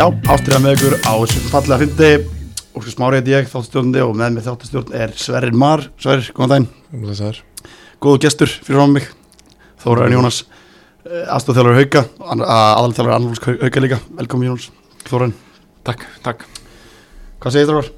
Já, 0.00 0.06
ástriða 0.32 0.58
með 0.64 0.78
ykkur 0.78 0.94
á 1.04 1.12
þessu 1.12 1.40
fallega 1.50 1.76
fyndi 1.82 2.06
Úrskur 2.72 2.92
Smári 2.94 3.18
heiti 3.18 3.34
ég, 3.34 3.48
þáttastjórnandi 3.50 4.00
og 4.00 4.14
með 4.16 4.30
mér 4.38 4.46
þáttastjórn 4.46 4.94
er 4.96 5.10
Sverrir 5.20 5.58
Mar 5.60 5.82
Sverrir, 6.00 6.30
góðan 6.38 6.64
Blessaður. 6.88 7.42
Góðu 8.00 8.22
gestur 8.24 8.48
fyrir 8.48 8.80
á 8.80 8.88
mig 8.88 9.10
Þóraðin 9.84 10.16
Jónas, 10.16 10.38
aðstofþjálfur 11.04 11.76
Hauka 11.82 12.04
aðalþjálfur 12.30 13.14
Annalús 13.18 13.44
Hauka 13.44 13.84
líka 13.84 14.00
Velkomin 14.22 14.54
Jónas, 14.54 14.70
Þóraðin 15.04 15.36
Takk, 15.84 16.08
takk 16.24 16.48
Hvað 17.36 17.58
segir 17.58 17.68
þér 17.68 17.82
þar? 17.82 17.94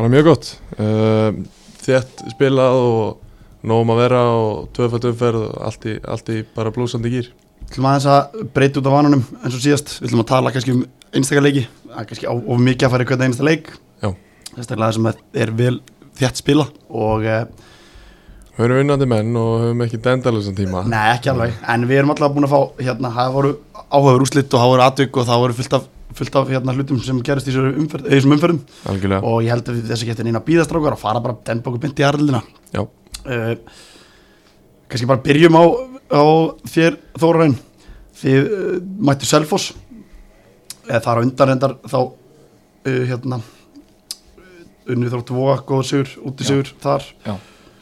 Bara 0.00 0.10
mjög 0.10 0.30
gott. 0.32 0.52
Uh, 0.74 1.42
þétt 1.86 2.26
spilað 2.34 2.82
og 2.82 3.62
nógum 3.62 3.94
að 3.94 4.02
vera 4.08 4.26
og 4.42 4.70
tvöfætt 4.74 5.06
umferð 5.14 5.52
og 5.52 5.66
allt 5.70 5.86
í, 5.86 5.98
allt 6.02 6.34
í 6.34 6.42
bara 6.58 6.74
blúsandi 6.74 7.14
gýr. 7.14 7.34
Við 7.66 7.74
ætlum 7.74 7.88
aðeins 7.90 8.10
að 8.12 8.44
breyta 8.54 8.80
út 8.80 8.86
af 8.88 8.94
vanunum 8.94 9.24
eins 9.42 9.56
og 9.56 9.62
síðast 9.62 9.96
Við 9.98 10.10
ætlum 10.10 10.22
að 10.22 10.30
tala 10.30 10.52
kannski 10.54 10.76
um 10.76 10.84
einstakar 11.12 11.44
leiki 11.44 11.66
Það 11.66 11.98
er 12.02 12.08
kannski 12.12 12.30
of 12.30 12.62
mikið 12.62 12.86
að 12.86 12.94
fara 12.94 13.06
í 13.06 13.08
hvernig 13.10 13.26
einasta 13.26 13.46
leik. 13.46 13.72
Sérstaklega 14.56 14.88
það 14.88 14.96
sem 14.96 15.40
er 15.42 15.50
vel 15.56 15.74
þétt 16.16 16.40
spila 16.40 16.64
og 16.88 17.24
eh, 17.28 17.42
Við 18.56 18.64
erum 18.64 18.78
vinnandi 18.80 19.06
menn 19.10 19.34
og 19.36 19.50
höfum 19.60 19.82
ekki 19.84 19.98
dendalusan 20.00 20.54
tíma. 20.56 20.80
Nei, 20.88 21.10
ekki 21.12 21.28
alveg, 21.28 21.58
en 21.68 21.82
við 21.90 21.98
erum 22.00 22.12
alltaf 22.14 22.32
búin 22.32 22.46
að 22.46 22.54
fá 22.54 22.84
hérna, 22.86 23.10
það 23.12 23.34
voru 23.34 23.50
áhugaður 23.90 24.24
úslitt 24.24 24.54
og 24.56 24.62
það 24.62 24.70
voru 24.72 24.84
atvik 24.86 25.18
og 25.20 25.26
það 25.28 25.42
voru 25.42 25.56
fullt 25.58 25.74
af, 25.76 25.90
fullt 26.16 26.38
af 26.40 26.52
hérna, 26.54 26.74
hlutum 26.78 27.02
sem 27.04 27.18
gerist 27.26 27.50
í 27.50 27.52
þessum 27.52 27.82
umferð, 27.82 28.08
umferðum 28.32 28.62
Algjörlega. 28.88 29.18
og 29.28 29.44
ég 29.44 29.52
held 29.52 29.68
að 29.68 29.82
þess 29.90 30.06
að 30.06 30.08
geta 30.08 30.24
eina 30.24 30.42
bíðastrákar 30.46 30.96
að 30.96 31.02
fara 31.02 31.22
bara 31.26 31.36
denbóku 31.50 31.82
byndi 31.82 32.06
í 32.06 32.40
Já. 32.72 32.80
uh, 32.80 33.52
Kannski 34.88 35.10
bara 35.10 35.24
byrjum 35.26 35.60
á, 35.60 35.64
á 36.12 36.22
þér 36.70 36.96
Þóraræn 37.20 37.56
þið 38.20 38.46
uh, 38.46 38.78
mættu 39.08 39.28
Selfoss 39.28 39.72
eða 40.86 41.02
þar 41.04 41.18
á 41.18 41.24
undan 41.26 41.50
reyndar 41.50 41.74
þá 41.90 41.98
uh, 41.98 43.02
hérna 43.10 43.40
unnið 44.86 45.10
þróttu 45.16 45.34
voga, 45.34 45.56
góður 45.66 45.88
sigur, 45.88 46.10
úti 46.30 46.44
Já. 46.46 46.48
sigur 46.52 46.72
þar 46.84 47.06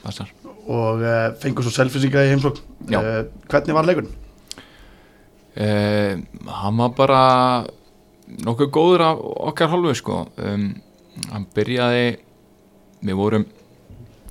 Passar 0.04 0.30
og 0.64 1.02
uh, 1.04 1.34
fengur 1.42 1.66
svo 1.66 1.72
Selfossinga 1.74 2.22
í 2.24 2.30
heimsókn 2.32 2.62
Já. 2.88 3.00
uh, 3.00 3.24
Hvernig 3.52 3.76
var 3.76 3.84
leikurinn? 3.88 4.14
eh, 5.60 6.16
Hann 6.48 6.78
var 6.80 6.94
bara 6.96 7.20
nokkuð 8.44 8.70
góður 8.72 9.04
af 9.10 9.20
okkar 9.52 9.68
hálfu 9.74 9.92
sko 10.00 10.16
um, 10.40 10.70
Hann 11.30 11.44
byrjaði 11.54 12.06
við 13.04 13.18
vorum 13.20 13.44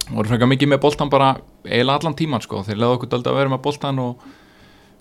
vorum 0.10 0.32
frekar 0.34 0.50
mikið 0.50 0.73
með 0.73 0.82
boltan 0.84 1.12
bara 1.14 1.36
eiginlega 1.66 2.00
allan 2.00 2.17
tíman 2.19 2.44
sko. 2.44 2.64
Þeir 2.67 2.80
leði 2.80 2.97
okkur 2.97 3.11
dálítið 3.11 3.31
að 3.31 3.38
vera 3.39 3.53
með 3.53 3.61
boltan 3.67 4.02
og 4.03 4.25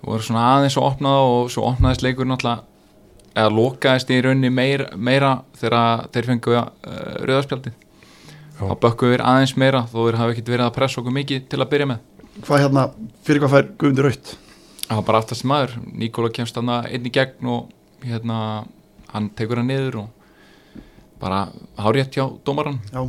voru 0.02 0.26
svona 0.26 0.44
aðeins 0.56 0.76
að 0.78 0.86
opna 0.90 1.14
það 1.16 1.32
og 1.32 1.50
svo 1.54 1.64
opnaðist 1.70 2.04
leikur 2.06 2.28
náttúrulega 2.28 2.68
eða 3.32 3.54
lokaðist 3.56 4.12
í 4.12 4.20
raunni 4.26 4.50
meira, 4.52 4.88
meira 4.96 5.32
þegar 5.56 6.06
þeir 6.12 6.28
fengu 6.28 6.56
uh, 6.58 6.66
rauðarspjaldið 7.22 7.72
Já. 7.72 8.62
þá 8.62 8.74
bökkum 8.82 9.12
við 9.14 9.22
aðeins 9.24 9.54
meira 9.56 9.84
þó 9.88 9.98
þeir 10.02 10.18
hafa 10.20 10.34
ekkert 10.34 10.50
verið 10.52 10.66
að 10.66 10.74
pressa 10.76 11.00
okkur 11.00 11.16
mikið 11.16 11.46
til 11.48 11.60
að 11.62 11.70
byrja 11.72 11.90
með. 11.92 12.08
Hvað 12.42 12.64
hérna, 12.64 12.86
fyrir 13.24 13.44
hvað 13.44 13.54
fær 13.56 13.70
Guðmundur 13.80 14.10
Raut? 14.10 14.34
það 14.92 14.98
var 14.98 15.06
bara 15.08 15.20
aftast 15.22 15.46
maður. 15.48 15.76
Nikola 15.96 16.30
kemst 16.34 16.58
hann 16.58 16.70
einn 16.72 17.06
í 17.08 17.12
gegn 17.12 17.48
og 17.48 17.70
hérna 18.04 18.38
hann 19.12 19.30
tekur 19.38 19.60
hann 19.62 19.70
niður 19.70 20.02
og 20.02 20.08
bara 21.22 21.46
hárétt 21.78 22.16
hjá 22.16 22.26
dómaran 22.44 22.80
Já, 22.90 23.06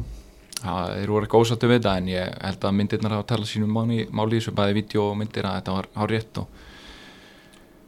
það 0.64 0.94
voru 1.12 1.28
ekki 1.28 1.42
ósattu 1.42 1.70
við 1.70 1.82
þetta 1.82 1.96
en 2.00 2.12
ég 2.14 2.38
held 2.44 2.68
að 2.68 2.78
myndirnar 2.78 3.18
hafa 3.18 3.28
talað 3.34 3.52
sínum 3.52 3.74
máli, 3.76 4.06
máli 4.12 4.40
þessu 4.40 4.56
bæði 4.56 4.78
vídeo 4.80 5.10
og 5.10 5.18
myndir 5.20 5.48
að 5.50 5.60
þetta 5.60 5.76
var 5.78 5.90
hárétt 6.00 6.40
og 6.44 6.48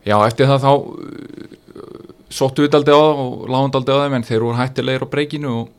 já 0.05 0.17
eftir 0.19 0.51
það 0.51 0.65
þá 0.65 0.71
uh, 0.75 2.03
sóttu 2.29 2.65
við 2.65 2.75
daldi 2.75 2.93
á 2.93 2.99
það 2.99 3.23
og 3.23 3.47
lágum 3.55 3.73
daldi 3.73 3.95
á 3.95 4.01
þeim 4.03 4.17
en 4.19 4.27
þeir 4.27 4.45
voru 4.45 4.59
hættilegir 4.59 5.07
á 5.07 5.13
breykinu 5.15 5.55
og 5.61 5.73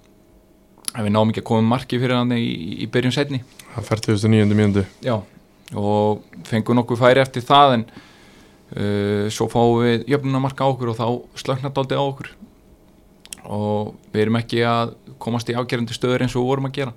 við 0.96 1.12
náum 1.12 1.30
ekki 1.30 1.44
að 1.44 1.50
koma 1.50 1.70
marki 1.74 2.00
fyrir 2.00 2.16
hann 2.16 2.32
í, 2.32 2.46
í 2.80 2.88
byrjun 2.88 3.14
setni 3.14 3.42
Það 3.76 3.88
fær 3.90 4.00
2009. 4.06 4.54
mínútu. 4.56 4.82
Já, 5.04 5.18
og 5.76 6.22
fengum 6.48 6.78
nokkuð 6.78 7.02
færi 7.02 7.20
eftir 7.20 7.44
það 7.44 7.74
en 7.74 7.82
uh, 7.92 9.26
svo 9.28 9.50
fáum 9.52 9.82
við 9.82 10.06
jöfnunamarka 10.14 10.64
á 10.64 10.72
okkur 10.72 10.94
og 10.94 10.96
þá 10.96 11.08
slöknar 11.42 11.74
daldi 11.76 11.98
á 11.98 12.00
okkur 12.00 12.32
og 13.52 13.94
við 14.12 14.24
erum 14.24 14.40
ekki 14.40 14.62
að 14.66 14.96
komast 15.22 15.50
í 15.50 15.56
ágerandi 15.56 15.94
stöður 15.96 16.26
eins 16.26 16.34
og 16.36 16.42
við 16.44 16.50
vorum 16.50 16.68
að 16.70 16.76
gera 16.80 16.94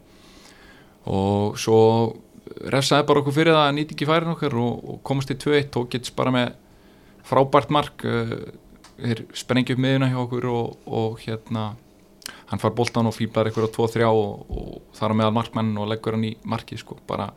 og 1.10 1.60
svo 1.60 1.82
refsaði 2.70 3.06
bara 3.08 3.22
okkur 3.22 3.36
fyrir 3.36 3.56
það 3.56 3.68
að 3.68 3.76
nýti 3.78 3.96
ekki 3.96 4.08
færin 4.10 4.34
okkar 4.34 4.56
og, 4.59 4.80
og 4.94 5.04
komast 5.06 5.32
í 5.34 5.38
2-1 5.40 5.78
og 5.80 5.92
gets 5.94 6.14
bara 6.16 6.34
með 6.34 6.50
frábært 7.30 7.72
mark 7.74 8.06
uh, 8.08 8.34
þeir 9.00 9.24
sprengja 9.38 9.76
upp 9.76 9.84
miðuna 9.84 10.09
hjá 10.12 10.20
okkur 10.24 10.50
og, 10.50 10.90
og 10.90 11.22
hérna 11.24 11.70
hann 12.50 12.62
far 12.62 12.74
boltan 12.78 13.09
og 13.09 13.16
fýblar 13.16 13.50
eitthvað 13.50 13.70
á 13.70 13.76
2-3 13.78 14.09
og, 14.09 14.50
og 14.50 14.98
þar 14.98 15.16
meðal 15.18 15.36
markmann 15.38 15.72
og 15.78 15.90
leggur 15.92 16.18
hann 16.18 16.28
í 16.28 16.34
markið 16.50 16.84
sko, 16.84 16.98
bara 17.09 17.30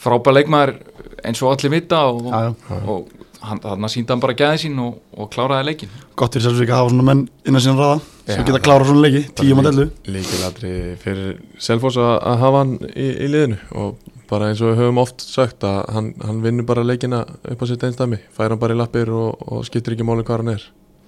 frábær 0.00 0.36
leikmaður 0.36 0.78
eins 1.24 1.42
og 1.44 1.54
allir 1.54 1.76
vita 1.76 2.02
og, 2.10 2.26
já, 2.28 2.52
já. 2.52 2.80
og 2.92 3.25
hann, 3.50 3.62
hann 3.66 3.92
síndi 3.92 4.12
hann 4.12 4.22
bara 4.22 4.36
gæði 4.38 4.66
sín 4.66 4.82
og, 4.82 4.98
og 5.16 5.30
kláraði 5.32 5.70
leikin 5.70 5.96
Gott 6.18 6.36
fyrir 6.36 6.46
Selfossinga 6.48 6.76
að 6.76 6.82
hafa 6.82 6.92
svona 6.94 7.08
menn 7.10 7.24
innan 7.46 7.64
síðan 7.64 7.80
ræða 7.82 7.98
sem 8.26 8.46
geta 8.46 8.62
klárað 8.62 8.90
svona 8.90 9.04
leiki, 9.04 9.22
tíum 9.38 9.60
að 9.62 9.68
dellu. 9.70 9.86
Líkilatri 10.10 10.72
fyrir 11.02 11.36
Selfoss 11.62 11.98
að, 12.02 12.14
að 12.26 12.40
hafa 12.42 12.62
hann 12.64 12.72
í, 12.90 13.06
í 13.06 13.28
liðinu 13.30 13.58
og 13.78 14.14
bara 14.26 14.48
eins 14.50 14.62
og 14.64 14.72
við 14.72 14.80
höfum 14.82 14.98
oft 15.02 15.22
sagt 15.22 15.66
að 15.66 15.78
hann, 15.94 16.08
hann 16.26 16.40
vinnur 16.42 16.66
bara 16.66 16.86
leikina 16.86 17.22
upp 17.22 17.62
á 17.62 17.66
sitt 17.70 17.84
einstæmi, 17.86 18.18
fær 18.34 18.50
hann 18.50 18.62
bara 18.62 18.74
í 18.74 18.80
lappir 18.80 19.12
og, 19.14 19.46
og 19.46 19.62
skiptir 19.68 19.94
ekki 19.94 20.06
máli 20.06 20.26
hvað 20.26 20.42
hann 20.42 20.56
er. 20.56 20.66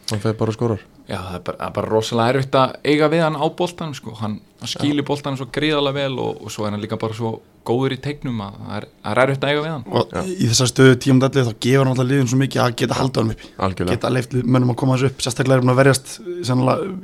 Hann 0.08 0.20
fer 0.22 0.32
bara 0.40 0.52
og 0.52 0.56
skorar. 0.56 0.82
Já, 1.08 1.18
það 1.20 1.34
er 1.36 1.42
bara, 1.44 1.58
það 1.58 1.66
er 1.68 1.74
bara 1.76 1.88
rosalega 1.92 2.32
erfitt 2.34 2.56
að 2.56 2.74
eiga 2.88 3.08
við 3.12 3.22
hann 3.26 3.36
á 3.36 3.44
boltan 3.58 3.94
sko. 3.96 4.14
hann, 4.20 4.38
hann 4.60 4.70
skýli 4.72 5.04
boltan 5.08 5.36
svo 5.36 5.46
gríðalega 5.52 5.96
vel 5.96 6.18
og, 6.20 6.42
og 6.44 6.52
svo 6.52 6.66
er 6.66 6.74
hann 6.74 6.80
líka 6.84 6.98
bara 7.00 7.16
svo 7.16 7.32
góður 7.68 7.94
í 7.96 7.98
teiknum 8.04 8.40
að 8.44 8.58
það 8.60 8.76
er, 8.78 8.86
það 9.04 9.12
er 9.12 9.20
erfitt 9.24 9.44
að 9.44 9.52
eiga 9.52 9.64
við 9.64 9.72
hann 9.74 9.84
og 9.88 10.12
Já. 10.14 10.20
í 10.28 10.48
þessar 10.50 10.70
stöðu 10.72 10.98
tíum 11.04 11.20
að 11.20 11.34
dellu 11.36 11.48
þá 11.50 11.58
gefur 11.66 11.82
hann 11.84 11.92
alltaf 11.92 12.08
liðin 12.08 12.30
svo 12.32 12.38
mikið 12.40 12.62
að 12.64 12.76
geta 12.82 12.98
haldið 12.98 13.20
hann 13.22 13.32
uppi 13.34 13.50
Algjörlega. 13.66 13.96
geta 13.96 14.12
leift 14.14 14.36
mönnum 14.44 14.72
að 14.72 14.78
koma 14.82 14.96
þessu 14.96 15.10
upp 15.12 15.24
sérstaklega 15.26 15.58
er 15.58 15.64
hann 15.64 15.74
að 15.74 15.80
verjast 15.82 16.14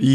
í 0.01 0.15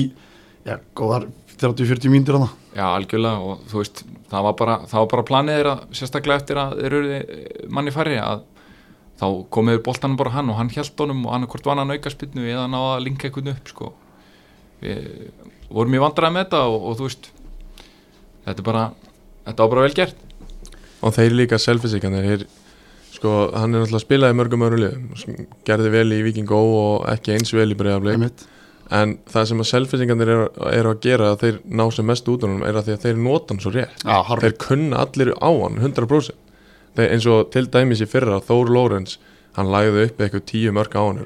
já, 0.66 0.76
góðar 0.98 1.28
30-40 1.60 2.14
mínútur 2.14 2.40
hann 2.40 2.50
Já, 2.78 2.86
algjörlega 2.96 3.42
og 3.46 3.66
þú 3.70 3.82
veist 3.84 4.04
það 4.30 4.46
var 4.48 4.58
bara, 4.62 4.78
það 4.90 5.04
var 5.04 5.12
bara 5.14 5.28
planið 5.30 5.58
þeirra 5.60 5.76
sérstaklega 6.00 6.42
eftir 6.42 6.62
að 6.62 6.76
þeir 6.80 6.98
eru 7.00 7.70
manni 7.78 7.94
færri 7.94 8.20
að 8.22 8.46
þá 9.19 9.28
komiður 9.52 9.84
boltanum 9.84 10.18
bara 10.19 10.34
hann 10.38 10.50
og 10.52 10.59
hann 10.59 10.72
hjælt 10.74 11.00
honum 11.03 11.25
og 11.28 11.35
hann 11.35 11.47
hvort 11.52 11.68
vann 11.68 11.81
hann 11.84 11.91
auka 11.91 12.13
spinnu 12.13 12.46
eða 12.47 12.69
náða 12.72 12.96
að 12.96 13.03
linka 13.07 13.28
einhvern 13.28 13.52
upp 13.53 13.74
sko. 13.74 13.91
við 14.80 15.30
vorum 15.69 15.94
í 15.97 16.02
vandræði 16.02 16.35
með 16.35 16.46
þetta 16.47 16.63
og, 16.72 16.88
og 16.88 16.97
þú 16.97 17.07
veist 17.09 17.29
þetta 18.47 18.58
er 18.58 18.68
bara, 18.72 18.84
þetta 19.46 19.63
var 19.66 19.74
bara 19.75 19.88
vel 19.88 19.97
gert 19.97 20.25
Og 21.00 21.16
þeir 21.16 21.35
líka 21.35 21.59
selfisíkanir, 21.62 22.46
sko, 23.16 23.34
hann 23.56 23.72
er 23.72 23.84
náttúrulega 23.85 24.02
að 24.02 24.03
spila 24.03 24.31
í 24.31 24.35
mörgum 24.35 24.66
öðrum 24.68 24.81
liðum, 24.84 25.46
gerði 25.68 25.91
vel 25.94 26.08
í 26.12 26.24
Viking 26.25 26.50
Go 26.50 26.59
og 26.75 27.06
ekki 27.13 27.38
eins 27.38 27.53
vel 27.56 27.69
í 27.72 27.78
bregðarblik. 27.79 28.18
einmitt. 28.18 28.44
En 28.91 29.19
það 29.29 29.46
sem 29.52 29.62
að 29.62 29.69
selfisingarnir 29.69 30.31
eru 30.34 30.46
er 30.74 30.88
að 30.90 31.02
gera 31.03 31.31
að 31.31 31.44
þeir 31.44 31.58
ná 31.78 31.84
sem 31.94 32.08
mest 32.09 32.29
út 32.31 32.44
á 32.44 32.47
hann 32.50 32.63
er 32.66 32.79
að 32.79 32.88
því 32.88 32.96
að 32.96 33.03
þeir 33.06 33.19
nota 33.22 33.53
hann 33.53 33.62
svo 33.62 33.74
rétt. 33.75 34.02
Já, 34.02 34.16
harfi 34.25 34.47
Þeir 34.47 34.56
kunna 34.66 35.03
allir 35.06 35.31
á 35.38 35.50
hann 35.50 35.78
100%. 35.78 36.31
Þeir, 36.98 37.10
eins 37.16 37.26
og 37.30 37.52
til 37.54 37.66
dæmis 37.72 38.02
í 38.02 38.08
fyrra, 38.10 38.40
Þór 38.48 38.72
Lórenz, 38.74 39.18
hann 39.58 39.70
lagði 39.74 40.08
upp 40.10 40.22
eitthvað 40.26 40.46
tíu 40.50 40.72
mörg 40.76 40.96
á 40.98 41.02
hann. 41.06 41.22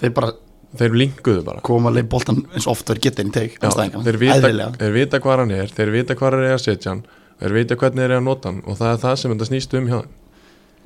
þeir 0.00 0.14
bara 0.14 0.32
Þeir 0.78 0.92
linkuðu 1.00 1.42
bara. 1.46 1.60
koma 1.64 1.88
að 1.88 1.94
leið 1.96 2.08
boltan 2.12 2.42
eins 2.52 2.66
og 2.68 2.74
oft 2.74 2.90
verið 2.90 3.00
geta 3.06 3.22
inn 3.24 3.30
í 3.30 3.32
teik 3.32 3.54
Já, 3.56 3.62
andstæðingana. 3.70 4.04
þeir, 4.04 4.18
vita, 4.20 4.90
vita 4.92 5.20
hvað 5.24 5.38
hann 5.40 5.50
er, 5.56 5.70
þeir 5.72 5.90
vita 5.94 6.14
hvað 6.14 6.34
er 6.36 6.52
að 6.52 6.60
setja 6.60 6.90
hann, 6.92 7.00
þeir 7.40 7.54
vita 7.56 7.76
hvernig 7.80 8.02
þeir 8.02 8.10
eru 8.10 8.18
að 8.18 8.26
nota 8.26 8.48
hann 8.52 8.58
og 8.68 8.76
það 8.76 8.90
er 8.92 9.00
það 9.06 9.14
sem 9.22 9.32
þetta 9.32 9.48
snýst 9.48 9.76
um 9.78 9.86
hjá 9.88 9.96
hann. 10.02 10.10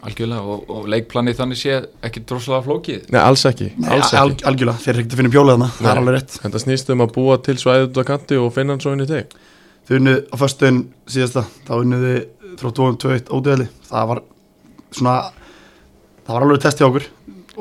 algjörlega 0.07 0.43
og, 0.55 0.63
og 0.71 0.87
leikplanið 0.91 1.37
þannig 1.41 1.59
sé 1.61 1.75
ekki 2.07 2.23
droslega 2.31 2.63
flókið 2.67 3.11
Nei, 3.15 3.21
alls 3.23 3.45
ekki, 3.51 3.69
Nei, 3.79 3.89
alls 3.97 4.15
al, 4.19 4.31
ekki. 4.33 4.47
algjörlega, 4.53 4.79
þeir 4.87 4.95
er 4.95 5.01
ekkert 5.03 5.13
að 5.17 5.21
finna 5.23 5.35
pjólið 5.35 5.53
þarna 5.57 5.69
það 5.77 5.91
er 5.91 5.95
Nei. 5.95 6.01
alveg 6.03 6.17
rétt 6.21 6.39
Þetta 6.43 6.63
snýst 6.65 6.91
um 6.95 7.03
að 7.05 7.13
búa 7.19 7.37
til 7.47 7.57
svæðið 7.63 7.87
út 7.91 8.01
á 8.03 8.05
kanti 8.13 8.39
og 8.43 8.49
finna 8.55 8.75
hann 8.77 8.83
svo 8.83 8.95
inn 8.97 9.03
í 9.05 9.09
teg. 9.11 9.35
þau 9.87 9.95
unnuð 9.99 10.19
á 10.31 10.37
föstuðin 10.39 10.81
síðasta 11.11 11.45
þá 11.67 11.73
unnuði 11.83 12.15
þróttóðum 12.61 12.99
2-1 13.03 13.33
ódöðli 13.33 13.69
það 13.89 14.09
var 14.13 14.23
svona 14.93 15.17
það 16.27 16.35
var 16.35 16.47
alveg 16.47 16.65
test 16.65 16.83
hjá 16.83 16.89
okkur 16.89 17.09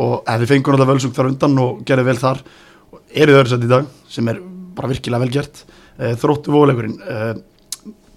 og 0.02 0.16
ef 0.24 0.42
við 0.44 0.54
fengum 0.54 0.76
alltaf 0.76 0.92
völsung 0.92 1.16
þar 1.16 1.32
undan 1.34 1.62
og 1.62 1.84
gerði 1.88 2.08
vel 2.08 2.20
þar 2.22 2.42
og 2.92 3.02
eru 3.12 3.36
þau 3.36 3.40
öðru 3.42 3.54
sett 3.54 3.66
í 3.66 3.72
dag 3.72 3.90
sem 4.12 4.32
er 4.32 4.42
bara 4.76 4.92
virkilega 4.92 5.26
vel 5.26 5.34
gert. 5.34 5.64
Uh, 6.00 6.14
þróttu 6.20 6.54
vóleikurinn 6.54 6.98
uh, 7.04 7.34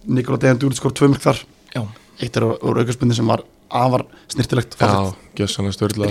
Nikola 0.04 0.38
Dejan 0.40 0.60
Dúrið 0.62 0.78
skor 0.78 0.94
tvö 0.94 1.10
mörg 1.10 1.24
þar. 1.24 1.40
Já. 1.74 1.82
eitt 2.22 2.36
er 2.38 2.46
úr 2.46 2.78
aukarspunni 2.78 3.16
sem 3.16 3.26
var 3.26 3.42
afar 3.74 4.04
snirtilegt. 4.30 4.76
Já, 4.78 5.10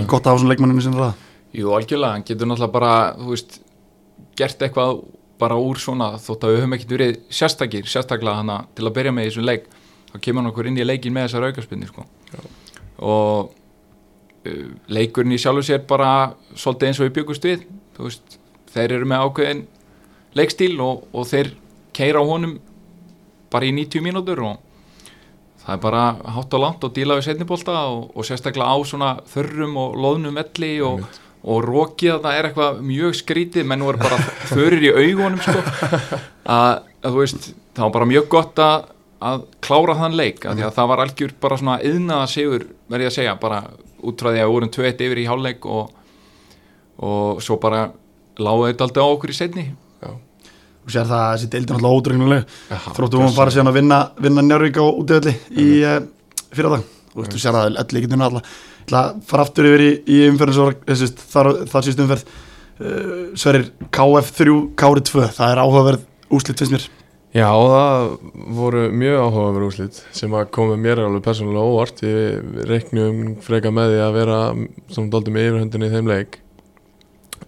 er 0.04 0.10
gott 0.10 0.26
að 0.26 0.34
hafa 0.34 0.42
svona 0.42 0.52
leikmanninu 0.52 0.84
sinni 0.84 1.00
ræða 1.00 1.14
Jú, 1.54 1.70
algjörlega, 1.70 2.16
hann 2.16 2.24
getur 2.26 2.48
náttúrulega 2.50 2.74
bara, 2.74 2.94
veist, 3.28 3.60
gert 4.36 4.62
eitthvað 4.66 5.04
bara 5.38 5.56
úr 5.60 5.78
svona, 5.78 6.16
þótt 6.18 6.44
að 6.44 6.50
við 6.50 6.60
höfum 6.60 6.74
ekkert 6.76 6.94
verið 6.96 7.18
sérstakir, 7.30 7.86
sérstaklega 7.90 8.40
hana 8.40 8.56
til 8.74 8.88
að 8.88 8.96
byrja 8.96 9.12
með 9.14 9.28
í 9.28 9.30
þessum 9.30 9.46
leik, 9.46 9.68
þá 10.14 10.20
kemur 10.22 10.42
hann 10.42 10.52
okkur 10.52 10.70
inn 10.70 10.78
í 10.78 10.86
leikin 10.86 11.14
með 11.14 11.28
þessar 11.28 11.48
aukarspinni, 11.50 11.90
sko. 11.90 12.06
Og 13.02 13.50
uh, 13.50 14.66
leikurinn 14.94 15.34
í 15.34 15.40
sjálfu 15.42 15.66
sér 15.66 15.82
bara 15.90 16.10
svolítið 16.54 16.90
eins 16.90 17.02
og 17.02 17.08
við 17.08 17.16
byggust 17.18 17.48
við, 17.50 17.66
veist, 17.98 18.38
þeir 18.74 18.98
eru 19.00 19.10
með 19.10 19.26
ákveðin 19.26 19.64
leikstíl 20.38 20.76
og, 20.82 21.08
og 21.14 21.26
þeir 21.30 21.52
keira 21.94 22.22
á 22.22 22.24
honum 22.26 22.56
bara 23.52 23.68
í 23.68 23.74
90 23.74 24.02
mínútur 24.02 24.42
og 24.42 24.62
það 25.64 25.76
er 25.76 25.82
bara 25.82 26.04
hátt 26.36 26.56
og 26.56 26.62
langt 26.62 26.86
og 26.86 26.94
díla 26.94 27.18
við 27.18 27.28
setnibólta 27.28 27.76
og, 27.88 28.08
og 28.14 28.26
sérstaklega 28.26 28.74
á 28.74 28.76
svona 28.84 29.10
þörrum 29.30 29.76
og 29.80 29.94
loðnum 30.02 30.40
velli 30.40 30.72
og, 30.84 31.04
og 31.44 31.60
rokið 31.64 32.18
það 32.24 32.38
er 32.38 32.48
eitthvað 32.50 32.80
mjög 32.84 33.18
skrítið 33.20 33.68
menn 33.70 33.84
voru 33.86 34.02
bara 34.02 34.18
förir 34.50 34.88
í 34.90 34.92
augunum 34.92 35.40
sko. 35.44 35.62
að, 36.56 36.82
að 37.00 37.08
þú 37.08 37.22
veist 37.22 37.48
það 37.54 37.86
var 37.86 37.94
bara 37.96 38.10
mjög 38.10 38.28
gott 38.34 38.64
að, 38.64 38.90
að 39.24 39.44
klára 39.64 39.96
þann 39.98 40.16
leik, 40.18 40.44
að 40.44 40.64
að 40.66 40.74
það 40.76 40.90
var 40.90 41.02
algjör 41.04 41.36
bara 41.40 41.60
svona 41.60 41.78
yðnaða 41.86 42.30
sigur, 42.32 42.66
verð 42.92 43.06
ég 43.06 43.12
að 43.12 43.16
segja 43.18 43.36
bara 43.40 43.62
út 44.04 44.20
frá 44.20 44.30
því 44.30 44.42
að 44.42 44.52
vorum 44.52 44.74
2-1 44.74 45.06
yfir 45.06 45.22
í 45.22 45.28
hálfleik 45.30 45.68
og, 45.70 45.94
og 47.04 47.40
svo 47.44 47.56
bara 47.62 47.86
lágu 48.40 48.68
þetta 48.68 48.88
aldrei 48.88 49.04
á 49.04 49.08
okkur 49.08 49.32
í 49.32 49.38
setni 49.38 49.66
og 50.84 50.92
sér 50.92 51.08
það 51.08 51.22
að 51.22 51.34
þessi 51.34 51.50
náttúrulega 51.70 51.98
ódrögnuleg 51.98 52.42
Já, 52.68 52.76
þróttum 52.96 53.24
við 53.24 53.38
bara 53.38 53.52
síðan 53.54 53.70
að 53.70 53.78
vinna, 53.78 54.00
vinna 54.20 54.44
Njárvík 54.44 54.80
á 54.80 54.84
útöðli 54.84 55.32
í 55.56 55.68
uh, 55.80 55.94
fyrir 56.52 56.74
dag 56.74 56.90
og 57.14 57.30
þú 57.30 57.40
sér 57.40 57.56
það 57.56 57.78
öll 57.80 58.00
ætla 58.84 59.00
að 59.00 59.22
fara 59.30 59.46
aftur 59.46 59.68
yfir 59.70 59.84
í, 59.84 59.92
í 60.12 60.18
umferðin 60.28 60.76
þessist, 60.84 61.22
þar, 61.30 61.48
þar 61.70 61.86
síst 61.86 62.02
umferð. 62.04 62.34
Uh, 62.74 63.14
Sverrir 63.38 63.70
KF3 63.94 64.56
KR2, 64.76 65.28
það 65.38 65.52
er 65.54 65.62
áhugaverð 65.62 66.04
úslit 66.34 66.60
finnst 66.60 66.74
mér 66.74 66.86
Já, 67.34 67.48
það 67.50 68.12
voru 68.54 68.80
mjög 68.94 69.16
áhugaverð 69.24 69.66
úrslit 69.66 69.96
sem 70.14 70.34
að 70.38 70.52
komi 70.54 70.76
mér 70.78 71.00
alveg 71.02 71.24
persónulega 71.24 71.66
óvart. 71.66 72.02
Ég 72.06 72.60
reiknum 72.70 73.32
freka 73.42 73.72
með 73.74 73.90
því 73.90 74.02
að 74.04 74.18
vera 74.20 74.36
svona 74.94 75.10
daldið 75.10 75.34
með 75.34 75.46
yfirhundinni 75.48 75.88
í 75.88 75.94
þeim 75.96 76.10
leik. 76.12 76.38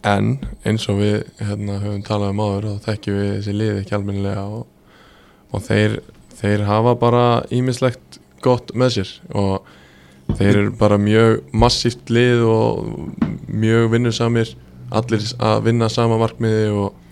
En 0.02 0.32
eins 0.66 0.88
og 0.90 0.98
við 0.98 1.14
hérna, 1.38 1.78
höfum 1.84 2.02
talað 2.08 2.34
um 2.34 2.42
áður 2.42 2.66
þá 2.66 2.88
þekkjum 2.88 3.20
við 3.20 3.30
þessi 3.36 3.56
lið 3.60 3.80
ekki 3.84 3.96
almennilega 4.00 4.44
og, 4.58 4.66
og 5.54 5.64
þeir, 5.70 5.96
þeir 6.42 6.66
hafa 6.66 6.98
bara 7.06 7.24
ímislegt 7.54 8.20
gott 8.42 8.74
með 8.74 8.94
sér. 8.96 9.16
Og 9.38 10.34
þeir 10.34 10.52
eru 10.64 10.76
bara 10.82 10.98
mjög 10.98 11.54
massíft 11.54 12.10
lið 12.10 12.42
og 12.50 13.14
mjög 13.46 13.92
vinnusamir 13.94 14.56
allir 14.90 15.30
að 15.38 15.66
vinna 15.70 15.94
sama 15.94 16.18
markmiði 16.18 16.72
og 16.74 17.02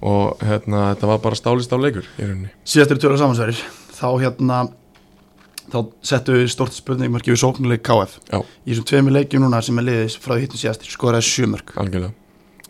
og 0.00 0.42
hérna, 0.44 0.92
þetta 0.92 1.10
var 1.10 1.22
bara 1.24 1.38
stálist 1.38 1.72
á 1.74 1.78
leikur 1.78 2.06
í 2.18 2.26
rauninni. 2.26 2.52
Síðastur 2.68 3.00
tjóra 3.02 3.18
samansverðir 3.20 3.62
þá 3.98 4.08
hérna 4.22 4.60
þá 5.68 5.78
settu 6.10 6.36
við 6.38 6.52
stort 6.52 6.76
spurningmarki 6.76 7.32
við 7.32 7.42
sóknuleik 7.42 7.82
KF 7.86 8.18
Já. 8.30 8.38
í 8.40 8.72
þessum 8.72 8.86
tveimur 8.88 9.16
leikjum 9.18 9.44
núna 9.44 9.60
sem 9.64 9.80
er 9.80 9.88
liðis 9.88 10.16
frá 10.20 10.34
því 10.36 10.46
hittum 10.46 10.62
síðast 10.62 10.86
skoraði 10.88 11.28
sjömörk 11.28 11.74
algjörlega. 11.80 12.14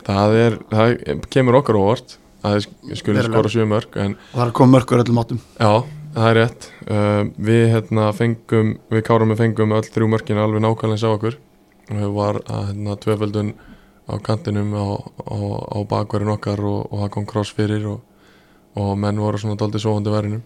Það, 0.08 0.34
er, 0.40 0.56
það 0.72 1.28
kemur 1.30 1.58
okkar 1.60 1.78
óvart 1.78 2.16
að 2.46 2.64
skulle 2.96 3.20
Verulega. 3.20 3.50
skora 3.50 4.04
en 4.04 4.14
og 4.14 4.34
það 4.34 4.42
er 4.42 4.50
að 4.50 4.56
koma 4.58 4.78
mörkur 4.78 5.02
öllum 5.02 5.20
áttum. 5.22 5.40
Já, 5.58 5.72
það 6.14 6.28
er 6.30 6.38
rétt. 6.38 6.68
Uh, 6.88 7.22
við 7.48 7.64
hérna 7.74 8.10
fengum 8.16 8.74
við 8.92 9.04
kárum 9.08 9.34
við 9.34 9.42
fengum 9.42 9.74
öll 9.76 9.84
þrjú 9.84 10.10
mörkin 10.14 10.42
alveg 10.42 10.64
nákvæmlega 10.64 10.96
eins 10.96 11.06
á 11.06 11.10
okkur. 11.10 11.38
Og 11.88 11.98
það 11.98 12.14
var 12.18 12.40
að 12.46 12.64
hérna 12.70 12.96
tvöföldun 13.04 13.52
á 14.08 14.14
kantinum 14.24 14.72
á, 14.72 14.86
á, 15.28 15.36
á 15.76 15.78
bakverðin 15.88 16.34
okkar 16.34 16.62
og, 16.64 16.88
og 16.88 17.04
það 17.04 17.12
kom 17.14 17.28
kross 17.28 17.52
fyrir 17.54 17.84
og, 17.92 18.00
og 18.78 18.96
menn 19.00 19.20
voru 19.20 19.40
svona 19.40 19.58
daldið 19.60 19.84
sofandi 19.84 20.14
verðinu 20.14 20.40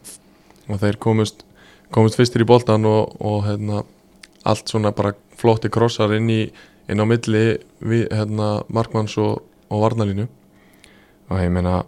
og 0.68 0.82
þeir 0.82 0.98
komust 1.02 1.46
komust 1.92 2.18
fyrstir 2.18 2.44
í 2.44 2.48
boltan 2.48 2.86
og, 2.88 3.14
og 3.20 3.44
hérna 3.46 3.82
allt 4.48 4.70
svona 4.70 4.92
bara 4.96 5.14
flotti 5.38 5.70
krossar 5.72 6.14
inn 6.16 6.30
í 6.32 6.42
inn 6.90 7.02
á 7.02 7.06
milli 7.06 7.44
við, 7.78 8.06
hérna, 8.10 8.62
markmanns 8.72 9.14
og, 9.22 9.44
varnalínu 9.70 10.26
og 11.30 11.38
ég 11.40 11.52
meina 11.54 11.82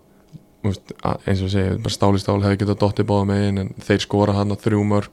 eins 0.64 1.42
og 1.44 1.52
bara 1.84 1.92
stáli 1.92 2.22
stál 2.22 2.38
hefði 2.40 2.62
getað 2.62 2.80
dottið 2.80 3.08
báða 3.10 3.28
megin 3.28 3.60
en 3.60 3.74
þeir 3.84 4.06
skora 4.06 4.36
hann 4.38 4.54
að 4.54 4.62
þrjú 4.68 4.84
mörg 4.88 5.10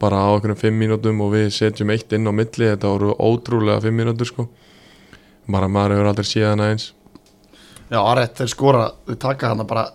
bara 0.00 0.22
á 0.24 0.28
okkur 0.32 0.54
fimm 0.56 0.78
mínútum 0.80 1.20
og 1.20 1.34
við 1.34 1.50
setjum 1.52 1.92
eitt 1.92 2.12
inn 2.16 2.24
á 2.24 2.32
milli, 2.32 2.70
þetta 2.70 2.88
voru 2.88 3.12
ótrúlega 3.18 3.82
fimm 3.84 4.00
mínútur 4.00 4.30
sko 4.30 4.46
bara 5.52 5.70
maður 5.70 5.96
hefur 5.96 6.10
aldrei 6.12 6.28
séð 6.28 6.50
hana 6.52 6.70
eins. 6.72 6.90
Já, 7.90 7.98
árætt, 7.98 8.36
þeir 8.38 8.52
skora, 8.52 8.84
þeir 9.08 9.18
taka 9.24 9.50
hana 9.52 9.66
bara 9.68 9.88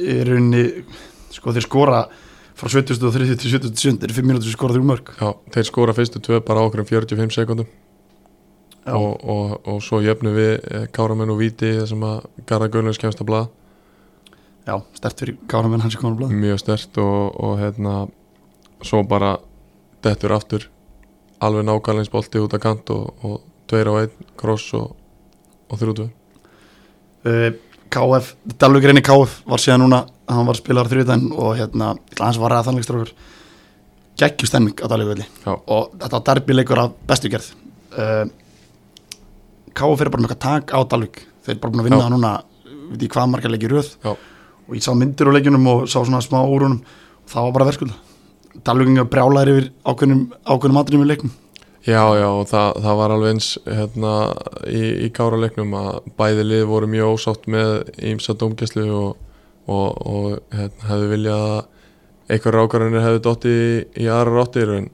í 0.00 0.20
rauninni, 0.24 0.64
sko 1.34 1.54
þeir 1.56 1.66
skora 1.66 2.04
frá 2.56 2.70
70 2.72 3.04
og 3.04 3.16
30 3.16 3.40
til 3.42 3.52
77 3.52 3.98
þeir 4.00 4.08
eru 4.08 4.16
5 4.16 4.28
mínútur 4.30 4.48
sem 4.48 4.56
skora 4.56 4.76
þrjú 4.76 4.86
mörg 4.88 5.10
Já, 5.18 5.28
þeir 5.52 5.66
skora 5.68 5.94
fyrstu 5.96 6.22
tvö 6.24 6.38
bara 6.46 6.62
okkur 6.64 6.86
45 6.88 7.34
sekundum 7.34 7.68
og, 8.86 9.24
og, 9.26 9.66
og 9.66 9.82
svo 9.82 10.00
jöfnum 10.04 10.36
við 10.36 10.52
eh, 10.70 10.86
Káramenn 10.94 11.32
og 11.34 11.40
Víti 11.40 11.72
þessum 11.80 12.04
að 12.06 12.28
Garðar 12.46 12.70
Guðlunds 12.70 13.00
kemst 13.02 13.18
að 13.18 13.28
blað. 13.32 13.48
Já, 14.66 14.76
stert 14.94 15.22
fyrir 15.22 15.40
Káramenn 15.50 15.82
hans 15.82 15.96
er 15.96 16.02
komin 16.02 16.14
á 16.14 16.20
blöð 16.22 16.36
mjög 16.38 16.62
stert 16.62 17.00
og, 17.02 17.34
og 17.34 17.58
hérna 17.60 17.96
svo 18.86 19.02
bara 19.10 19.36
dettur 20.06 20.36
aftur 20.36 20.68
alveg 21.42 21.66
nákvæmleins 21.66 22.12
bolti 22.12 22.40
út 22.40 22.54
að 22.56 22.62
kant 22.62 22.94
og, 22.94 23.10
og 23.26 23.42
tveir 23.70 23.90
á 23.90 23.94
einn 24.02 24.28
kross 24.38 24.72
og, 24.78 24.92
og 25.70 25.80
þrjútu 25.80 26.08
uh, 26.08 27.50
KF, 27.90 28.32
Dalvik 28.58 28.88
reyni 28.88 29.02
KF 29.04 29.40
var 29.46 29.62
síðan 29.62 29.84
núna, 29.84 30.02
hann 30.28 30.48
var 30.48 30.58
spilar 30.58 30.88
þrjúðan 30.90 31.28
og 31.32 31.54
hérna, 31.58 31.94
hans 32.18 32.38
var 32.42 32.52
ræða 32.52 32.66
þannleik 32.68 32.86
strókur 32.86 33.12
geggjustemming 34.18 34.82
á 34.82 34.86
Dalvik 34.90 35.12
velli. 35.12 35.26
Já. 35.44 35.52
og 35.54 35.94
þetta 35.94 36.16
var 36.16 36.24
derbyleikur 36.30 36.82
af 36.82 36.96
bestu 37.08 37.30
gerð. 37.32 37.52
Uh, 37.94 38.26
KF 39.76 40.02
er 40.02 40.10
bara 40.12 40.24
með 40.24 40.32
eitthvað 40.32 40.44
tak 40.46 40.74
á 40.74 40.80
Dalvik 40.82 41.22
þeir 41.46 41.54
eru 41.54 41.62
bara 41.62 41.74
búin 41.74 41.84
að 41.84 41.88
vinna 41.90 42.02
það 42.02 42.14
núna 42.16 42.32
við 42.90 42.98
því 43.02 43.10
hvað 43.14 43.30
margar 43.32 43.54
leikir 43.54 43.76
röð. 43.76 43.92
Já. 44.02 44.12
og 44.66 44.74
ég 44.74 44.82
sá 44.82 44.92
myndir 44.98 45.30
úr 45.30 45.38
leikjunum 45.38 45.66
og 45.70 45.86
sá 45.86 46.00
svona 46.00 46.22
smá 46.24 46.40
úrunum 46.42 46.80
og 46.82 47.30
það 47.30 47.48
var 47.48 47.56
bara 47.56 47.70
verðskulda. 47.70 47.98
Dalvikingar 48.66 49.10
brjálæðir 49.12 49.52
yfir 49.52 49.72
ákveðnum, 49.86 50.22
ákveðnum 50.42 50.80
atriðum 50.80 51.06
í 51.06 51.10
leiknum 51.12 51.34
Já, 51.86 52.02
já, 52.18 52.26
og 52.26 52.48
það, 52.50 52.80
það 52.82 52.96
var 52.98 53.12
alveg 53.14 53.32
eins 53.36 53.48
hérna, 53.62 54.12
í, 54.66 54.82
í 55.06 55.10
káraleiknum 55.14 55.74
að 55.78 56.08
bæði 56.18 56.46
lið 56.48 56.64
voru 56.66 56.88
mjög 56.90 57.12
ósátt 57.14 57.44
með 57.52 57.92
ímsa 58.10 58.34
dómgæslu 58.34 58.86
og, 58.90 59.20
og, 59.70 60.00
og 60.02 60.56
hérna, 60.56 60.88
hefðu 60.88 61.10
viljað 61.12 61.44
að 61.52 62.32
einhver 62.34 62.58
rákarunir 62.58 63.04
hefðu 63.04 63.20
dotti 63.22 63.52
í, 63.54 63.68
í 64.02 64.08
aðra 64.10 64.34
ráttir 64.34 64.72
en 64.80 64.88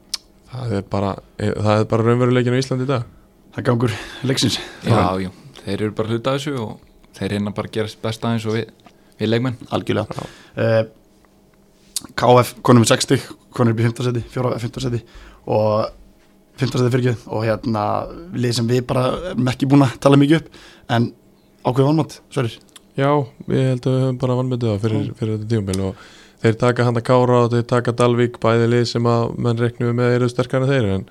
það 0.50 0.74
er 0.76 0.84
bara, 0.92 1.14
það 1.40 1.72
er 1.78 1.88
bara 1.94 2.06
raunveruleikin 2.08 2.56
á 2.56 2.60
Íslandi 2.60 2.84
í 2.84 2.90
dag. 2.90 3.08
Það 3.56 3.66
gangur 3.70 3.96
leiksins. 4.28 4.60
Já, 4.84 5.00
já, 5.24 5.30
þeir 5.62 5.76
eru 5.78 5.96
bara 5.96 6.12
hluta 6.12 6.34
af 6.34 6.42
þessu 6.42 6.54
og 6.60 7.16
þeir 7.16 7.34
reyna 7.36 7.54
bara 7.56 7.72
að 7.72 7.78
gera 7.78 7.94
besta 8.04 8.34
eins 8.34 8.44
og 8.48 8.58
við, 8.58 8.92
við 9.16 9.32
leikmenn. 9.32 9.58
Algjörlega. 9.72 10.28
Uh, 10.60 10.82
KF 12.20 12.54
konum 12.66 12.84
við 12.84 12.92
60 12.92 13.26
konum 13.56 13.72
upp 13.72 13.80
í 13.80 13.88
15 13.88 14.08
seti, 14.10 14.24
4 14.36 14.54
15 14.60 14.88
seti 14.90 15.02
og 15.52 16.01
15 16.62 16.82
seti 16.82 16.94
fyrir 16.96 17.24
og 17.28 17.46
hérna 17.46 17.84
lið 18.34 18.58
sem 18.58 18.70
við 18.70 18.84
bara 18.90 19.06
erum 19.32 19.52
ekki 19.52 19.68
búin 19.70 19.86
að 19.86 19.96
tala 20.04 20.20
mikið 20.20 20.40
upp 20.40 20.60
en 20.96 21.10
ákveð 21.62 21.88
vannmátt, 21.90 22.20
sverir 22.32 22.58
Já, 22.92 23.08
ég 23.48 23.70
held 23.70 23.86
að 23.88 23.94
við 23.94 24.02
höfum 24.04 24.18
bara 24.20 24.34
vannmyndið 24.36 24.68
það 24.68 24.82
fyrir, 24.82 25.04
fyrir 25.16 25.36
þetta 25.38 25.50
tíumbil 25.52 25.84
og 25.86 26.02
þeir 26.42 26.58
taka 26.60 26.84
handa 26.88 27.02
Kára 27.06 27.38
og 27.46 27.54
þeir 27.54 27.62
taka 27.70 27.94
Dalvík 27.96 28.36
bæði 28.42 28.66
lið 28.68 28.84
sem 28.90 29.06
að 29.08 29.30
menn 29.46 29.62
reiknum 29.62 29.96
með 29.96 30.16
eru 30.18 30.28
sterkara 30.28 30.66
en 30.66 30.72
þeir 30.74 30.90
en 30.92 31.06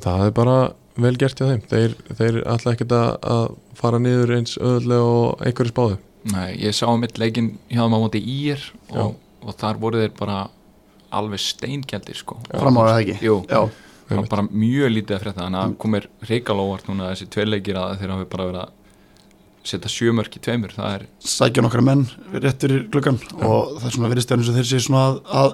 það 0.00 0.24
er 0.24 0.32
bara 0.38 0.56
vel 1.02 1.12
gert 1.20 1.40
hjá 1.40 1.48
þeim. 1.48 1.62
Þeir, 1.68 1.94
þeir 2.18 2.40
ætla 2.54 2.74
ekkert 2.74 2.96
að, 2.96 3.12
að 3.34 3.44
fara 3.78 4.00
niður 4.02 4.34
eins 4.38 4.56
öðlega 4.60 5.12
og 5.12 5.44
einhverju 5.46 5.72
spáðu. 5.74 6.00
Nei, 6.32 6.48
ég 6.62 6.76
sá 6.76 6.86
mitt 7.00 7.18
leikin 7.20 7.54
hjá 7.68 7.82
þeim 7.82 7.96
á 7.96 8.02
móti 8.02 8.22
ír 8.22 8.64
og, 8.92 9.16
og 9.42 9.56
þar 9.60 9.80
voru 9.82 10.02
þeir 10.02 10.12
bara 10.18 10.42
alveg 11.12 11.42
steingjaldir 11.42 12.16
sko. 12.16 12.38
Það 14.12 14.20
var 14.20 14.30
bara 14.34 14.44
mjög 14.50 14.94
lítið 14.96 15.16
að 15.16 15.24
frétta 15.24 15.44
þannig 15.46 15.62
að 15.62 15.74
komir 15.84 16.08
reikalóvart 16.28 16.88
núna 16.90 17.10
þessi 17.12 17.28
tvei 17.32 17.44
leikir 17.48 17.80
að 17.80 17.94
þeir 18.00 18.14
hafi 18.14 18.28
bara 18.32 18.48
verið 18.50 18.62
að 18.62 18.78
setja 19.72 19.92
sjömörk 19.92 20.36
í 20.36 20.42
tveimur 20.42 20.74
það 20.74 20.96
er, 20.96 21.06
sækja 21.32 21.62
nokkra 21.62 21.84
menn 21.86 22.04
réttur 22.34 22.74
í 22.74 22.80
gluggan 22.92 23.20
og 23.38 23.76
það 23.78 23.88
er 23.88 23.96
svona 23.96 24.10
verið 24.10 24.26
stjórnum 24.26 24.48
sem 24.48 24.58
þeir 24.58 24.68
sé 24.72 24.80
svona 24.82 25.04
að, 25.06 25.20
að 25.42 25.52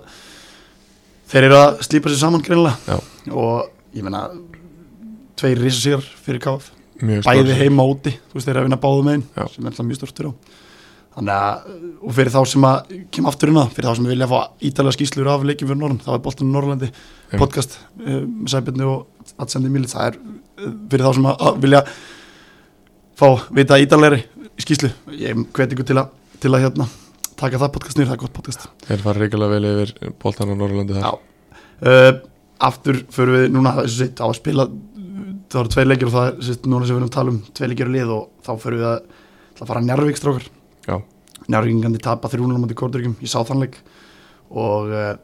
þeir 1.32 1.48
eru 1.50 1.58
að 1.58 1.82
slípa 1.84 2.12
sér 2.12 2.22
saman 2.22 2.44
greinilega. 2.46 2.76
Já. 2.88 3.32
og 3.36 3.98
ég 3.98 4.06
meina 4.06 4.24
tveir 5.38 5.60
rísa 5.62 5.84
sér 5.84 6.10
fyrir 6.24 6.44
Mjög 6.98 7.28
bæði 7.28 7.54
heima 7.54 7.84
og 7.86 7.92
úti, 7.92 8.10
þú 8.10 8.34
veist 8.34 8.48
þeir 8.48 8.56
eru 8.56 8.60
að 8.64 8.64
vinna 8.66 8.80
báðum 8.82 9.10
einn 9.12 9.20
sem 9.52 9.62
er 9.62 9.68
alltaf 9.70 9.86
mjög 9.86 10.00
stórtur 10.00 10.30
á 10.32 10.32
þannig 11.18 11.34
að, 11.34 11.72
og 12.06 12.14
fyrir 12.14 12.32
þá 12.34 12.38
sem 12.52 12.66
að 12.68 12.92
kem 13.14 13.28
aftur 13.28 13.50
inn 13.50 13.58
á, 13.58 13.64
fyrir 13.74 13.88
þá 13.88 13.98
sem 13.98 14.08
vilja 14.12 14.28
fá 14.30 14.38
ítalega 14.68 14.96
skýslur 14.96 15.30
af 15.32 15.46
leikjum 15.46 15.70
fyrir 15.70 15.80
Norrland, 15.80 16.04
þá 16.04 16.12
er 16.14 16.22
Boltinu 16.24 16.54
Norrlandi 16.54 16.88
Einmitt. 16.88 17.40
podcast 17.42 17.76
uh, 18.04 18.22
með 18.22 18.52
Sæbjörni 18.54 18.86
og 18.86 19.34
Atsendi 19.42 19.72
Mílit, 19.72 19.92
það 19.92 20.06
er 20.12 20.18
uh, 20.20 20.72
fyrir 20.92 21.06
þá 21.08 21.18
sem 21.18 21.28
að, 21.30 21.44
að 21.48 21.60
vilja 21.64 21.82
fá 23.18 23.28
vita 23.58 23.80
ítalegri 23.82 24.22
skýslu 24.62 24.92
ég 25.18 25.44
hveti 25.56 25.76
ykkur 25.76 25.90
til 25.90 26.00
að, 26.02 26.16
til 26.38 26.54
að 26.54 26.66
hérna, 26.66 26.88
taka 27.38 27.62
það 27.64 27.74
podcast 27.76 27.98
nýr, 27.98 28.10
það 28.10 28.18
er 28.18 28.24
gott 28.24 28.36
podcast 28.38 28.68
Þeir 28.86 29.06
fara 29.06 29.24
ríkilega 29.24 29.56
vel 29.56 29.72
yfir 29.72 30.14
boltan 30.22 30.54
á 30.54 30.56
Norrlandi 30.58 30.98
þar 30.98 31.08
Já. 31.08 31.14
uh, 31.82 32.12
aftur 32.68 33.02
fyrir 33.14 33.40
við 33.40 33.48
núna 33.56 33.74
þessu 33.82 34.04
sitt 34.04 34.22
á 34.22 34.26
að 34.30 34.38
spila 34.38 34.68
það 35.48 35.62
voru 35.62 35.72
tvei 35.72 35.86
leikir 35.88 36.10
og 36.10 36.14
það 36.14 36.28
er 36.28 36.66
núna 36.68 36.86
sem 36.86 36.92
við 36.92 36.98
erum 37.00 37.08
að 37.08 37.16
tala 37.16 37.32
um 37.32 37.40
tvei 37.56 37.68
leikir 37.70 37.88
og 37.88 37.94
lið 37.94 38.10
og 38.12 38.24
þá 38.44 38.50
fyrir 38.62 38.78
við 38.82 38.92
að 38.92 39.08
Það 39.58 39.70
fara 39.72 39.82
Njarvík 39.82 40.18
Njarvíkingandi 41.48 42.02
tapa 42.04 42.28
3-0 42.28 42.56
á 42.56 42.60
móti 42.60 42.76
Kortryggjum 42.78 43.16
í 43.24 43.30
sáþannleik 43.30 43.78
og 44.52 44.92
uh, 44.92 45.14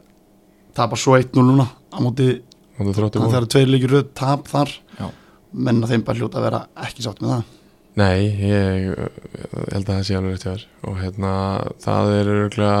tapa 0.77 0.97
svo 0.99 1.17
1-0 1.19 1.45
núna 1.45 1.67
á 1.69 1.99
móti 2.01 2.39
það 2.75 3.37
eru 3.39 3.51
tveir 3.51 3.69
leikir 3.71 3.93
röð 3.93 4.07
tap 4.17 4.49
þar. 4.51 4.71
Já. 4.99 5.07
menn 5.55 5.83
að 5.85 5.93
þeim 5.93 6.01
bara 6.03 6.19
hljóta 6.19 6.39
að 6.41 6.45
vera 6.49 6.57
ekki 6.83 7.03
sátt 7.05 7.21
með 7.23 7.29
það. 7.31 7.51
Nei, 7.95 8.23
ég 8.43 8.87
uh, 8.91 9.05
held 9.71 9.85
að 9.85 9.91
það 9.93 10.01
sé 10.07 10.17
alveg 10.17 10.33
rétt 10.33 10.45
hjá 10.45 10.51
þér. 10.51 10.65
Og 10.89 10.97
hérna 10.99 11.33
það 11.85 12.13
er 12.17 12.31
örgulega 12.33 12.79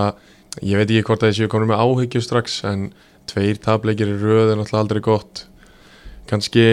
ég 0.61 0.79
veit 0.79 0.89
ekki 0.89 1.05
hvort 1.07 1.23
að 1.23 1.31
þessi 1.31 1.51
komur 1.51 1.69
með 1.71 1.83
áhyggju 1.85 2.23
strax 2.23 2.57
en 2.67 2.89
tveir 3.29 3.61
tapleikir 3.63 4.11
röð 4.11 4.51
er 4.51 4.59
náttúrulega 4.59 4.83
aldrei 4.83 5.01
gott 5.05 5.45
kannski 6.29 6.65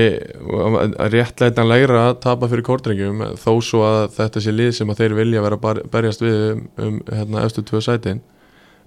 réttleitanlegra 1.13 2.05
að 2.11 2.21
tapa 2.25 2.49
fyrir 2.51 2.65
kórdrengjum 2.67 3.25
þó 3.41 3.51
svo 3.65 3.83
að 3.87 4.05
þetta 4.17 4.43
sé 4.45 4.55
lið 4.55 4.71
sem 4.79 4.93
að 4.93 5.03
þeir 5.03 5.17
vilja 5.19 5.43
vera 5.45 5.59
að 5.61 5.83
berjast 5.93 6.25
við 6.25 6.39
um, 6.53 6.63
um 6.87 7.01
hérna 7.11 7.45
eftir 7.47 7.67
tvö 7.69 7.83
sætin 7.85 8.23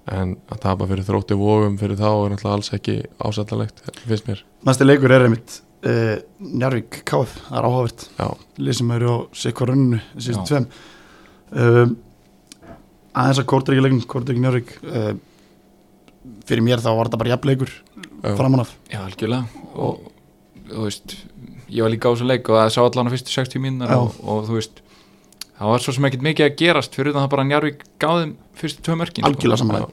en 0.06 0.36
að 0.52 0.62
tapa 0.62 0.86
fyrir 0.86 1.06
þrótti 1.06 1.38
vógum 1.38 1.78
fyrir 1.80 1.98
þá 1.98 2.08
er 2.08 2.34
náttúrulega 2.34 2.56
alls 2.56 2.72
ekki 2.76 2.96
ásættanlegt 3.18 3.82
finnst 4.06 4.28
mér 4.30 4.42
næsti 4.66 4.86
leikur 4.86 5.14
er 5.14 5.26
einmitt 5.26 5.60
uh, 5.86 6.16
Njarvík 6.38 7.00
Káð, 7.08 7.36
það 7.48 7.60
er 7.60 7.68
áhugavert 7.68 8.08
Já. 8.18 8.28
lið 8.58 8.78
sem 8.80 8.92
eru 8.96 9.14
á 9.14 9.16
Já. 10.16 10.26
síðustu 10.26 10.46
tveim 10.50 10.68
um, 11.62 11.96
aðeins 13.16 13.42
að 13.42 13.48
Kortryggjum 13.54 14.02
Kortryggjum 14.10 14.46
Njarvík 14.46 14.74
uh, 14.86 15.14
fyrir 16.46 16.66
mér 16.66 16.82
þá 16.82 16.90
var 16.92 17.08
þetta 17.08 17.22
bara 17.22 17.34
jafnleikur 17.34 17.72
Já. 17.72 18.34
framan 18.34 18.62
af 18.62 18.76
Já, 18.90 19.00
algjörlega 19.02 19.64
og 19.74 20.12
þú 20.70 20.86
veist, 20.86 21.14
ég 21.68 21.84
var 21.84 21.92
líka 21.92 22.10
á 22.10 22.12
þessu 22.14 22.28
leik 22.28 22.50
og 22.50 22.58
það 22.60 22.72
sá 22.74 22.80
allan 22.84 23.10
á 23.10 23.12
fyrstu 23.14 23.34
60 23.34 23.62
mínunar 23.62 23.94
og, 23.96 24.18
og 24.22 24.48
þú 24.48 24.58
veist, 24.58 24.82
það 25.58 25.72
var 25.72 25.84
svo 25.84 25.94
sem 25.96 26.08
ekkert 26.08 26.26
mikið 26.26 26.48
að 26.48 26.58
gerast 26.62 26.98
fyrir 26.98 27.16
það 27.16 27.30
bara 27.34 27.46
Njarvík 27.48 27.86
gáðum 28.02 28.34
fyrstu 28.58 28.84
tvö 28.86 28.98
mörkin 29.00 29.24
sko. 29.24 29.30
algjörlega 29.30 29.62
samanlega 29.62 29.88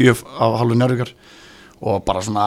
gjöf 0.00 0.22
af 0.36 0.58
hálfu 0.60 0.78
Njarvíkar 0.78 1.14
og 1.80 2.04
bara 2.06 2.22
svona 2.24 2.46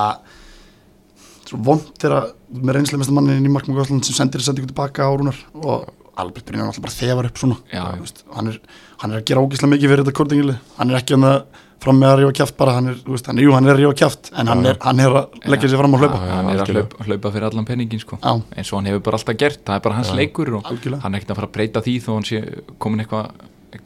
svo 1.47 1.59
vond 1.67 1.89
þegar 2.01 2.31
með 2.53 2.77
reynslega 2.77 3.15
mannin 3.17 3.43
í 3.45 3.51
Markmann 3.51 3.77
Gásland 3.77 4.07
sem 4.07 4.15
sendir 4.17 4.41
sendingu 4.45 4.71
tilbaka 4.71 5.05
á 5.05 5.11
rúnar 5.11 5.37
og 5.53 5.89
Albert 6.19 6.45
Brynjar 6.45 6.69
alltaf 6.69 6.83
bara 6.85 6.93
þefar 6.93 7.29
upp 7.29 7.39
svona 7.41 7.57
Já, 7.73 7.83
já. 7.97 8.23
Hann, 8.35 8.51
er, 8.51 8.59
hann 9.01 9.13
er 9.13 9.21
að 9.21 9.27
gera 9.29 9.43
ógislega 9.43 9.73
mikið 9.73 9.91
fyrir 9.91 10.03
þetta 10.03 10.17
kortingili 10.19 10.57
hann 10.77 10.93
er 10.93 10.99
ekki 10.99 11.17
að 11.17 11.62
fram 11.83 11.99
með 12.01 12.11
að 12.11 12.19
rífa 12.21 12.35
kjáft 12.39 12.57
bara 12.59 12.75
hann 12.77 12.89
er, 12.91 12.97
þú 13.03 13.15
veist, 13.15 13.29
hann, 13.29 13.41
jú, 13.43 13.53
hann 13.55 13.67
er 13.67 13.73
að 13.75 13.81
rífa 13.81 13.97
kjáft 14.01 14.31
en 14.33 14.51
hann 14.51 14.65
er, 14.71 14.79
hann 14.83 15.03
er 15.03 15.17
að 15.19 15.37
leggja 15.53 15.71
sér 15.71 15.81
fram 15.83 15.97
og 15.97 16.03
hlaupa. 16.03 16.21
hann 16.23 16.51
er 16.53 16.63
að 16.63 16.73
hlaupa, 16.73 17.07
hlaupa 17.07 17.33
fyrir 17.35 17.47
allan 17.49 17.67
penningin 17.69 18.01
sko. 18.03 18.19
Eins 18.23 18.71
og 18.73 18.79
hann 18.79 18.89
hefur 18.91 19.05
bara 19.09 19.19
alltaf 19.19 19.39
gert 19.39 19.63
það 19.67 19.79
er 19.79 19.85
bara 19.87 19.99
hans 19.99 20.11
Já. 20.13 20.17
leikur 20.19 20.53
og 20.57 20.69
algjörlega, 20.71 21.01
hann 21.03 21.13
er 21.13 21.21
ekkert 21.21 21.35
að 21.35 21.41
fara 21.41 21.51
að 21.51 21.55
breyta 21.59 21.83
því 21.85 21.95
þó 22.03 22.11
hann 22.13 22.27
sé 22.29 22.41
komin 22.83 23.03
eitthvað 23.05 23.31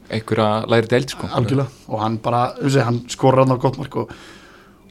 einhverja 0.08 0.48
læri 0.68 0.90
deild 0.92 1.14
sko. 1.14 1.28
og 1.88 2.02
hann 2.02 2.18
bara, 2.22 2.42
þú 2.58 2.66
veist, 2.68 2.82
hann 2.88 3.04
skorar 3.08 3.44
hann 3.44 3.56
á 3.56 3.58
gott 3.60 3.78
mark 3.80 3.96
og 4.02 4.12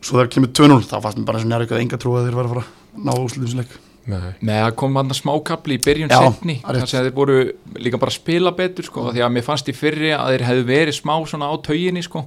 svo 0.01 0.19
þegar 0.19 0.31
kemur 0.35 0.53
2-0 0.55 0.87
þá 0.87 0.97
fannst 1.03 1.19
mér 1.19 1.27
bara 1.27 1.41
og 1.41 1.49
Njarvík 1.51 1.73
að 1.73 1.83
enga 1.83 1.99
trú 2.01 2.15
að 2.17 2.27
þeir 2.27 2.37
var 2.37 2.47
að 2.49 2.55
fara 2.55 2.65
að 2.65 3.05
ná 3.07 3.13
úsliðinsleik 3.17 3.77
Nei, 4.07 4.29
með 4.47 4.61
að 4.63 4.75
koma 4.79 5.01
hann 5.01 5.15
smákabli 5.17 5.75
í 5.75 5.81
byrjun 5.83 6.11
Já, 6.13 6.19
setni 6.23 6.61
það 6.61 6.77
þar 6.79 6.91
sem 6.91 7.07
þeir 7.07 7.15
voru 7.17 7.39
líka 7.75 7.99
bara 7.99 8.13
að 8.13 8.19
spila 8.21 8.53
betur 8.55 8.87
sko, 8.87 9.09
því 9.11 9.23
að 9.25 9.33
mér 9.35 9.43
fannst 9.43 9.67
í 9.67 9.75
fyrri 9.75 10.13
að 10.15 10.29
þeir 10.31 10.45
hefðu 10.47 10.67
verið 10.69 10.95
smá 10.95 11.13
svona 11.27 11.49
á 11.51 11.55
tauginni 11.65 12.03
sko. 12.05 12.23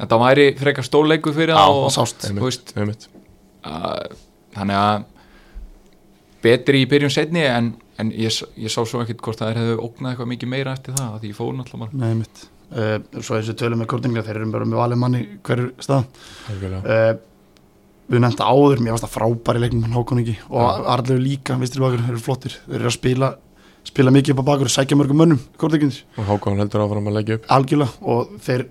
Þetta 0.00 0.20
væri 0.24 0.48
frekar 0.60 0.86
stóleiku 0.86 1.34
fyrir 1.36 1.54
það 1.56 1.70
það 1.70 1.80
og, 1.84 1.94
sást. 1.96 2.28
veist, 2.40 2.74
einmitt. 2.76 3.08
að, 3.68 4.18
þannig 4.56 4.80
að 4.80 5.08
betri 6.44 6.84
í 6.84 6.88
byrjun 6.90 7.12
setni 7.12 7.44
en, 7.44 7.74
en 8.00 8.12
ég, 8.16 8.40
ég 8.56 8.72
sá 8.72 8.80
svo 8.82 9.02
ekkert 9.04 9.20
hvort 9.24 9.42
að 9.44 9.52
þeir 9.52 9.62
hefðu 9.62 9.80
ógnað 9.84 10.14
eitthvað 10.14 10.32
mikið 10.34 10.52
meira 10.54 10.76
eftir 10.76 10.96
það 10.96 11.10
af 11.10 11.20
því 11.20 11.32
ég 11.32 11.38
fór 11.40 11.56
náttúrulega 11.58 12.00
Nei, 12.00 12.14
mitt 12.22 12.46
uh, 12.72 12.94
Svo 13.20 13.36
þessu 13.36 13.56
tölum 13.60 13.82
með 13.82 13.90
kortinga, 13.92 14.24
þeir 14.24 14.40
eru 14.40 14.52
bara 14.54 14.68
með 14.68 14.80
valið 14.80 15.02
manni 15.02 15.26
hverju 15.46 15.72
stað. 15.84 16.08
Uh, 16.80 17.12
Við 18.10 18.24
nefnda 18.24 18.46
áður, 18.50 18.80
mér 18.82 18.96
varst 18.96 19.04
það 19.04 19.12
frábæri 19.14 19.60
leiknum 19.62 19.84
hann 19.86 19.92
Hákon 19.94 20.20
ekki 20.24 20.32
og 20.50 20.86
Arleif 20.90 21.20
líka, 21.22 21.54
vistri 21.60 21.82
bakur, 21.82 22.00
þeir 22.02 22.16
eru 22.16 22.22
flottir. 22.24 22.56
Þeir 22.64 22.80
eru 22.80 22.90
að 22.90 22.94
spila, 22.96 23.28
spila 23.86 24.12
mikið 24.16 24.34
upp 24.34 24.40
á 24.42 24.48
bakur 24.48 24.70
sækja 24.74 24.98
mörgum 24.98 25.20
mönnum, 25.22 25.44
kortinginir 25.60 26.00
og 26.18 26.26
Hákon 26.26 26.58
heldur 26.58 26.82
áfram 26.82 27.06
að 27.06 27.18
leggja 27.20 27.36
upp. 27.38 27.46
Algjörlega 27.54 28.10
og 28.10 28.32
þeir 28.42 28.64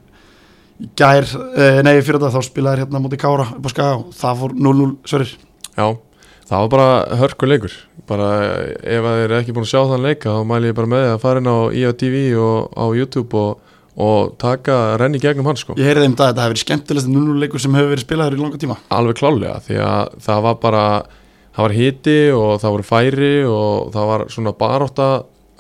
gær, 1.00 1.28
uh, 1.36 1.80
nei 1.86 1.98
fyrir 2.00 2.20
þetta 2.20 2.34
þá 2.36 2.48
spilaðir 2.48 2.86
hérna 2.86 3.02
móti 3.04 3.20
Kára 3.20 3.50
upp 3.56 3.68
á 3.68 3.70
Skaga 3.74 3.96
og 4.00 4.12
það 4.16 4.44
fór 4.44 4.58
0-0 4.68 4.92
sverir 5.10 5.38
Já, 5.80 5.96
það 6.50 6.64
var 6.64 6.70
bara 6.74 7.18
hörkur 7.22 7.52
leikur. 7.52 7.76
Bara 8.10 8.30
ef 8.82 9.06
að 9.06 9.18
þeir 9.20 9.26
eru 9.28 9.38
ekki 9.40 9.56
búin 9.56 9.68
að 9.68 9.72
sjá 9.74 9.82
þann 9.92 10.06
leika 10.08 10.36
þá 10.36 10.48
mæli 10.50 10.72
ég 10.72 10.78
bara 10.80 10.92
með 10.92 11.04
því 11.06 11.12
að 11.14 11.24
fara 11.24 11.42
inn 11.44 11.52
á 11.52 11.58
IATV 11.80 12.18
og 12.42 12.74
á 12.74 12.86
YouTube 12.98 13.40
og, 13.40 13.76
og 14.00 14.34
taka 14.42 14.78
renni 15.00 15.22
gegnum 15.22 15.50
hann 15.50 15.60
sko. 15.62 15.78
Ég 15.80 15.92
heyrði 15.92 16.08
þeim 16.08 16.18
það 16.20 16.26
að 16.26 16.32
þetta 16.34 16.46
hefur 16.46 16.56
verið 16.56 16.66
skemmtilegst 16.66 17.12
0-0 17.14 17.40
leikur 17.44 17.64
sem 17.64 17.80
hefur 17.80 17.94
verið 17.94 18.06
spilaður 18.08 18.40
í 18.40 18.44
langa 18.44 18.62
tíma. 18.64 18.80
Alveg 18.98 19.20
klálega 19.22 19.60
því 19.68 19.82
að 19.86 20.16
það 20.26 20.46
var 20.48 20.62
bara 20.66 20.86
það 21.56 21.66
var 21.66 21.76
hiti 21.78 22.20
og 22.36 22.52
það 22.64 22.76
voru 22.76 22.88
færi 22.88 23.34
og 23.50 23.92
það 23.94 24.12
var 24.14 24.26
svona 24.34 24.56
baróta 24.58 25.10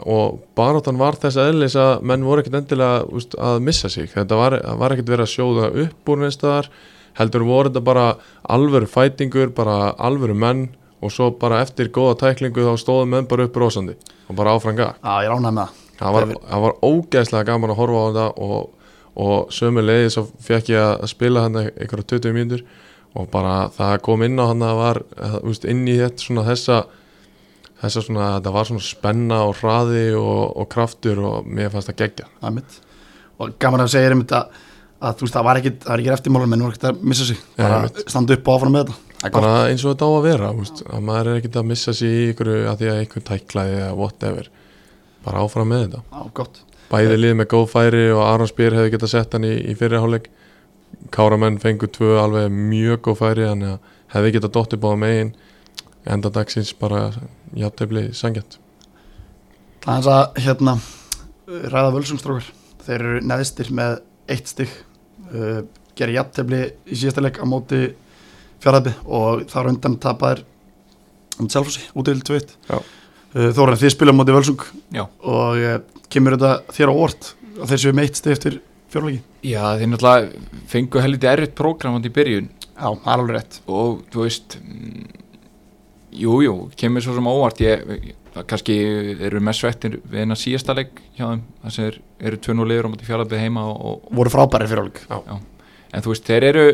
og 0.07 0.39
baróttan 0.55 0.99
var 0.99 1.17
þess 1.19 1.39
eðlis 1.41 1.75
að 1.79 2.05
menn 2.07 2.23
voru 2.27 2.43
ekkert 2.43 2.61
endilega 2.61 3.03
úst, 3.11 3.35
að 3.35 3.59
missa 3.65 3.89
sig. 3.91 4.07
Þetta 4.13 4.39
var, 4.39 4.55
var 4.79 4.95
ekkert 4.95 5.11
verið 5.11 5.25
að 5.25 5.33
sjóða 5.33 5.69
upp 5.85 6.11
úr 6.13 6.23
neinstaðar 6.23 6.71
heldur 7.19 7.45
voru 7.47 7.69
þetta 7.69 7.83
bara 7.83 8.05
alvöru 8.49 8.89
fætingur, 8.89 9.51
bara 9.55 9.93
alvöru 9.97 10.35
menn 10.37 10.67
og 11.03 11.13
svo 11.13 11.29
bara 11.39 11.61
eftir 11.63 11.91
góða 11.95 12.17
tæklingu 12.23 12.65
þá 12.65 12.73
stóðu 12.79 13.07
menn 13.11 13.27
bara 13.29 13.47
upp 13.47 13.59
rósandi 13.59 13.95
og 14.27 14.35
bara 14.35 14.55
áfranga 14.55 14.91
Já, 14.99 15.13
ég 15.23 15.31
ránaði 15.31 15.55
með 15.55 15.77
það. 15.99 16.13
Var, 16.15 16.27
það 16.49 16.65
var 16.65 16.77
ógeðslega 16.83 17.47
gaman 17.47 17.73
að 17.73 17.79
horfa 17.79 18.03
á 18.03 18.07
þetta 18.09 18.27
og, 18.45 18.93
og 19.25 19.55
sömu 19.55 19.83
leiði 19.83 20.13
svo 20.15 20.25
fekk 20.43 20.71
ég 20.73 20.85
að 20.85 21.09
spila 21.11 21.45
hann 21.47 21.59
einhverja 21.63 22.09
20 22.15 22.35
mínútur 22.35 22.65
og 23.17 23.29
bara 23.31 23.55
það 23.73 23.95
kom 24.05 24.23
inn 24.27 24.39
á 24.39 24.45
hann 24.51 24.63
að 24.63 24.79
var 24.79 25.01
veist, 25.43 25.65
inn 25.65 25.87
í 25.87 25.97
þetta 25.99 26.23
svona 26.25 26.45
þessa 26.47 26.81
þessa 27.79 28.03
svona, 28.05 28.29
þetta 28.37 28.53
var 28.55 28.69
svona 28.69 28.85
spenna 28.85 29.41
og 29.47 29.57
hraði 29.61 30.05
og, 30.19 30.43
og 30.59 30.69
kraftur 30.71 31.19
og 31.23 31.47
mér 31.47 31.71
fannst 31.73 31.91
það 31.91 31.99
gegja 32.03 32.29
það 32.39 32.49
er 32.51 32.55
mitt 32.59 32.79
og 33.39 33.55
gaman 33.61 33.85
að 33.85 33.93
segja 33.93 34.13
einmitt 34.13 34.33
að, 34.35 34.63
að 34.99 35.19
þú 35.19 35.25
veist 35.25 35.37
það 35.37 35.45
var 35.47 35.59
ekki, 35.59 35.73
það 35.83 35.91
var 35.93 36.03
ekki 36.03 36.13
eftirmálum 36.15 36.51
menn 36.53 36.63
voru 36.65 36.75
ekki 36.75 36.89
að 36.89 37.03
missa 37.11 37.27
sig. 37.27 37.43
Bara 37.57 37.77
einmitt. 37.79 38.01
standa 38.11 38.35
upp 38.35 38.49
og 38.49 38.57
áfram 38.57 38.75
með 38.75 38.85
þetta. 38.85 39.05
Það 39.19 39.29
er 39.29 39.35
bara 39.35 39.53
eins 39.67 39.83
og 39.83 39.93
þetta 39.93 40.09
á 40.09 40.11
að 40.11 40.25
vera 40.25 40.49
úst, 40.55 40.81
að 40.87 41.05
maður 41.09 41.29
er 41.29 41.39
ekkert 41.39 41.59
að 41.59 41.69
missa 41.69 41.93
sig 41.95 42.15
í 42.15 42.25
ykkur 42.33 42.51
að 42.57 42.81
því 42.81 42.89
að 42.89 42.99
einhver 43.03 43.25
tæklaði 43.29 43.77
eða 43.77 43.93
whatever. 43.99 44.49
Bara 45.25 45.45
áfram 45.45 45.71
með 45.71 45.85
þetta. 45.85 46.03
Já 46.11 46.33
gott. 46.39 46.61
Bæði 46.89 47.17
lið 47.19 47.35
með 47.37 47.49
góð 47.53 47.65
færi 47.69 48.05
og 48.15 48.23
Aron 48.25 48.49
Spyr 48.49 48.75
hefði 48.75 48.93
getað 48.95 49.11
sett 49.13 49.35
hann 49.35 49.45
í, 49.45 49.53
í 49.69 49.75
fyrirháleik 49.77 50.29
Káramenn 51.13 51.59
fengu 51.61 51.87
tvö 51.93 52.15
alveg 52.17 52.49
mjög 52.49 53.03
góð 53.05 53.19
færi 53.19 53.45
að 53.45 53.65
hefði 54.15 54.31
getað 54.35 54.55
dottið 54.55 54.81
báða 54.83 55.01
megin 55.03 55.35
enda 56.07 56.31
dagsins 56.33 56.71
bara 56.77 57.09
jafntefli 57.57 58.09
sangjant 58.15 58.59
það 59.83 59.95
er 59.95 60.03
þess 60.03 60.11
að 60.15 60.43
hérna 60.45 60.75
ræða 61.73 61.95
völsungstrókar 61.95 62.51
þeir 62.85 62.95
eru 62.99 63.23
neðstir 63.25 63.71
með 63.75 63.97
eitt 64.29 64.51
stygg 64.51 64.71
uh, 65.33 65.63
gerir 65.97 66.19
jafntefli 66.19 66.61
í 66.87 66.99
síðasta 66.99 67.23
leik 67.25 67.41
á 67.41 67.45
móti 67.49 67.81
fjaraðbi 68.63 68.93
og 69.07 69.45
þar 69.49 69.73
undan 69.73 69.97
tapaðir 70.01 70.45
um 71.39 71.49
sjálfhúsi 71.49 71.85
út 71.95 72.09
til 72.09 72.19
2-1 72.19 72.55
Já. 72.69 72.77
uh, 72.79 73.49
Þóra 73.55 73.79
þið 73.79 73.95
spila 73.95 74.15
á 74.15 74.19
móti 74.19 74.35
völsung 74.35 74.65
Já. 74.95 75.05
og 75.23 75.59
uh, 75.59 75.79
kemur 76.11 76.37
þetta 76.37 76.75
þér 76.75 76.93
á 76.93 76.95
orð 76.95 77.33
að 77.59 77.73
þeir 77.73 77.83
séu 77.83 77.95
með 77.95 78.09
eitt 78.09 78.21
stygg 78.21 78.37
eftir 78.37 78.61
fjárleiki 78.89 79.23
Já, 79.45 79.61
þeir 79.79 79.91
náttúrulega 79.93 80.63
fengu 80.67 80.99
helviti 81.03 81.29
erfitt 81.29 81.55
prógramand 81.55 82.07
í 82.07 82.11
byrjun. 82.11 82.49
Já, 82.73 82.87
það 82.91 83.11
er 83.13 83.21
alveg 83.21 83.35
rétt. 83.37 83.59
Og 83.71 84.01
þú 84.11 84.25
veist 84.25 84.57
mm, 84.59 85.05
jú, 86.11 86.39
jú, 86.45 86.55
kemur 86.79 87.03
svo 87.05 87.15
sem 87.17 87.29
óvart. 87.29 87.61
Ég, 87.63 88.13
það 88.33 88.47
kannski 88.51 88.77
eru 89.29 89.41
með 89.43 89.57
svettir 89.57 89.97
við 90.03 90.23
eina 90.23 90.37
síðasta 90.37 90.75
leik 90.77 91.01
hjá 91.17 91.25
þeim 91.25 91.43
þess 91.63 91.81
að 91.83 91.99
eru 92.29 92.39
tvönu 92.45 92.67
liður 92.69 92.89
á 92.89 92.91
móti 92.93 93.07
fjárlabið 93.07 93.43
heima 93.43 93.65
og, 93.73 94.07
voru 94.15 94.31
frábæri 94.33 94.69
fjárleik 94.69 95.01
en 95.09 96.05
þú 96.05 96.13
veist, 96.13 96.27
þeir 96.27 96.45
eru 96.51 96.65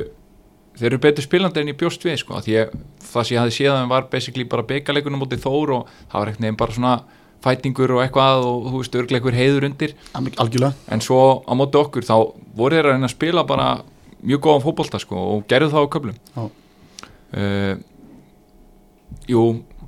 þeir 0.76 0.90
eru 0.90 1.02
betur 1.06 1.24
spilandi 1.24 1.62
en 1.62 1.72
ég 1.72 1.78
bjóst 1.80 2.04
við 2.04 2.18
sko, 2.20 2.42
því 2.44 2.58
að 2.60 2.74
það 3.00 3.28
sem 3.28 3.36
ég 3.36 3.42
hafði 3.42 3.56
séð 3.56 3.72
að 3.72 3.78
þeim 3.80 3.94
var 3.94 4.10
basically 4.12 4.48
bara 4.52 4.68
byggaleikunum 4.68 5.24
móti 5.24 5.40
Þór 5.40 5.72
og 5.78 5.94
það 6.12 6.18
var 6.20 6.32
ekkert 6.32 6.44
nefn 6.44 6.60
bara 6.60 6.76
svona 6.76 6.96
fætingur 7.46 7.94
og 7.96 8.02
eitthvað 8.04 8.48
og 8.50 8.70
þú 8.74 8.82
veist, 8.82 8.98
örglega 9.00 9.22
einhver 9.22 9.38
heiður 9.38 9.68
undir. 9.70 9.96
Algjörlega. 10.18 10.74
En 10.92 11.04
svo 11.06 11.20
á 11.46 11.54
móti 11.56 11.80
okkur 11.80 12.08
þá 12.08 12.16
voru 12.58 12.76
þeir 12.76 12.90
að 12.90 12.96
reyna 12.96 13.08
að 13.08 13.14
spila 13.16 13.46
bara 13.48 13.68
mjög 14.26 14.42
góðan 14.48 14.66
fótbolta 14.66 15.00
sko 15.00 15.26
og 15.36 15.46
gerðu 15.52 15.72
það 15.76 15.86
á 15.86 15.94
köflum. 15.96 16.18
Já. 16.36 16.46
Jú 19.30 19.46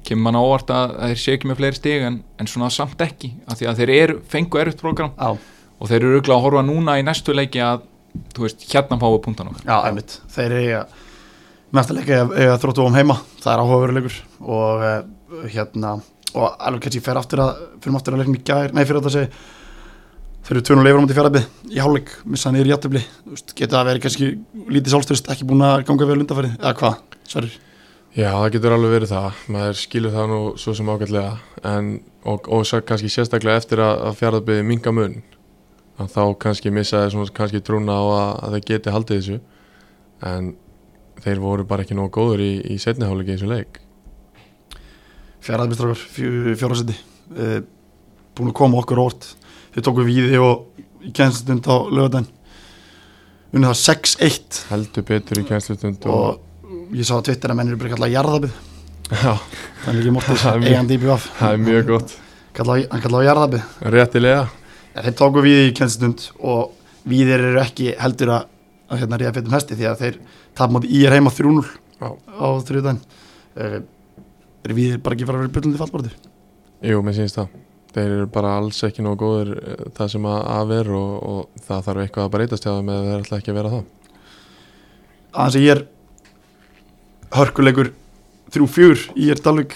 kemur 0.07 0.23
mann 0.27 0.39
á 0.39 0.41
óvart 0.41 0.71
að 0.71 0.95
að 0.95 1.11
þeir 1.11 1.21
sé 1.21 1.35
ekki 1.35 1.49
með 1.49 1.59
fleiri 1.59 1.77
stig 1.77 2.05
en, 2.07 2.21
en 2.39 2.49
svona 2.49 2.69
samt 2.73 3.01
ekki 3.03 3.33
af 3.47 3.59
því 3.59 3.69
að 3.69 3.81
þeir 3.81 3.91
eru, 3.97 4.17
fengu 4.31 4.61
erfitt 4.61 4.79
program. 4.81 5.11
Já, 5.17 5.35
og 5.77 5.91
þeir 5.91 5.99
eru 5.99 6.13
auðvitað 6.15 6.35
að 6.37 6.45
horfa 6.45 6.63
núna 6.67 6.95
í 6.99 7.03
næstu 7.05 7.35
leiki 7.35 7.61
að 7.63 7.83
þú 8.33 8.45
veist, 8.45 8.63
hérna 8.71 8.99
fáu 9.01 9.17
puntan 9.23 9.51
okkar. 9.51 9.65
Já, 9.67 9.75
einmitt. 9.89 10.15
Þeir 10.33 10.47
eru 10.47 10.61
eiga 10.63 10.85
næsta 11.75 11.97
leik 11.97 12.07
eiga, 12.07 12.23
eiga 12.39 12.55
þróttu 12.63 12.85
um 12.87 12.95
heima 12.95 13.19
það 13.41 13.51
er 13.53 13.63
áhugaveruleikur. 13.65 14.17
Og 14.47 14.87
uh, 14.87 15.43
hérna 15.51 15.97
og 16.37 16.57
alveg 16.63 16.87
kannski 16.87 17.03
fer 17.03 17.19
aftur 17.19 17.43
að 17.43 17.61
fyrir 17.83 17.99
aftur 17.99 18.15
að 18.15 18.23
leiknum 18.23 18.39
í 18.39 18.43
gær, 18.47 18.73
nei 18.75 18.83
fyrir 18.87 19.01
að 19.01 19.15
segja 19.15 19.29
þeir 20.47 20.55
eru 20.55 20.65
tvönu 20.69 20.83
leifur 20.85 20.99
á 20.99 21.03
móti 21.03 21.15
fjaraðbi 21.17 21.43
í 21.75 21.79
hálfleik, 21.83 22.11
missa 22.29 22.47
hann 22.47 22.59
yfir 22.59 22.69
í 22.69 22.73
játtöfli 22.73 23.01
getur 23.57 23.73
það 23.73 23.87
verið 23.89 24.03
kannski 24.05 24.29
lítið 24.75 24.93
sjálfstöðust 24.93 25.31
ekki 25.33 25.47
búin 25.47 25.65
að 25.67 25.81
ganga 25.89 26.07
vel 26.07 26.19
undanfæri, 26.21 26.51
eða 26.59 26.75
hvað, 26.79 26.99
Sverrir 27.27 27.57
Já, 28.17 28.31
það 28.33 28.47
getur 28.55 28.73
alveg 28.73 28.93
verið 28.95 29.11
það, 29.11 29.41
maður 29.53 29.75
skilur 29.77 30.13
það 30.15 30.29
nú 30.31 30.37
svo 30.57 30.71
sem 30.73 30.87
ágætlega. 30.89 31.33
En, 31.69 31.89
og, 32.25 32.47
og 32.49 32.85
kannski 32.89 33.11
sérstaklega 33.13 33.61
eftir 33.61 33.81
að, 33.85 33.99
að 34.07 34.15
fjaraðbyði 34.17 34.63
minga 34.65 34.93
mun 34.97 35.19
þá 35.97 36.23
kannski 36.41 36.71
missaði 36.73 37.11
svona 37.13 37.33
kannski 37.37 37.61
trúna 37.61 37.93
á 37.93 38.05
að, 38.05 38.31
að 38.47 38.55
þeir 38.55 38.63
geti 38.71 38.93
haldið 38.95 39.19
þessu. 39.21 39.37
En 40.25 40.49
þeir 41.21 41.43
voru 41.43 41.67
bara 41.69 41.85
ekki 41.85 41.97
nógu 41.97 42.09
góður 42.17 42.41
í, 42.41 42.49
í 42.73 42.79
setniháleiki 42.81 43.35
í 43.35 43.37
þessu 43.37 43.51
leik. 43.51 43.77
Fjaraðbi 45.45 45.77
strákar, 45.77 46.01
fjórasetti 46.57 46.97
uh, 47.37 47.59
búin 48.33 48.49
að 48.49 48.57
koma 48.63 48.81
okkur 48.81 49.03
óvart. 49.03 49.29
Þeir 49.75 49.87
tóku 49.91 50.07
víði 50.09 50.41
og 50.41 50.81
í 51.05 51.13
kennstund 51.13 51.69
á 51.69 51.85
lögadaginn 51.85 52.33
unnið 53.53 53.69
það 53.69 53.79
6-1 53.85 54.57
heldur 54.73 55.05
betur 55.07 55.39
í 55.39 55.47
kænslutund 55.47 56.09
og, 56.09 56.17
og 56.17 56.46
ég 56.95 57.07
sá 57.07 57.17
á 57.19 57.25
Twitter 57.25 57.51
að 57.51 57.59
menn 57.59 57.71
eru 57.71 57.79
bara 57.81 57.93
kallað 57.95 58.15
jarðabið. 58.15 58.57
Er 59.87 59.95
líka 59.95 60.13
mortis, 60.15 60.45
er 60.47 60.63
eigandi 60.67 60.97
í 60.97 61.01
BVF 61.01 61.27
það 61.37 61.53
er 61.53 61.61
mjög 61.63 61.91
gott. 61.91 62.15
Hann 62.57 63.03
kallaði 63.03 63.27
jarðabið. 63.29 63.67
Réttilega. 63.93 64.47
Ja, 64.95 65.03
þeir 65.05 65.17
tóku 65.19 65.43
víði 65.45 65.67
í 65.69 65.73
kennstund 65.77 66.25
og 66.39 66.73
víðir 67.07 67.43
eru 67.51 67.61
ekki 67.61 67.91
heldur 68.01 68.33
að, 68.35 68.47
að 68.89 69.03
hérna 69.03 69.19
ríða 69.21 69.35
fettum 69.35 69.55
hesti 69.55 69.77
því 69.77 69.87
að 69.91 70.01
þeir 70.01 70.17
tap 70.57 70.73
móti 70.73 70.89
í 70.91 71.03
er 71.05 71.15
heima 71.15 71.31
3-0 71.33 71.61
Já. 72.01 72.09
á 72.17 72.47
þriðdæn 72.67 72.99
uh, 72.99 73.77
eru 74.65 74.77
víðir 74.77 75.03
bara 75.05 75.17
ekki 75.17 75.27
fara 75.29 75.39
að 75.39 75.45
vera 75.45 75.55
byrjandi 75.57 75.81
fallborði 75.81 76.13
Jú, 76.85 77.01
mér 77.05 77.15
sýnst 77.17 77.39
það. 77.39 77.53
Þeir 77.95 78.11
eru 78.15 78.25
bara 78.29 78.55
alls 78.59 78.79
ekki 78.85 79.01
nógu 79.01 79.17
góður 79.23 79.53
eh, 79.57 79.85
það 79.97 80.09
sem 80.13 80.25
að, 80.29 80.41
að 80.53 80.65
vera 80.69 80.97
og, 80.97 81.13
og 81.31 81.63
það 81.65 81.85
þarf 81.87 82.01
eitthvað 82.03 82.27
að 82.27 82.33
breytast 82.35 82.67
hjá 82.67 82.73
þeim 82.75 82.91
eða 82.93 83.07
þeir 83.07 83.23
ætla 83.23 83.39
ekki 83.39 83.53
að 83.53 83.57
vera 83.57 83.71
það. 83.73 83.87
Aðeins 85.31 85.57
að 85.57 85.65
ég 85.65 85.73
er 85.73 85.81
hörkuleikur 87.35 87.91
3-4 88.55 89.11
ég 89.19 89.33
er 89.35 89.41
Dalvik 89.43 89.75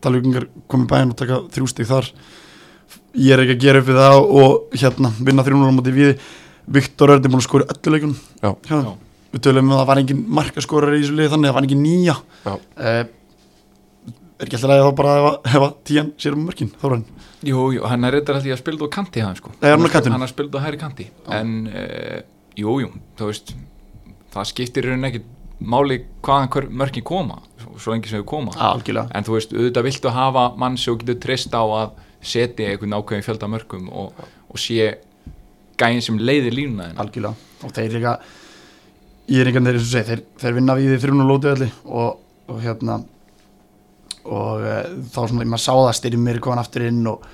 Dalvikingar 0.00 0.46
komið 0.70 0.88
bæinn 0.88 1.12
og 1.12 1.18
taka 1.20 1.42
þrjú 1.52 1.68
stig 1.68 1.88
þar. 1.88 2.08
Ég 3.20 3.34
er 3.34 3.42
ekki 3.42 3.56
að 3.58 3.64
gera 3.66 3.82
upp 3.82 3.88
við 3.90 4.00
það 4.00 4.18
og 4.40 4.76
hérna 4.80 5.10
vinna 5.20 5.44
3-0 5.44 5.68
á 5.68 5.76
móti 5.76 5.94
víði. 5.94 6.16
Viktor 6.70 7.12
Örd 7.16 7.24
er 7.26 7.32
búin 7.32 7.42
að 7.42 7.48
skora 7.48 7.66
öllu 7.72 7.92
leikun 7.92 8.12
Já. 8.40 8.50
Já. 8.70 8.92
við 9.34 9.42
tölum 9.44 9.66
um 9.66 9.74
að 9.74 9.80
það 9.80 9.88
var 9.90 10.00
engin 10.02 10.20
markaskorar 10.40 10.94
í 10.94 11.00
þessu 11.02 11.16
liði 11.18 11.32
þannig 11.32 11.48
að 11.48 11.50
það 11.50 11.58
var 11.58 11.66
engin 11.66 11.82
nýja. 11.84 12.14
Já. 12.44 12.52
Eh, 12.76 13.00
er 14.40 14.46
ekki 14.46 14.58
alltaf 14.60 14.74
að 14.76 14.84
þá 14.84 14.92
bara 15.00 15.16
ef 15.50 15.64
að 15.66 15.74
tíjan 15.90 16.12
sér 16.20 16.36
um 16.36 16.46
mörkin 16.46 16.70
þóran 16.80 17.04
Jú, 17.40 17.66
jú, 17.74 17.82
hann 17.88 18.04
er 18.04 18.14
reyndar 18.16 18.36
alltaf 18.36 18.54
að 18.54 18.60
spila 18.60 18.88
á 18.88 18.94
kanti 18.94 19.24
hann 19.24 19.36
sko. 19.36 19.52
Nei, 19.60 19.70
hann 19.72 20.24
er 20.24 20.30
spilað 20.30 20.60
á 20.60 20.64
hæri 20.66 20.80
kanti. 20.80 21.08
En, 21.32 21.52
uh, 21.72 22.20
jú, 22.56 22.78
jú, 22.84 22.90
þú 23.18 23.30
veist 23.32 23.54
Það 24.30 24.46
skiptir 24.52 24.86
í 24.86 24.90
rauninni 24.92 25.08
ekkit 25.10 25.30
máli 25.60 26.00
hvaðan 26.24 26.50
hver 26.54 26.68
mörkin 26.82 27.04
koma 27.06 27.40
Svo, 27.60 27.92
lengi 27.94 28.10
sem 28.10 28.20
þau 28.20 28.28
koma. 28.28 28.54
Algjörlega. 28.56 29.10
En 29.16 29.26
þú 29.26 29.36
veist, 29.36 29.52
auðvitað 29.54 29.86
viltu 29.86 30.12
hafa 30.14 30.44
mann 30.60 30.76
sem 30.80 30.96
getur 31.00 31.18
treyst 31.22 31.54
á 31.54 31.62
að 31.62 31.94
setja 32.20 32.72
einhvern 32.72 32.96
ákveðin 32.98 33.24
fjölda 33.24 33.48
mörgum 33.50 33.88
og, 34.02 34.20
og 34.48 34.60
sé 34.60 34.90
gæðin 35.80 36.04
sem 36.04 36.20
leiðir 36.20 36.56
línuna 36.56 36.90
þína. 36.90 37.04
algjörlega. 37.04 37.48
Og 37.64 37.74
þeir 37.76 37.96
líka 37.96 38.14
ég 39.30 39.42
er 39.42 39.50
einhvern 39.50 39.70
veginn 39.70 39.80
eins 39.80 39.86
og 39.86 39.92
segi 39.94 40.08
þeir, 40.10 40.22
þeir 40.42 40.56
vinna 40.58 40.76
við 40.78 40.94
í 40.96 41.00
þrjún 41.04 41.24
og 41.24 41.30
lótu 41.30 41.52
öllu. 41.52 41.70
Og, 41.88 42.22
og 42.50 42.62
hérna 42.64 43.00
og 44.30 44.64
e, 44.66 44.78
þá 45.12 45.20
svona 45.22 45.48
maður 45.48 45.64
sá 45.64 45.72
það 45.72 45.94
styrmir 46.00 46.40
komin 46.44 46.60
aftur 46.60 46.86
inn 46.88 47.02
og 47.08 47.28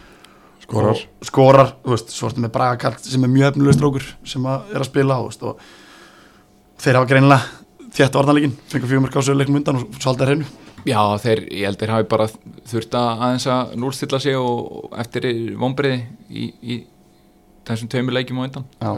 skorar. 0.63 0.93
og 0.95 1.31
skorar, 1.31 1.73
þú 1.83 1.95
veist, 1.95 2.15
svo 2.15 2.31
ertu 2.31 2.45
með 2.45 2.55
Braga 2.55 2.79
Kall 2.83 2.99
sem 3.03 3.27
er 3.27 3.33
mjög 3.33 3.53
efnilegur 3.53 3.79
strókur 3.79 4.11
sem 4.27 4.47
að 4.47 4.75
er 4.75 4.85
að 4.85 4.91
spila 4.91 5.19
þú 5.19 5.31
veist, 5.31 5.47
og 5.47 6.83
þeir 6.85 7.01
hafa 7.01 7.11
greinilega 7.11 7.66
þétt 7.97 8.17
varnarleikin, 8.19 8.57
fengur 8.71 8.91
fjögumörk 8.93 9.17
á 9.17 9.21
sig 9.25 9.37
leiknum 9.37 9.61
undan 9.61 9.81
og 9.81 10.01
svalda 10.01 10.29
hreinu 10.29 10.49
Já, 10.87 11.01
þeir, 11.19 11.41
ég 11.51 11.67
held 11.67 11.81
þeir 11.81 11.93
hafi 11.97 12.09
bara 12.13 12.27
þurft 12.71 12.95
að 12.95 13.23
aðeins 13.27 13.47
að 13.51 13.73
núlstilla 13.83 14.21
sig 14.23 14.37
og, 14.39 14.91
eftir 15.03 15.27
vonbreiði 15.59 16.05
í, 16.31 16.45
í 16.63 16.77
þessum 17.67 17.91
tveimur 17.91 18.15
leikjum 18.15 18.39
á 18.39 18.47
undan. 18.47 18.67
Já, 18.79 18.93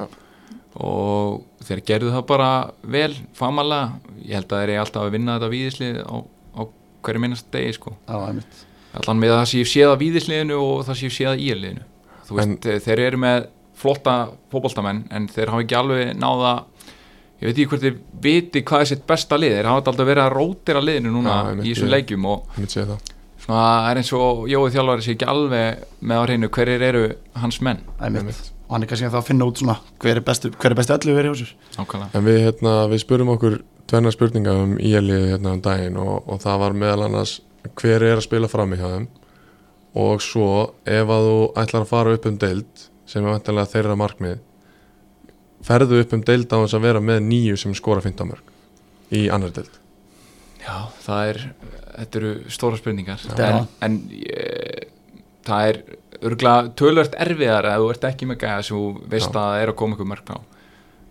og 0.84 1.64
þeir 1.64 1.80
gerðu 1.88 2.12
það 2.12 2.26
bara 2.28 2.50
vel, 2.84 3.10
famalega 3.34 4.18
ég 4.20 4.36
held 4.36 4.52
að 4.52 4.60
þeir 4.60 4.72
eru 4.74 4.82
alltaf 4.82 5.06
að 5.06 5.14
vinna 5.16 5.38
þetta 5.38 5.52
víðislið 5.54 6.00
á, 6.04 6.16
á 6.28 6.60
hverju 7.08 7.22
minnast 7.24 7.48
degi 7.54 7.76
sko. 7.78 7.94
Það 8.04 8.20
var 8.20 8.34
einmitt. 8.34 8.64
Allan 8.98 9.22
með 9.22 9.32
að 9.32 9.40
það 9.40 9.50
séu 9.52 9.68
séð 9.72 9.92
að 9.92 10.02
víðisliðinu 10.02 10.58
og 10.64 10.84
það 10.88 11.00
séu 11.00 11.14
séð 11.14 11.30
að 11.32 11.42
íliðinu 11.46 11.86
þú 12.28 12.38
veist, 12.38 12.66
en, 12.68 12.82
þeir 12.84 13.02
eru 13.04 13.20
með 13.24 13.48
flotta 13.78 14.14
fótboltamenn 14.52 15.04
en 15.14 15.28
þeir 15.32 15.52
hafa 15.52 15.64
ekki 15.64 15.78
alveg 15.78 16.12
náða 16.18 16.52
ég 17.38 17.46
veit 17.46 17.54
ekki 17.54 17.68
hvort 17.70 17.86
þeir 17.86 17.96
viti 18.24 18.64
hvað 18.66 18.84
er 18.84 18.90
sitt 18.92 19.06
besta 19.08 19.38
lið. 19.38 19.56
Þeir 19.58 19.70
hafa 19.70 19.84
alltaf 19.84 20.08
verið 20.08 20.24
að 20.24 20.34
rótira 20.34 20.82
liðinu 20.84 21.14
núna 21.14 21.38
einmitt, 21.52 21.66
í 21.66 21.74
þessum 21.74 21.92
leikjum 21.94 22.28
og 22.28 22.60
svona 23.38 23.64
er 23.88 24.00
eins 24.00 24.12
og 24.16 24.46
Jói 24.50 24.68
þjálfari 24.74 25.06
sé 25.06 25.14
ekki 25.14 25.28
alveg 25.30 25.82
með 26.00 26.20
á 26.20 26.22
hreinu 26.26 26.50
hverjir 26.52 26.86
eru 26.90 27.04
hans 27.38 27.60
menn. 27.64 27.84
Einmitt. 28.02 28.52
og 28.68 28.74
hann 28.76 28.84
er 28.84 28.90
kannski 28.90 29.08
að 29.08 29.24
finna 29.24 29.46
út 29.48 29.60
svona 29.62 29.78
hver 30.02 30.18
er 30.20 30.24
bestu, 30.24 30.50
hver 30.52 30.74
er 30.74 30.76
bestu 30.76 30.92
öllu 30.92 31.14
verið 31.16 31.30
hjá 31.32 31.46
sér 31.46 32.08
En 32.12 32.24
við, 32.26 32.40
hérna, 32.44 32.72
við 32.90 33.00
spurum 33.00 33.30
okkur 33.32 33.62
tvenna 33.88 34.12
spurninga 34.12 34.52
um 34.64 34.74
íalið 34.76 35.30
hérna 35.32 35.54
um 35.56 35.62
daginn 35.64 35.96
og, 35.96 36.28
og 36.28 36.42
það 36.42 36.60
var 36.64 36.76
meðal 36.82 37.06
annars 37.06 37.38
hver 37.80 38.04
er 38.04 38.18
að 38.18 38.26
spila 38.26 38.50
fram 38.50 38.74
í 38.74 38.80
hjá 38.80 38.90
þeim? 38.92 39.08
Og 39.98 40.20
svo 40.22 40.50
ef 40.84 41.14
að 41.14 41.30
þú 41.30 41.38
ætlar 41.62 41.86
að 41.86 41.92
fara 41.94 42.12
upp 42.18 42.28
um 42.28 42.36
deild 42.44 42.84
sem 43.08 43.24
er 43.24 43.32
vantilega 43.32 43.72
þeirra 43.72 43.96
markmið 43.96 44.36
ferðu 45.66 46.00
upp 46.02 46.14
um 46.16 46.22
deild 46.24 46.52
á 46.52 46.56
þess 46.62 46.78
að 46.78 46.86
vera 46.86 47.02
með 47.04 47.22
nýju 47.28 47.58
sem 47.60 47.74
skora 47.76 48.04
15 48.04 48.30
mörg 48.30 49.14
í 49.14 49.26
annar 49.32 49.54
deild. 49.56 49.74
Já, 50.62 50.76
það 51.04 51.32
er, 51.32 51.40
þetta 51.96 52.20
eru 52.20 52.32
stóra 52.52 52.78
spurningar. 52.80 53.24
Er 53.34 53.44
en, 53.46 53.68
en 53.84 53.98
ég, 54.12 54.88
það 55.48 55.70
er 55.70 55.80
örgulega 56.18 56.70
tölvört 56.78 57.16
erfiðar 57.20 57.68
að 57.70 57.84
þú 57.84 57.90
ert 57.94 58.06
ekki 58.10 58.28
með 58.28 58.40
gæða 58.42 58.64
sem 58.66 58.78
þú 58.78 59.10
veist 59.12 59.28
Já. 59.28 59.34
að 59.34 59.38
það 59.38 59.62
er 59.62 59.72
að 59.72 59.78
koma 59.80 59.96
ykkur 59.96 60.10
mörg 60.12 60.32
á. 60.34 60.38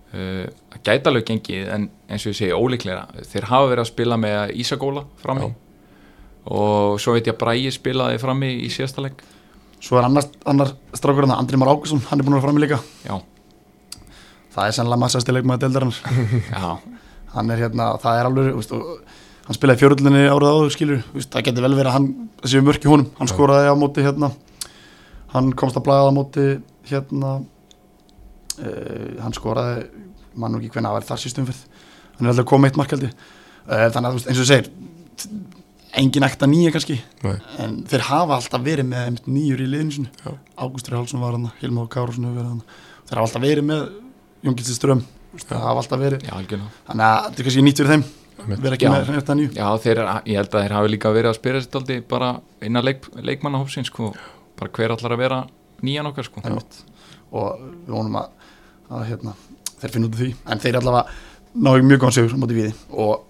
Uh, 0.08 0.44
það 0.72 0.84
gæti 0.88 1.10
alveg 1.12 1.26
gengið 1.28 1.72
en 1.76 1.88
eins 2.08 2.24
og 2.24 2.32
ég 2.32 2.38
segi 2.40 2.56
ólíklega 2.56 3.24
þeir 3.28 3.48
hafa 3.50 3.72
verið 3.74 3.84
að 3.84 3.90
spila 3.90 4.18
með 4.24 4.54
Ísagóla 4.64 5.02
frammi 5.20 5.50
Já. 5.50 5.56
og 6.56 7.02
svo 7.04 7.16
veit 7.18 7.28
ég 7.28 7.36
að 7.36 7.42
Bræi 7.42 7.74
spilaði 7.76 8.22
frammi 8.22 8.54
í 8.64 8.70
síðasta 8.72 9.04
leik. 9.04 9.26
Svo 9.84 10.00
er 10.00 10.08
annar, 10.08 10.30
annar 10.48 10.72
strákur 10.96 11.28
hann 11.28 11.36
Andri 11.36 11.60
Már 11.60 11.74
Ákusson, 11.74 12.02
hann 12.08 12.22
er 12.22 12.26
búin 12.26 12.38
að 12.38 12.40
vera 12.40 12.48
fram 12.48 12.62
í 12.62 12.64
líka. 12.64 12.80
Já, 13.04 13.20
það 14.58 14.72
er 14.72 14.76
sannlega 14.78 15.04
massasti 15.04 15.36
leikmaður 15.36 15.64
deildarinnar. 15.66 16.02
Já, 16.54 16.98
hann 17.36 17.54
er 17.54 17.64
hérna, 17.64 17.92
það 18.04 18.20
er 18.22 18.30
alveg 18.32 18.50
veist, 18.58 18.74
hann 19.48 19.60
spilaði 19.60 19.84
fjörullinni 19.84 20.26
árið 20.28 20.50
áður 20.52 20.74
skilur, 20.76 21.06
veist, 21.14 21.32
það 21.34 21.48
getur 21.48 21.68
vel 21.68 21.76
verið 21.78 21.92
að 21.92 21.98
hann 22.00 22.10
þessi 22.42 22.64
mörk 22.66 22.88
í 22.88 22.92
honum, 22.92 23.12
hann 23.20 23.32
skoraði 23.32 23.70
á 23.72 23.76
móti 23.78 24.06
hérna, 24.06 24.32
hann 25.36 25.54
komst 25.60 25.80
að 25.80 25.88
blæða 25.88 26.10
á 26.10 26.18
móti 26.18 26.50
hérna. 26.90 27.38
Uh, 28.58 29.20
hann 29.22 29.36
skoraði 29.38 29.84
mann 30.38 30.54
nú 30.54 30.62
ekki 30.62 30.72
hvernig 30.74 30.90
að 30.90 30.98
vera 30.98 31.10
þar 31.12 31.22
sístum 31.22 31.46
fyrr 31.46 31.60
hann 32.18 32.26
er 32.26 32.32
alltaf 32.32 32.48
komið 32.50 32.72
eitt 32.72 32.80
markaldi 32.82 33.10
uh, 33.12 33.86
þannig 33.94 34.08
að 34.08 34.16
eins 34.18 34.32
og 34.32 34.40
þú 34.40 34.48
segir 34.50 34.70
engin 35.98 36.26
ekta 36.28 36.50
nýja 36.50 36.74
kannski 36.74 36.98
Nei. 37.24 37.36
en 37.64 37.78
þeir 37.90 38.06
hafa 38.10 38.38
alltaf 38.38 38.66
verið 38.66 38.90
með 38.90 39.22
nýjur 39.26 39.64
í 39.64 39.70
liðinu 39.72 39.96
sinu 39.96 40.12
Já. 40.24 40.34
Ágústur 40.58 40.98
Hálsson 40.98 41.22
var 41.24 41.38
hann, 41.38 41.50
Hilmar 41.62 41.90
Károsson 41.94 42.28
hefur 42.28 42.40
verið 42.40 42.52
hann 42.56 42.64
þeir 43.08 43.20
hafa 43.20 43.26
alltaf 43.28 43.46
verið 43.46 43.68
með 43.70 43.86
Jóngilsi 44.48 44.76
Ström 44.78 45.04
það 45.36 45.62
hafa 45.64 45.84
alltaf 45.84 46.02
verið. 46.02 46.24
Þannig 46.28 47.06
að 47.06 47.20
þetta 47.28 47.42
er 47.42 47.48
kannski 47.48 47.64
nýtt 47.66 47.82
fyrir 47.82 47.94
þeim. 47.94 48.06
Vera 48.48 48.78
ekki 48.78 48.86
Já. 48.86 48.92
með 48.94 49.12
þetta 49.12 49.36
nýju. 49.38 49.52
Já, 49.58 49.68
þeir, 49.84 50.02
ég 50.30 50.40
held 50.40 50.52
að 50.54 50.64
þeir 50.64 50.76
hafi 50.78 50.92
líka 50.94 51.14
verið 51.14 51.32
að 51.32 51.38
spyrja 51.40 51.62
sér 51.64 51.72
daldi 51.74 51.98
bara 52.14 52.30
innan 52.68 52.86
leik, 52.86 53.08
leikmannahópsins 53.18 53.90
sko, 53.92 54.12
bara 54.60 54.74
hver 54.78 54.94
allar 54.94 55.16
að 55.16 55.24
vera 55.24 55.40
nýjan 55.86 56.10
okkar 56.12 56.28
sko. 56.30 56.44
og 57.32 57.64
við 57.64 57.96
vonum 57.96 58.20
að, 58.22 58.30
að 58.90 59.08
hérna, 59.10 59.34
þeir 59.82 59.96
finna 59.96 60.08
út 60.08 60.14
af 60.16 60.22
því. 60.22 60.30
En 60.48 60.62
þeir 60.64 60.80
allavega 60.80 61.58
náðu 61.58 61.88
mjög 61.90 62.04
góðan 62.04 62.18
sigur 62.18 62.38
á 62.38 62.42
móti 62.44 62.60
víði. 62.60 62.76
Og, 62.94 63.26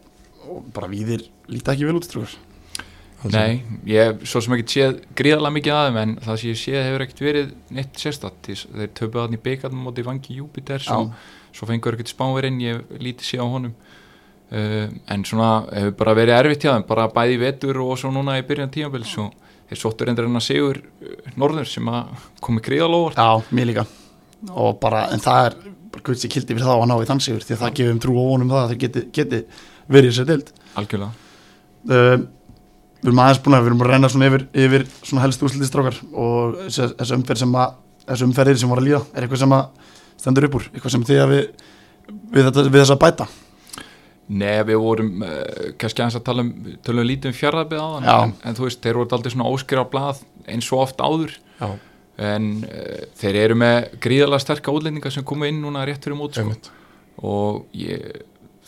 og 0.47 0.67
bara 0.75 0.91
víðir 0.91 1.25
líta 1.47 1.73
ekki 1.73 1.87
vel 1.87 1.97
út 1.97 2.07
Alls 2.07 2.37
Nei, 3.25 3.63
ég 3.89 4.11
hef 4.11 4.27
svo 4.29 4.43
sem 4.45 4.53
ekki 4.53 4.73
séð 4.75 4.99
gríðalega 5.17 5.53
mikið 5.55 5.73
að 5.73 5.87
þeim 5.87 5.95
en 6.03 6.11
það 6.21 6.35
sem 6.39 6.51
ég 6.51 6.59
séð 6.61 6.83
hefur 6.83 7.03
ekkert 7.05 7.21
verið 7.25 7.47
neitt 7.73 7.97
sérstatt 7.97 8.49
þeir 8.51 8.91
töpuð 8.99 9.23
hann 9.23 9.33
í 9.33 9.39
byggarnum 9.41 9.87
móti 9.87 10.05
vangi 10.05 10.37
Júpiter 10.37 10.83
svo, 10.85 10.99
svo 11.55 11.69
fengur 11.69 11.97
ekkert 11.97 12.13
spánverinn, 12.13 12.59
ég 12.61 12.93
lítið 13.01 13.31
séð 13.31 13.41
á 13.41 13.47
honum. 13.55 13.73
Uh, 14.47 14.85
en 15.11 15.25
svona 15.27 15.49
hefur 15.73 15.97
bara 15.99 16.13
verið 16.15 16.37
erfitt 16.37 16.63
hjá 16.63 16.71
þeim 16.75 16.85
bara 16.87 17.09
bæði 17.11 17.41
vetur 17.41 17.81
og 17.83 17.97
svo 17.99 18.13
núna 18.15 18.37
í 18.39 18.45
byrjan 18.47 18.71
tímabils 18.71 19.17
og 19.19 19.33
þeir 19.67 19.81
sóttur 19.81 20.11
endur 20.13 20.29
en 20.29 20.39
að 20.39 20.45
sigur 20.45 20.79
uh, 20.85 21.17
norður 21.41 21.67
sem 21.67 21.89
að 21.91 22.13
komi 22.45 22.63
gríðalóvart 22.63 23.19
Já, 23.19 23.43
mér 23.51 23.71
líka. 23.73 23.87
Og 24.53 24.77
bara, 24.79 25.07
en 25.11 25.25
það 25.25 25.49
er 25.49 25.59
sér 26.13 26.31
kildi 26.31 26.53
fyrir 26.53 26.69
það 26.69 26.85
að 26.85 26.89
ná 26.93 26.95
í 27.01 27.09
þann 27.09 27.25
sigur 27.25 27.43
því 27.43 27.57
að 27.57 27.65
það 27.65 27.77
gefum 27.81 28.01
trú 28.05 28.15
og 28.21 28.31
vonum 28.31 28.53
það 28.53 28.61
að 28.63 28.71
þeir 28.71 28.81
geti, 28.85 29.05
geti 29.17 29.43
verið 29.97 30.15
sér 30.15 30.29
dild 30.29 30.53
algjörlega. 30.77 31.25
Uh, 31.87 32.17
Við 33.07 33.13
erum 33.13 33.23
aðeins 33.23 33.39
búin 33.39 33.55
að 33.55 33.61
við 33.61 33.69
erum 33.69 33.81
að 33.85 33.91
reyna 33.93 34.07
svona 34.11 34.27
yfir, 34.27 34.41
yfir 34.51 34.83
svona 34.99 35.21
helst 35.23 35.43
úslitistrákar 35.47 35.97
og 36.11 36.57
þessi 36.67 37.13
umferð 37.15 37.39
sem 37.39 37.53
að 37.55 37.77
þessu 38.03 38.27
umferðir 38.27 38.59
sem 38.59 38.71
voru 38.73 38.83
að 38.83 38.87
líða 38.89 38.99
er 39.13 39.23
eitthvað 39.23 39.41
sem 39.45 39.55
að 39.55 39.93
stendur 40.19 40.47
upp 40.47 40.57
úr 40.59 40.65
eitthvað 40.73 40.93
sem 40.95 41.05
þið 41.07 41.21
að 41.23 41.31
við, 41.31 41.45
við, 42.09 42.41
þetta, 42.49 42.65
við 42.67 42.81
þess 42.81 42.95
að 42.95 43.03
bæta 43.05 43.27
Nei, 44.27 44.57
við 44.67 44.79
vorum 44.83 45.23
uh, 45.23 45.67
kannski 45.79 46.03
aðeins 46.03 46.19
að 46.19 46.25
tala 46.27 46.43
um, 46.43 46.51
tala 46.83 47.03
um 47.03 47.07
lítið 47.07 47.43
um 47.47 47.59
á 47.79 47.87
Já. 48.03 48.15
en, 48.17 48.33
en 48.43 48.57
þú 48.57 48.65
veist, 48.65 48.81
þeir 48.83 48.99
voru 48.99 49.15
aldrei 49.15 49.31
svona 49.37 49.51
óskir 49.53 49.79
á 49.79 49.85
blað 49.87 50.23
eins 50.51 50.67
og 50.73 50.83
oft 50.83 50.99
áður 50.99 51.37
Já, 51.61 51.69
en 52.27 52.49
uh, 52.67 53.05
þeir 53.21 53.39
eru 53.45 53.59
með 53.63 53.77
gríðalega 54.03 54.43
sterka 54.43 54.75
útlendinga 54.75 55.13
sem 55.15 55.23
komu 55.27 55.47
inn 55.47 55.63
núna 55.63 55.85
rétt 55.87 56.03
fyrir 56.03 56.19
mót 56.19 56.35
sko. 56.35 56.57
og 57.23 57.63
ég, 57.71 58.03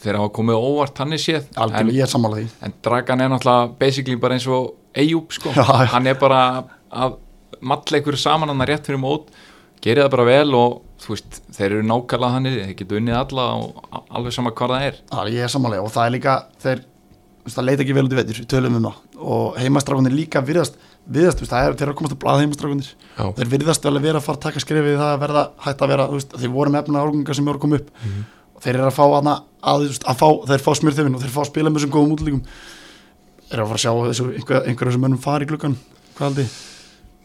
þeir 0.04 0.18
hafa 0.20 0.32
komið 0.40 0.60
óvart 0.64 1.02
hann 1.04 1.14
er 1.16 1.22
séð. 1.24 1.48
En, 1.60 1.90
er 1.92 2.10
sammála 2.12 2.40
því. 2.40 2.48
en 2.66 2.74
Dragan 2.86 3.22
er 3.26 3.30
náttúrulega 3.34 3.72
basically 3.80 4.16
bara 4.20 4.38
eins 4.38 4.48
og 4.48 4.76
Eyjúb 4.96 5.32
sko, 5.36 5.52
Já, 5.54 5.64
já. 5.64 5.86
hann 5.94 6.08
er 6.10 6.16
bara 6.20 6.40
að 6.90 7.18
matla 7.62 8.00
ykkur 8.02 8.18
saman 8.18 8.50
hann 8.50 8.66
rétt 8.66 8.88
fyrir 8.88 9.00
mót 9.02 9.28
gerir 9.84 10.04
það 10.06 10.12
bara 10.16 10.26
vel 10.28 10.56
og 10.58 10.78
þú 11.00 11.14
veist, 11.14 11.38
þeir 11.56 11.66
eru 11.78 11.84
nákvæmlega 11.88 12.36
þannig 12.36 12.56
þeir 12.60 12.74
geta 12.82 12.98
unnið 13.00 13.18
alla 13.20 13.46
og 13.56 14.00
alveg 14.10 14.34
sama 14.36 14.52
hvað 14.52 14.74
það 14.74 14.88
er. 14.90 14.98
Það, 15.12 15.30
ég 15.36 15.46
er 15.46 15.54
sammálega 15.54 15.84
og 15.86 15.94
það 15.94 16.08
er 16.10 16.16
líka 16.18 16.34
þeir, 16.64 16.82
það 17.54 17.68
leita 17.70 17.86
ekki 17.86 17.96
vel 17.96 18.04
út 18.10 18.16
í 18.16 18.18
veitur, 18.20 18.40
við 18.42 18.50
tölum 18.52 18.76
um 18.80 18.88
það. 18.90 18.98
Og 19.20 19.60
heimastrákunir 19.62 20.16
líka 20.18 20.42
virðast 20.44 20.76
virðast, 21.10 21.46
það 21.48 21.70
er, 21.70 21.78
þeir 21.80 21.86
eru 21.88 21.94
að 21.96 22.00
komast 22.02 22.16
að 22.18 22.22
blaða 22.26 22.44
heimastrákunir 22.44 22.90
Já, 22.90 23.24
þeir 23.40 23.50
virðast 23.54 23.88
vel 23.88 23.96
að 23.96 24.04
vera 24.10 24.20
að 24.20 24.26
fara 24.28 24.38
að 24.38 24.44
taka 24.50 24.60
skrifið 24.66 25.00
það 25.00 25.14
að 25.14 25.24
verða 25.24 25.46
hægt 25.66 25.82
að 25.86 25.94
vera, 25.94 26.10
þú 26.12 26.20
veist, 26.20 26.36
þeir 26.44 26.52
voru 26.54 26.74
með 26.76 26.84
efna 26.84 27.06
árgangar 27.06 27.40
sem 27.40 27.48
að 27.50 27.62
koma 27.64 27.80
upp. 27.80 27.90
Mhm. 28.04 28.20
og 28.20 28.39
þeir 28.64 28.74
eru 28.76 28.88
að 28.90 28.98
fá 28.98 29.06
hana, 29.16 29.36
að, 29.74 29.86
að 30.04 30.20
fá, 30.22 30.28
þeir 30.52 30.66
fá 30.66 30.72
smjörþefin 30.80 31.16
og 31.18 31.24
þeir 31.24 31.36
fá 31.36 31.42
að 31.44 31.52
spila 31.52 31.72
með 31.72 31.80
þessum 31.82 31.94
góðum 31.96 32.18
útlíkum 32.18 32.42
þeir 33.46 33.56
eru 33.58 33.64
að 33.66 33.72
fara 33.72 33.80
að 33.80 33.86
sjá 33.86 33.94
þessu, 34.10 34.28
einhver, 34.36 34.66
einhver 34.66 34.92
þessum 34.92 35.06
mönnum 35.08 35.24
fara 35.24 35.46
í 35.46 35.50
gluggan 35.50 35.80
hvað 36.18 36.28
haldið? 36.28 36.52
þið? 36.52 36.66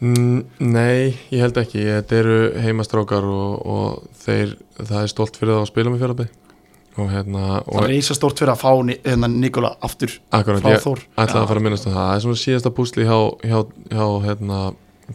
Mm, 0.05 0.40
Nei, 0.75 1.14
ég 1.31 1.40
held 1.44 1.59
ekki 1.61 1.85
Þetta 1.87 2.16
eru 2.18 2.38
heimastrákar 2.64 3.27
og, 3.31 3.53
og 3.62 4.25
þeir, 4.25 4.57
það 4.81 4.97
er 5.01 5.12
stolt 5.12 5.38
fyrir 5.38 5.55
það 5.55 5.62
að 5.62 5.70
spila 5.70 5.92
með 5.92 6.03
fjárabæð 6.03 6.33
og 6.94 7.11
hérna 7.11 7.42
það 7.42 7.68
og 7.73 7.79
er 7.81 7.90
reysa 7.90 8.14
stórt 8.14 8.40
fyrir 8.40 8.53
að 8.53 8.61
fá 8.61 8.70
hérna, 8.70 9.31
Nikola 9.31 9.73
aftur 9.83 10.12
akkurat, 10.31 10.62
frá 10.62 10.75
ég 10.75 10.83
Þór 10.85 11.01
ætlaði 11.03 11.35
Já. 11.35 11.42
að 11.42 11.49
fara 11.51 11.61
að 11.62 11.66
minnast 11.66 11.88
um 11.88 11.94
það 11.94 12.05
það 12.05 12.14
er 12.14 12.25
svona 12.25 12.40
síðasta 12.42 12.73
púsli 12.77 13.07
hjá, 13.09 13.18
hjá, 13.42 13.57
hjá 13.90 14.05
hérna, 14.29 14.61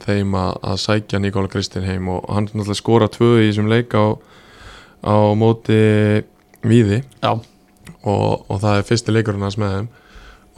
þeim 0.03 0.35
að, 0.39 0.51
að 0.71 0.81
sækja 0.83 1.21
Nikola 1.23 1.51
Kristinn 1.53 1.87
heim 1.87 2.09
og 2.11 2.27
hann 2.27 2.49
náttúrulega 2.49 2.79
skora 2.81 3.09
tvö 3.13 3.31
í 3.39 3.47
þessum 3.47 3.71
leik 3.71 3.95
á, 3.95 4.05
á 5.03 5.15
móti 5.37 5.79
Víði. 6.59 7.03
Og, 8.03 8.45
og 8.49 8.57
það 8.59 8.77
er 8.77 8.87
fyrsti 8.87 9.13
leikurinn 9.15 9.45
hans 9.45 9.57
með 9.59 9.75
þeim. 9.75 9.89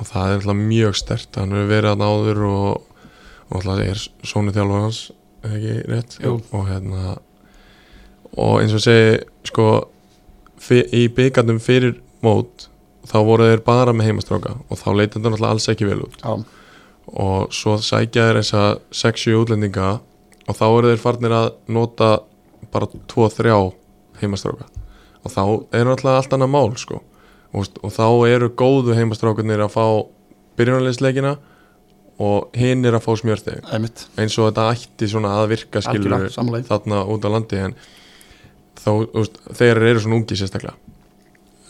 Og 0.02 0.08
það 0.10 0.28
er 0.28 0.40
alltaf 0.40 0.58
mjög 0.58 0.98
stert 0.98 1.38
hann 1.38 1.54
hefur 1.54 1.70
verið 1.70 1.92
að 1.92 2.06
áður 2.08 2.46
og, 2.50 3.04
og 3.50 3.58
alltaf 3.60 3.84
er 3.86 4.06
sónu 4.26 4.54
þjálfur 4.56 4.86
hans 4.88 5.02
ekki 5.46 5.76
rétt? 5.90 6.18
Og 6.26 6.66
hérna 6.70 7.16
og 8.40 8.62
eins 8.62 8.74
og 8.78 8.84
segi 8.84 9.20
sko 9.50 9.68
í 10.72 11.08
byggarnum 11.12 11.60
fyrir 11.62 11.98
mót 12.24 12.68
þá 13.10 13.18
voru 13.26 13.50
þeir 13.50 13.64
bara 13.66 13.94
með 13.94 14.12
heimastráka. 14.12 14.56
Og 14.70 14.80
þá 14.80 14.88
leitandi 14.94 15.26
þetta 15.26 15.34
náttúrulega 15.34 15.54
alls 15.56 15.70
ekki 15.74 15.90
vel 15.90 16.02
út. 16.06 16.18
Já, 16.22 16.34
og 17.12 17.54
svo 17.56 17.76
sækja 17.82 18.30
þeir 18.30 18.42
þessa 18.42 18.66
6-7 19.04 19.38
útlendinga. 19.42 19.90
Og 20.48 20.58
þá 20.58 20.66
eru 20.70 20.92
þeir 20.92 21.02
farnir 21.02 21.36
að 21.36 21.50
nota 21.74 22.12
bara 22.72 22.90
2-3 23.12 23.54
heimastráka 24.22 24.68
og 25.22 25.30
þá 25.34 25.44
er 25.78 25.86
náttúrulega 25.86 26.18
allt 26.18 26.36
annað 26.36 26.54
mál 26.56 26.72
sko. 26.82 27.02
Og, 27.52 27.68
og 27.84 27.92
þá 27.94 28.06
eru 28.32 28.50
góðu 28.58 28.96
heimastrákarnir 28.98 29.62
að 29.62 29.74
fá 29.76 29.86
byrjunarleisleikina 30.58 31.36
og 32.22 32.56
hinn 32.58 32.86
er 32.86 32.96
að 32.98 33.06
fá 33.06 33.12
einmitt. 33.74 34.06
Eins 34.18 34.38
og 34.40 34.50
þetta 34.50 34.70
ætti 34.72 35.10
svona 35.12 35.36
að 35.42 35.52
virka 35.56 35.82
skilur 35.84 36.30
þarna 36.70 37.04
út 37.12 37.28
á 37.28 37.30
landi 37.34 37.60
en 37.60 37.76
þá, 38.80 38.92
veist, 39.14 39.38
þeir 39.58 39.84
eru 39.92 40.04
svona 40.04 40.20
ungi 40.22 40.38
sérstaklega 40.40 40.78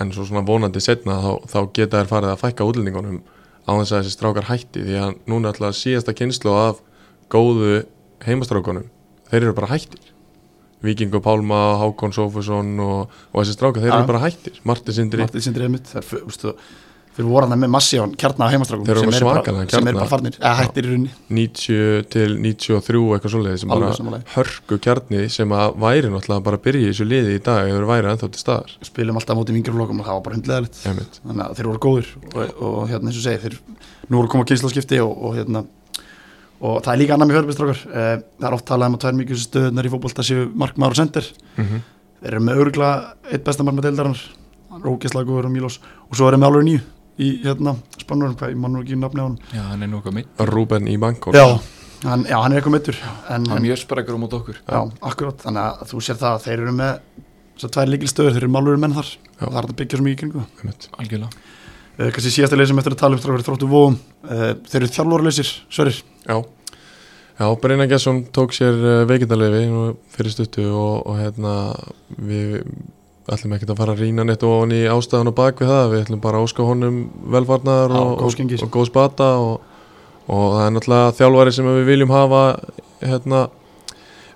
en 0.02 0.12
svo 0.16 0.26
svona 0.26 0.46
vonandi 0.46 0.82
setna 0.82 1.20
þá, 1.22 1.32
þá 1.52 1.60
geta 1.76 2.02
þær 2.02 2.12
farið 2.12 2.34
að 2.34 2.42
fækka 2.42 2.68
útlendingunum 2.70 3.20
á 3.68 3.72
þess 3.72 3.92
að 3.92 4.00
þessi 4.00 4.16
strákar 4.16 4.50
hætti 4.50 4.86
því 4.86 4.98
að 5.02 5.12
núna 5.30 5.52
alltaf 5.52 5.78
síðasta 5.78 6.16
kynslu 6.18 6.56
af 6.58 6.82
góðu 7.32 7.84
heimastrákunum 8.26 8.88
þeir 9.30 9.42
eru 9.44 9.58
bara 9.58 9.72
hættir 9.74 10.12
Víkingur 10.82 11.22
Pálma, 11.22 11.62
Hákon 11.82 12.13
Sófusson 12.15 12.72
og, 12.82 13.17
og 13.32 13.44
þessi 13.44 13.58
strákar, 13.58 13.84
þeir 13.86 13.98
eru 14.00 14.08
bara 14.10 14.24
hættir. 14.28 14.56
Marti 14.65 14.96
Sindri, 14.98 15.22
Martið 15.26 15.46
Sindri 15.46 15.67
einmitt 15.67 15.91
þeir, 15.91 16.02
f- 16.08 16.24
veistu, 16.26 16.54
fyrir 17.12 17.28
voru 17.28 17.46
hann 17.52 17.60
með 17.60 17.70
kjarnar 18.17 18.48
á 18.48 18.52
heimastrákum 18.56 18.86
Þeir 18.88 18.98
eru 18.98 19.02
sem 19.04 19.12
sem 19.76 19.88
eru 19.91 19.91
kjarna. 19.91 20.00
bara 20.00 20.12
farnir, 20.13 20.38
eða 20.39 20.54
hættir 20.62 20.86
í 20.88 20.91
runni 20.94 21.10
90 21.38 22.06
til 22.15 22.38
93 22.39 23.02
eitthvað 23.17 23.34
svoleiði 23.36 23.60
sem 23.62 23.74
Alveg 23.76 23.89
bara 23.91 23.98
sammála. 24.00 24.22
hörku 24.38 24.78
kjarni 24.86 25.22
sem 25.36 25.54
að 25.58 25.76
væri 25.84 26.12
náttúrulega 26.13 26.46
bara 26.48 26.58
að 26.62 26.63
byrja 26.70 26.86
í 26.86 26.89
þessu 26.94 27.08
liði 27.12 27.36
í 27.36 27.44
dag 27.50 27.67
þeir 27.67 27.88
væri 27.91 28.12
ennþá 28.13 28.32
til 28.32 28.41
staðar. 28.46 28.74
Spilum 28.89 29.20
alltaf 29.20 29.36
á 29.36 29.39
móti 29.41 29.58
vingjurflokum 29.58 30.00
og 30.02 30.08
það 30.08 30.17
var 30.17 30.26
bara 30.30 30.39
hundlegaðilegt 30.39 30.82
Einmitt. 30.88 31.20
þannig 31.28 31.46
að 31.50 31.60
þeir 31.60 31.70
voru 31.74 31.84
góðir 31.89 32.10
og, 32.32 32.63
og 32.72 32.82
hérna 32.94 33.12
eins 33.12 33.20
og 33.22 33.28
segi, 33.28 33.44
þeir 33.44 33.60
nú 34.08 34.17
voru 34.17 34.28
að 34.30 34.34
koma 34.38 34.50
kynnslóðskipti 34.54 35.04
og, 35.04 35.13
og 35.30 35.36
hérna 35.38 35.65
og 36.62 36.78
það 36.86 36.93
er 36.93 37.00
líka 37.02 37.15
annar 37.15 37.30
með 37.30 37.38
fjörðbistrákar 37.39 37.82
eh, 37.89 38.13
það 38.38 38.47
er 38.47 38.56
oft 38.58 38.67
talað 38.69 38.91
um 38.91 38.97
að 38.97 39.04
tvær 39.04 39.17
mikið 39.17 39.41
stöðunar 39.41 39.88
í 39.88 39.91
fótbolta 39.91 40.26
séu 40.26 40.45
markmaður 40.54 40.95
og 40.95 41.00
sendir. 41.00 41.30
Mm 41.58 41.65
-hmm. 41.65 41.84
þeir 42.21 42.32
eru 42.32 42.41
með 42.45 42.62
öruglega 42.62 42.93
eitt 43.32 43.45
besta 43.45 43.65
markmaður 43.65 43.89
deildarinnar 43.89 44.24
Rókeslagur 44.82 45.45
og 45.45 45.52
Mílos 45.52 45.80
og 46.10 46.15
svo 46.15 46.28
er 46.28 46.36
þeir 46.36 46.41
með 46.43 46.50
alveg 46.52 46.67
nýju 46.69 46.82
í 47.21 47.30
hérna 47.43 47.76
spannurum, 48.00 48.36
hvað, 48.39 48.54
ég 48.54 48.58
mann 48.58 48.74
nú 48.74 48.82
ekki 48.82 48.95
nafni 48.95 49.21
á 49.21 49.26
hann 49.28 49.38
Já, 49.52 49.63
hann 49.67 49.84
er 49.84 49.88
nú 49.88 49.97
eitthvað 50.00 50.13
mitt 50.13 50.28
Rúben 50.39 50.88
í 50.88 50.97
Bangkok. 50.97 51.36
Já, 51.36 51.60
hann, 52.04 52.26
já, 52.26 52.38
hann 52.41 52.52
er 52.52 52.62
eitthvað 52.62 52.78
mittur 52.78 52.97
en, 53.30 53.45
Hann 53.50 53.65
er 53.65 53.78
sprekkur 53.78 54.15
á 54.15 54.19
mót 54.21 54.34
okkur. 54.34 54.62
Já, 54.63 54.82
akkurát, 55.02 55.41
þannig 55.43 55.62
að 55.62 55.89
þú 55.91 56.02
sér 56.02 56.21
það 56.21 56.34
að 56.38 56.43
þeir 56.45 56.60
eru 56.60 56.71
með 56.71 56.93
þessar 57.56 57.74
tvær 57.76 57.91
líkil 57.91 58.08
stöður, 58.10 58.34
þeir 58.34 58.43
eru 58.43 58.54
málurinn 58.56 58.82
menn 58.82 58.95
þar. 58.95 59.10
Og 59.41 59.52
það 59.52 59.60
er 59.62 59.67
að 59.67 59.76
byggja 59.82 59.97
svo 59.97 60.06
mikið 60.06 60.19
kringu. 60.21 60.45
Algjörlega 60.97 61.30
kannski 61.97 62.32
síðasta 62.32 62.58
leið 62.58 62.71
sem 62.71 62.82
eftir 62.82 62.95
að 62.95 63.01
tala 63.04 63.17
um 63.17 63.21
strákur 63.21 63.45
þróttu 63.45 63.69
vóum 63.69 63.97
uh, 63.97 64.54
þeir 64.69 64.82
eru 64.82 64.91
þjálfurleysir, 64.95 65.51
sverir 65.71 65.99
Já, 66.25 66.38
já 67.41 67.45
Brynja 67.62 67.89
Gesson 67.91 68.23
tók 68.34 68.56
sér 68.56 68.80
uh, 68.80 68.95
veikindalegi 69.10 69.67
fyrir 70.15 70.36
stuttu 70.36 70.67
og, 70.71 71.06
og 71.06 71.19
hérna 71.19 71.56
við 72.17 72.62
ætlum 73.32 73.56
ekkert 73.56 73.73
að 73.73 73.82
fara 73.84 73.95
að 73.95 74.04
rýna 74.06 74.25
neitt 74.27 74.43
ofan 74.45 74.73
í 74.75 74.82
ástæðan 74.89 75.32
og 75.32 75.38
bak 75.38 75.62
við 75.62 75.71
það, 75.71 75.89
við 75.93 76.04
ætlum 76.06 76.23
bara 76.23 76.39
að 76.39 76.47
óska 76.47 76.67
honum 76.67 77.01
velfarnar 77.36 77.93
Já, 77.93 78.01
og, 78.01 78.23
og, 78.25 78.54
og 78.65 78.71
góð 78.73 78.88
spata 78.89 79.32
og, 79.39 79.73
og 80.27 80.45
það 80.58 80.65
er 80.65 80.77
náttúrulega 80.77 81.17
þjálfari 81.19 81.56
sem 81.58 81.69
við 81.69 81.89
viljum 81.91 82.15
hafa 82.15 82.43
hérna 83.01 83.43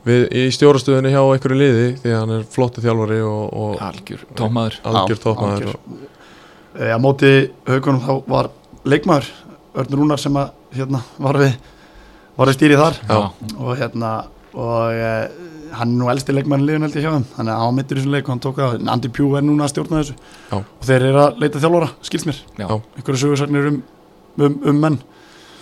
við, 0.06 0.28
í 0.38 0.46
stjórastöðunni 0.54 1.14
hjá 1.14 1.22
einhverju 1.24 1.60
liði 1.60 1.88
því 2.02 2.14
að 2.14 2.20
hann 2.22 2.36
er 2.38 2.46
flottu 2.56 2.84
þjálfari 2.86 3.22
og, 3.26 3.44
og 3.64 3.82
Algjör, 3.90 4.26
tómaður 4.38 4.80
og- 6.76 6.82
uh, 6.82 6.94
á 6.96 7.00
móti 7.00 7.32
haugunum 7.68 8.02
þá 8.04 8.14
var 8.28 8.50
leikmaður 8.86 9.32
Örn 9.76 9.98
Rúnar 10.00 10.20
sem 10.22 10.36
að 10.40 10.52
hérna 10.76 11.02
var 11.20 11.36
við 11.40 11.56
var 12.38 12.48
við 12.48 12.56
stýrið 12.58 12.80
þar. 12.84 12.96
Já. 13.10 13.18
og 13.60 13.78
hérna 13.80 14.12
og 14.56 14.94
uh, 14.96 15.28
hann 15.76 15.90
er 15.92 15.98
nú 16.00 16.08
elsti 16.12 16.32
leikmaður 16.36 16.64
liðun 16.70 16.86
held 16.88 16.96
ég 16.96 17.04
hjá 17.04 17.12
að 17.12 17.26
hann 17.36 17.50
var 17.52 17.72
mittur 17.76 17.98
í 17.98 18.00
þessum 18.00 18.14
leik 18.16 18.28
og 18.30 18.32
hann 18.36 18.44
tók 18.46 18.60
að 18.64 18.88
Andy 18.88 19.10
Pugh 19.12 19.36
er 19.40 19.44
núna 19.44 19.66
að 19.66 19.74
stjórna 19.74 20.00
þessu. 20.04 20.16
Já. 20.52 20.56
og 20.62 20.86
þeir 20.88 21.06
eru 21.10 21.20
að 21.26 21.40
leita 21.44 21.60
þjálfara, 21.64 21.90
skils 22.08 22.26
mér. 22.30 22.40
Einhverju 22.60 23.20
sögursagnir 23.26 23.68
um, 23.72 23.82
um, 24.40 24.58
um 24.72 24.80
menn. 24.86 24.98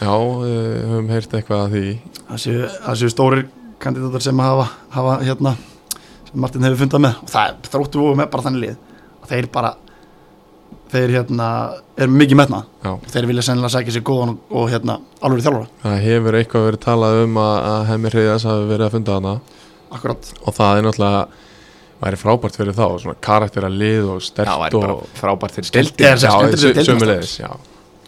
Já, 0.04 0.14
við 0.14 0.86
höfum 0.92 1.10
heyrt 1.14 1.34
eitthvað 1.40 1.64
að 1.64 1.74
því. 1.78 1.84
Það 2.30 2.98
séu, 3.00 3.10
stórir 3.14 3.46
kandidatar 3.82 4.22
sem 4.26 4.40
hafa, 4.46 4.68
hafa 4.94 5.18
hérna 5.24 5.56
sem 6.30 6.40
Martin 6.46 6.64
hefur 6.68 6.84
fundað 6.84 7.06
með. 7.08 7.18
Og 7.24 7.34
það 7.34 7.50
er 7.50 7.72
þróttu 7.74 8.04
og 8.12 8.18
með 8.22 8.30
bara 8.34 8.46
þannig 8.50 8.64
lið 8.68 8.78
og 9.24 9.30
þeir 9.32 9.50
bara 9.54 9.74
þeir 10.94 11.14
hérna 11.18 11.48
er 12.04 12.12
mikið 12.14 12.38
metna 12.40 12.60
Já. 12.86 12.92
þeir 13.16 13.28
vilja 13.32 13.46
sennilega 13.48 13.74
sækja 13.76 13.96
sér 13.98 14.06
góðan 14.08 14.34
og, 14.36 14.54
og 14.62 14.70
hérna 14.74 15.00
alveg 15.26 15.44
þjálfara, 15.46 15.68
Það 15.84 15.98
hefur 16.08 16.38
eitthvað 16.40 16.68
verið 16.70 16.84
talað 16.86 17.20
um 17.24 17.40
að, 17.44 17.56
að 17.74 17.86
Hemmi 17.92 18.12
Hreiðas 18.14 18.46
hafi 18.50 18.68
verið 18.72 18.86
að 18.88 18.96
funda 18.98 19.18
hana 19.20 19.34
akkurat. 19.94 20.32
Og 20.44 20.56
það 20.58 20.80
er 20.80 20.88
náttúrulega 20.88 21.26
væri 22.04 22.20
frábært 22.20 22.58
fyrir 22.60 22.76
þá, 22.76 22.86
svona 23.04 23.20
karaktera 23.24 23.70
lið 23.72 24.10
og 24.16 24.24
stert 24.26 24.74
og 24.80 25.04
frábært 25.20 25.54
fyrir 25.56 25.70
Deild- 25.72 25.94
skildi 25.94 26.08
er 26.10 26.18
sem 26.20 26.34
skemmtilegri 26.34 26.64
sö- 26.64 26.74
deildin 26.74 26.90
sömuleiðis, 26.90 27.36
já, 27.40 27.52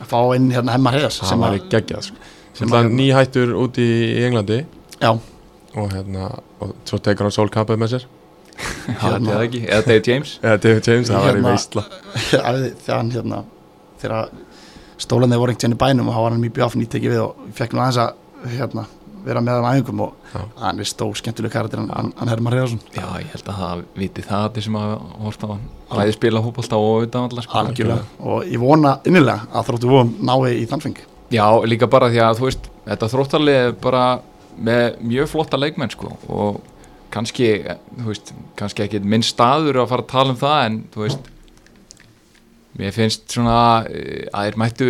að 0.02 0.10
fá 0.10 0.18
inn 0.36 0.50
hérna 0.52 0.74
hemma 0.76 0.92
hreðas 0.96 1.20
það 1.22 1.30
sem 1.32 1.46
væri 1.46 1.62
að, 1.62 1.70
geggjað 1.76 2.10
sko. 2.10 2.18
að 2.82 2.90
nýhættur 2.98 3.54
út 3.62 3.80
í, 3.80 3.88
í 4.20 4.26
Englandi. 4.28 4.58
Já, 5.00 5.12
og 5.76 5.88
hérna, 5.94 6.28
og 6.60 6.74
svo 6.88 7.00
tekur 7.04 7.28
hann 7.30 7.36
Sol 7.38 7.50
Kappið 7.54 7.80
með 7.80 7.94
sér 7.96 8.06
Það 8.56 9.14
er 9.16 9.24
það 9.26 9.44
ekki, 9.46 9.62
eða 9.68 9.86
Dave 9.90 10.02
James? 10.08 10.34
Eða 10.42 10.58
David 10.66 10.88
James, 10.90 11.10
það 11.12 11.24
væri 11.26 11.40
Hérna- 11.40 11.54
veistla 11.56 11.84
þegar 12.30 13.00
hann 13.00 13.10
hérna 13.16 13.40
þegar 14.02 14.30
stólanði 15.06 15.40
voru 15.42 15.52
einhvern 15.56 15.74
veginn 15.74 15.76
í 15.76 15.82
bænum 15.82 16.12
og 16.12 16.16
þá 16.16 16.22
var 16.26 16.36
hann 16.36 16.44
mjög 16.46 16.54
bjáfn 16.60 16.84
ítekið 16.86 17.16
við 17.16 17.24
og 17.26 17.50
fekk 17.58 17.74
nú 17.76 17.82
aðeins 17.84 18.00
að 18.06 18.54
hérna, 18.56 18.84
vera 19.26 19.42
með 19.44 19.58
hann 19.60 19.80
æfingum 19.82 20.04
og 20.06 20.14
Já. 20.36 20.42
hann 20.62 20.80
er 20.84 20.88
stór 20.90 21.18
skemmtileg 21.20 21.52
karakter 21.56 21.82
hann, 21.82 21.90
hann, 21.96 22.12
hann 22.20 22.32
Herman 22.32 22.54
Hreðarsson 22.56 22.82
Já, 22.96 23.08
ég 23.24 23.34
held 23.34 23.50
að 23.52 23.60
það 23.64 23.82
viti 24.04 24.26
það 24.28 24.46
allir 24.50 24.66
sem 24.68 24.78
að 24.80 24.94
horta 25.26 25.50
á 25.50 25.52
hann. 25.56 25.66
Bæði 25.96 26.14
spila 26.16 26.44
hópolta 26.46 26.80
og 26.82 27.08
utan 27.08 27.28
allar 27.30 27.46
sko. 27.48 27.58
algjörlega. 27.62 28.06
Og 28.22 28.46
ég 28.54 28.62
vona 28.62 28.96
innilega 29.10 29.50
að 29.52 29.68
þróttu 29.72 29.92
vóum 29.92 30.14
nái 30.30 30.54
í 30.62 30.66
þannfeng 30.70 31.02
Já, 31.34 31.46
líka 31.66 31.90
bara 31.90 32.12
því 32.14 32.22
að 32.22 32.40
þú 32.40 32.48
veist 32.52 32.70
Þetta 32.86 33.10
þróttarlið 33.16 33.60
er 33.64 33.76
bara 33.82 34.06
með 34.56 35.00
mjög 35.12 35.32
flotta 35.34 35.58
leikmenn 35.60 35.92
sko 35.92 36.14
og 36.32 36.62
kannski, 37.16 37.50
þú 37.96 38.10
veist, 38.12 38.32
kannski 38.60 38.86
ekki 38.86 39.02
minn 39.08 39.24
staður 39.26 39.82
að 39.84 39.92
fara 39.94 40.06
að 40.06 40.12
tala 40.12 40.34
um 40.36 40.40
það 40.42 40.62
en 40.68 40.80
þú 40.94 41.04
veist 41.06 41.30
mér 42.80 42.96
finnst 42.96 43.30
svona 43.32 43.60
eh, 43.88 44.26
að 44.36 44.50
þeir 44.50 44.58
mættu 44.60 44.90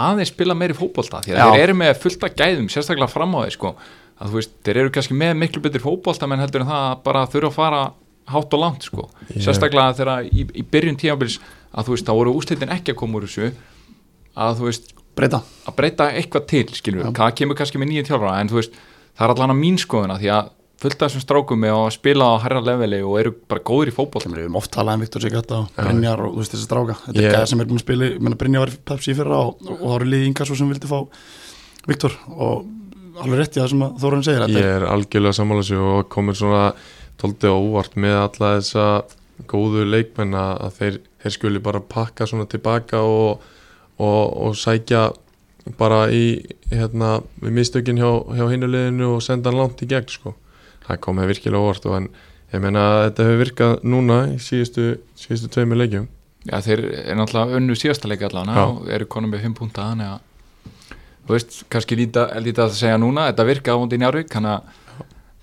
aðeins 0.00 0.30
spila 0.30 0.54
meiri 0.54 0.76
fótbolta 0.78 1.22
því 1.24 1.34
að 1.34 1.40
Já. 1.40 1.46
þeir 1.56 1.64
eru 1.64 1.78
með 1.80 1.96
fullt 2.04 2.26
af 2.28 2.36
gæðum 2.38 2.68
sérstaklega 2.70 3.10
fram 3.10 3.34
á 3.34 3.38
þeir 3.42 3.56
sko 3.56 3.72
að 4.20 4.28
þú 4.30 4.36
veist, 4.38 4.52
þeir 4.66 4.80
eru 4.84 4.92
kannski 4.94 5.16
með 5.18 5.32
miklu 5.40 5.62
betur 5.64 5.82
fótbolta 5.82 6.28
menn 6.30 6.42
heldur 6.44 6.62
en 6.62 6.70
það 6.70 6.84
að 6.92 7.02
bara 7.08 7.24
þurfa 7.32 7.50
að 7.50 7.56
fara 7.56 7.82
hátt 8.30 8.54
og 8.54 8.62
langt 8.62 8.86
sko, 8.86 9.08
Ég- 9.32 9.42
sérstaklega 9.42 9.96
þegar 9.98 10.28
í, 10.28 10.44
í 10.54 10.62
byrjun 10.70 10.98
tímabils 11.00 11.40
að 11.74 11.88
þú 11.88 11.96
veist, 11.96 12.06
þá 12.06 12.14
voru 12.20 12.34
úslitin 12.38 12.70
ekki 12.76 12.94
að 12.94 13.00
koma 13.00 13.18
úr 13.18 13.26
þessu 13.26 13.48
að 14.38 14.60
þú 14.60 14.68
veist, 14.68 14.92
breyta. 15.18 15.40
að 15.66 15.76
breyta 15.80 16.06
eitthvað 16.14 16.46
til 16.52 16.62
við, 16.68 17.02
það 17.16 17.34
kemur 17.40 17.58
kannski 17.58 17.80
með 17.82 17.90
nýja 17.90 18.06
þjálfara 18.12 18.36
en 18.44 18.52
þú 18.52 18.60
veist, 18.60 18.78
það 19.18 19.26
er 19.26 19.34
allan 19.34 19.54
að 19.56 19.60
mín 19.64 19.80
skoðuna 19.82 20.20
því 20.20 20.30
að 20.36 20.52
fullt 20.80 21.02
af 21.02 21.10
þessum 21.10 21.22
strákum 21.24 21.64
er 21.68 21.74
að 21.76 21.90
spila 21.98 22.28
á 22.32 22.34
herra 22.44 22.60
leveli 22.64 23.00
og 23.04 23.18
eru 23.20 23.32
bara 23.50 23.60
góður 23.68 23.90
í 23.90 23.94
fótboll 23.96 24.22
Við 24.26 24.38
höfum 24.46 24.56
oft 24.60 24.70
talað 24.72 24.96
um 24.98 25.04
Viktor 25.04 25.24
Sigata 25.26 25.58
og 25.60 25.74
Brynjar 25.76 26.22
og 26.24 26.32
þú 26.34 26.40
veist 26.42 26.54
þessi 26.56 26.66
stráka 26.68 26.96
Þetta 27.04 27.20
Ég- 27.20 27.28
er 27.30 27.36
gæða 27.36 27.50
sem 27.52 27.60
er 27.60 27.68
búin 27.70 27.80
að 27.80 27.84
spila, 27.84 28.08
ég 28.10 28.20
menna 28.24 28.38
Brynjar 28.40 28.64
var 28.64 28.72
Pepsi 28.90 29.12
í 29.12 29.16
fyrra 29.18 29.40
og, 29.44 29.60
og 29.68 29.84
það 29.84 29.96
eru 29.98 30.10
liði 30.14 30.30
yngar 30.30 30.48
svo 30.50 30.56
sem 30.60 30.72
vildi 30.72 30.90
fá 30.90 30.98
Viktor 31.90 32.16
og 32.32 32.66
alveg 33.20 33.38
rétt 33.42 33.56
í 33.56 33.60
það 33.60 33.70
sem 33.74 33.84
að 33.86 34.00
Þórun 34.04 34.24
segir 34.26 34.44
Ég 34.46 34.56
Þetta 34.56 34.74
er 34.78 34.88
algjörlega 34.94 35.36
sammála 35.40 35.66
sér 35.68 35.84
og 35.84 36.08
komur 36.16 36.38
svona 36.40 36.64
tóldi 37.20 37.52
óvart 37.52 37.96
með 38.00 38.16
alla 38.24 38.52
þessa 38.58 38.86
góðu 39.50 39.84
leikmenn 39.88 40.34
að 40.36 40.52
að 40.66 40.76
þeir, 40.80 40.98
þeir 41.24 41.34
skuli 41.36 41.60
bara 41.64 41.80
pakka 41.80 42.26
svona 42.28 42.46
tilbaka 42.48 43.00
og, 43.04 43.42
og, 44.00 44.22
og 44.48 44.56
sækja 44.56 45.10
bara 45.76 46.06
í 46.12 46.40
hérna 46.72 47.18
við 47.42 47.52
mistökin 47.58 48.00
hjá, 48.00 48.08
hjá 48.36 48.46
hinuleginu 48.48 49.10
og 49.18 49.20
senda 49.24 49.50
hann 49.52 49.60
langt 49.60 49.82
í 49.84 49.88
gegn 49.90 50.08
sko. 50.08 50.32
Það 50.90 51.02
kom 51.06 51.20
með 51.20 51.30
virkilega 51.34 51.64
óvart 51.64 51.86
og 51.90 51.98
en 52.00 52.08
ég 52.50 52.64
meina 52.64 52.86
að 52.86 53.02
þetta 53.04 53.28
hefur 53.28 53.42
virkað 53.44 53.76
núna 53.86 54.18
í 54.32 54.40
síðustu, 54.42 54.88
síðustu 55.18 55.52
tveimur 55.54 55.80
leikjum. 55.80 56.08
Já, 56.48 56.56
þeir 56.64 56.82
er 56.88 57.18
náttúrulega 57.18 57.58
önnu 57.60 57.76
síðasta 57.76 58.08
leik 58.08 58.22
allan 58.26 58.48
Já. 58.48 58.62
og 58.64 58.86
eru 58.88 59.06
konum 59.12 59.32
með 59.34 59.44
5 59.44 59.56
púnta 59.58 59.90
þannig 59.90 60.14
að 60.14 60.94
þú 61.26 61.34
veist, 61.34 61.58
kannski 61.70 61.98
líta, 62.00 62.26
líta 62.40 62.64
að 62.64 62.78
segja 62.78 63.00
núna 63.00 63.26
þetta 63.28 63.46
virka 63.50 63.74
á 63.76 63.80
hundi 63.80 63.98
Njárvík 64.00 64.36
að 64.40 64.70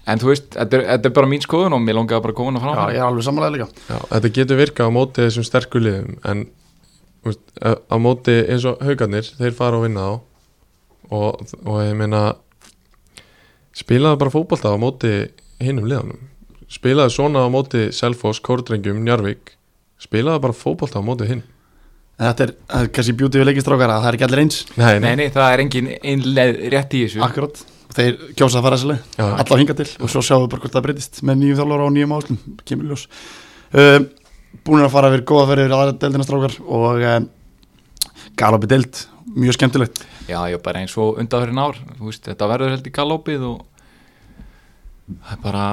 en 0.07 0.21
þú 0.21 0.31
veist, 0.31 0.47
þetta 0.55 0.77
er, 0.77 0.85
þetta 0.93 1.09
er 1.09 1.15
bara 1.19 1.29
mín 1.31 1.43
skoðun 1.43 1.75
og 1.77 1.83
mér 1.83 1.99
langaði 1.99 2.23
bara 2.23 2.33
að 2.33 2.39
koma 2.39 2.61
hana 2.63 2.73
Já, 2.73 2.79
fram 2.79 2.93
ég 2.95 3.01
er 3.01 3.07
alveg 3.07 3.27
samanlega 3.27 3.55
líka. 3.55 3.67
Já, 3.91 3.97
þetta 4.13 4.31
getur 4.37 4.61
virkað 4.61 4.89
á 4.89 4.95
móti 4.97 5.25
þessum 5.25 5.47
sterku 5.47 5.81
liðum 5.83 6.17
en 6.31 6.43
þú 7.21 7.31
veist, 7.31 7.45
á 7.61 7.95
móti 8.01 8.37
eins 8.47 8.67
og 8.69 8.83
haugarnir, 8.87 9.31
þeir 9.37 9.57
fara 9.57 9.79
og 9.79 9.85
vinna 9.87 10.07
þá. 10.07 10.15
Og, 11.07 11.51
og 11.63 11.81
ég 11.83 11.93
meina 11.99 12.21
spilaðu 13.77 14.21
bara 14.23 14.33
fótbolta 14.33 14.73
á 14.73 14.77
móti 14.81 15.13
hinnum 15.61 15.87
liðanum 15.89 16.25
spilaðu 16.71 17.13
svona 17.13 17.45
á 17.45 17.49
móti 17.51 17.87
Selfoss, 17.95 18.41
Kórdrengjum, 18.43 18.99
Njarvík 19.05 19.53
spilaðu 20.01 20.43
bara 20.43 20.55
fótbolta 20.55 20.99
á 20.99 21.03
móti 21.05 21.29
hinn. 21.29 21.45
En 22.17 22.31
Þetta 22.31 22.45
er, 22.47 22.53
það 22.67 22.83
er 22.83 22.91
kannski 22.97 23.15
bjútið 23.17 23.41
við 23.41 23.49
leikistrákar 23.51 23.93
að 23.93 24.03
það 24.03 24.09
er 24.09 24.17
ekki 24.17 24.27
allir 24.27 24.41
eins. 24.43 24.59
Nei, 24.73 24.93
Nei, 25.03 25.11
nei, 25.19 25.27
það 25.33 25.49
er 25.53 25.63
engin 25.63 25.89
einleið 26.01 26.61
rétt 26.73 26.95
í 26.97 27.01
þessu. 27.05 27.21
Akkurat, 27.25 27.59
þeir 27.93 28.15
kjósa 28.39 28.59
að 28.59 28.67
fara 28.67 28.79
Já. 28.97 29.25
Alla 29.27 29.59
hinga 29.61 29.75
til. 29.77 29.87
Og 30.01 30.11
svo 30.11 30.23
sjáum 30.25 30.45
við 30.45 30.53
bara 30.53 30.63
hvort 30.63 30.77
það 30.77 30.87
breytist 30.87 31.21
með 31.21 31.39
nýjum 31.43 31.59
þjálfara 31.59 31.85
og 31.85 31.93
nýjum 31.93 32.15
áslum 32.17 32.39
kemur 32.65 32.89
ljós. 32.91 33.05
Uh, 33.73 33.99
Búin 34.65 34.81
að 34.81 34.93
fara 34.95 35.11
yfir 35.11 35.25
góða 35.29 35.49
ferðir 35.51 35.75
aðra 35.77 35.93
deildina 36.01 36.25
strákar. 36.25 36.57
Og 36.65 37.05
uh, 37.05 37.19
Galopi 38.37 38.69
deild, 38.73 39.03
mjög 39.37 39.57
skemmtilegt. 39.57 40.03
Já, 40.27 40.39
já, 40.51 40.57
bara 40.63 40.83
eins 40.83 40.95
og 40.99 41.19
undanfyrir 41.21 41.61
ár. 41.61 41.79
Þú 41.97 42.09
veist, 42.09 42.23
þetta 42.25 42.51
verður 42.51 42.73
held 42.75 42.87
í 42.89 42.93
galopið 42.95 43.47
og 43.47 43.57
það 45.07 45.33
er 45.35 45.43
bara 45.43 45.65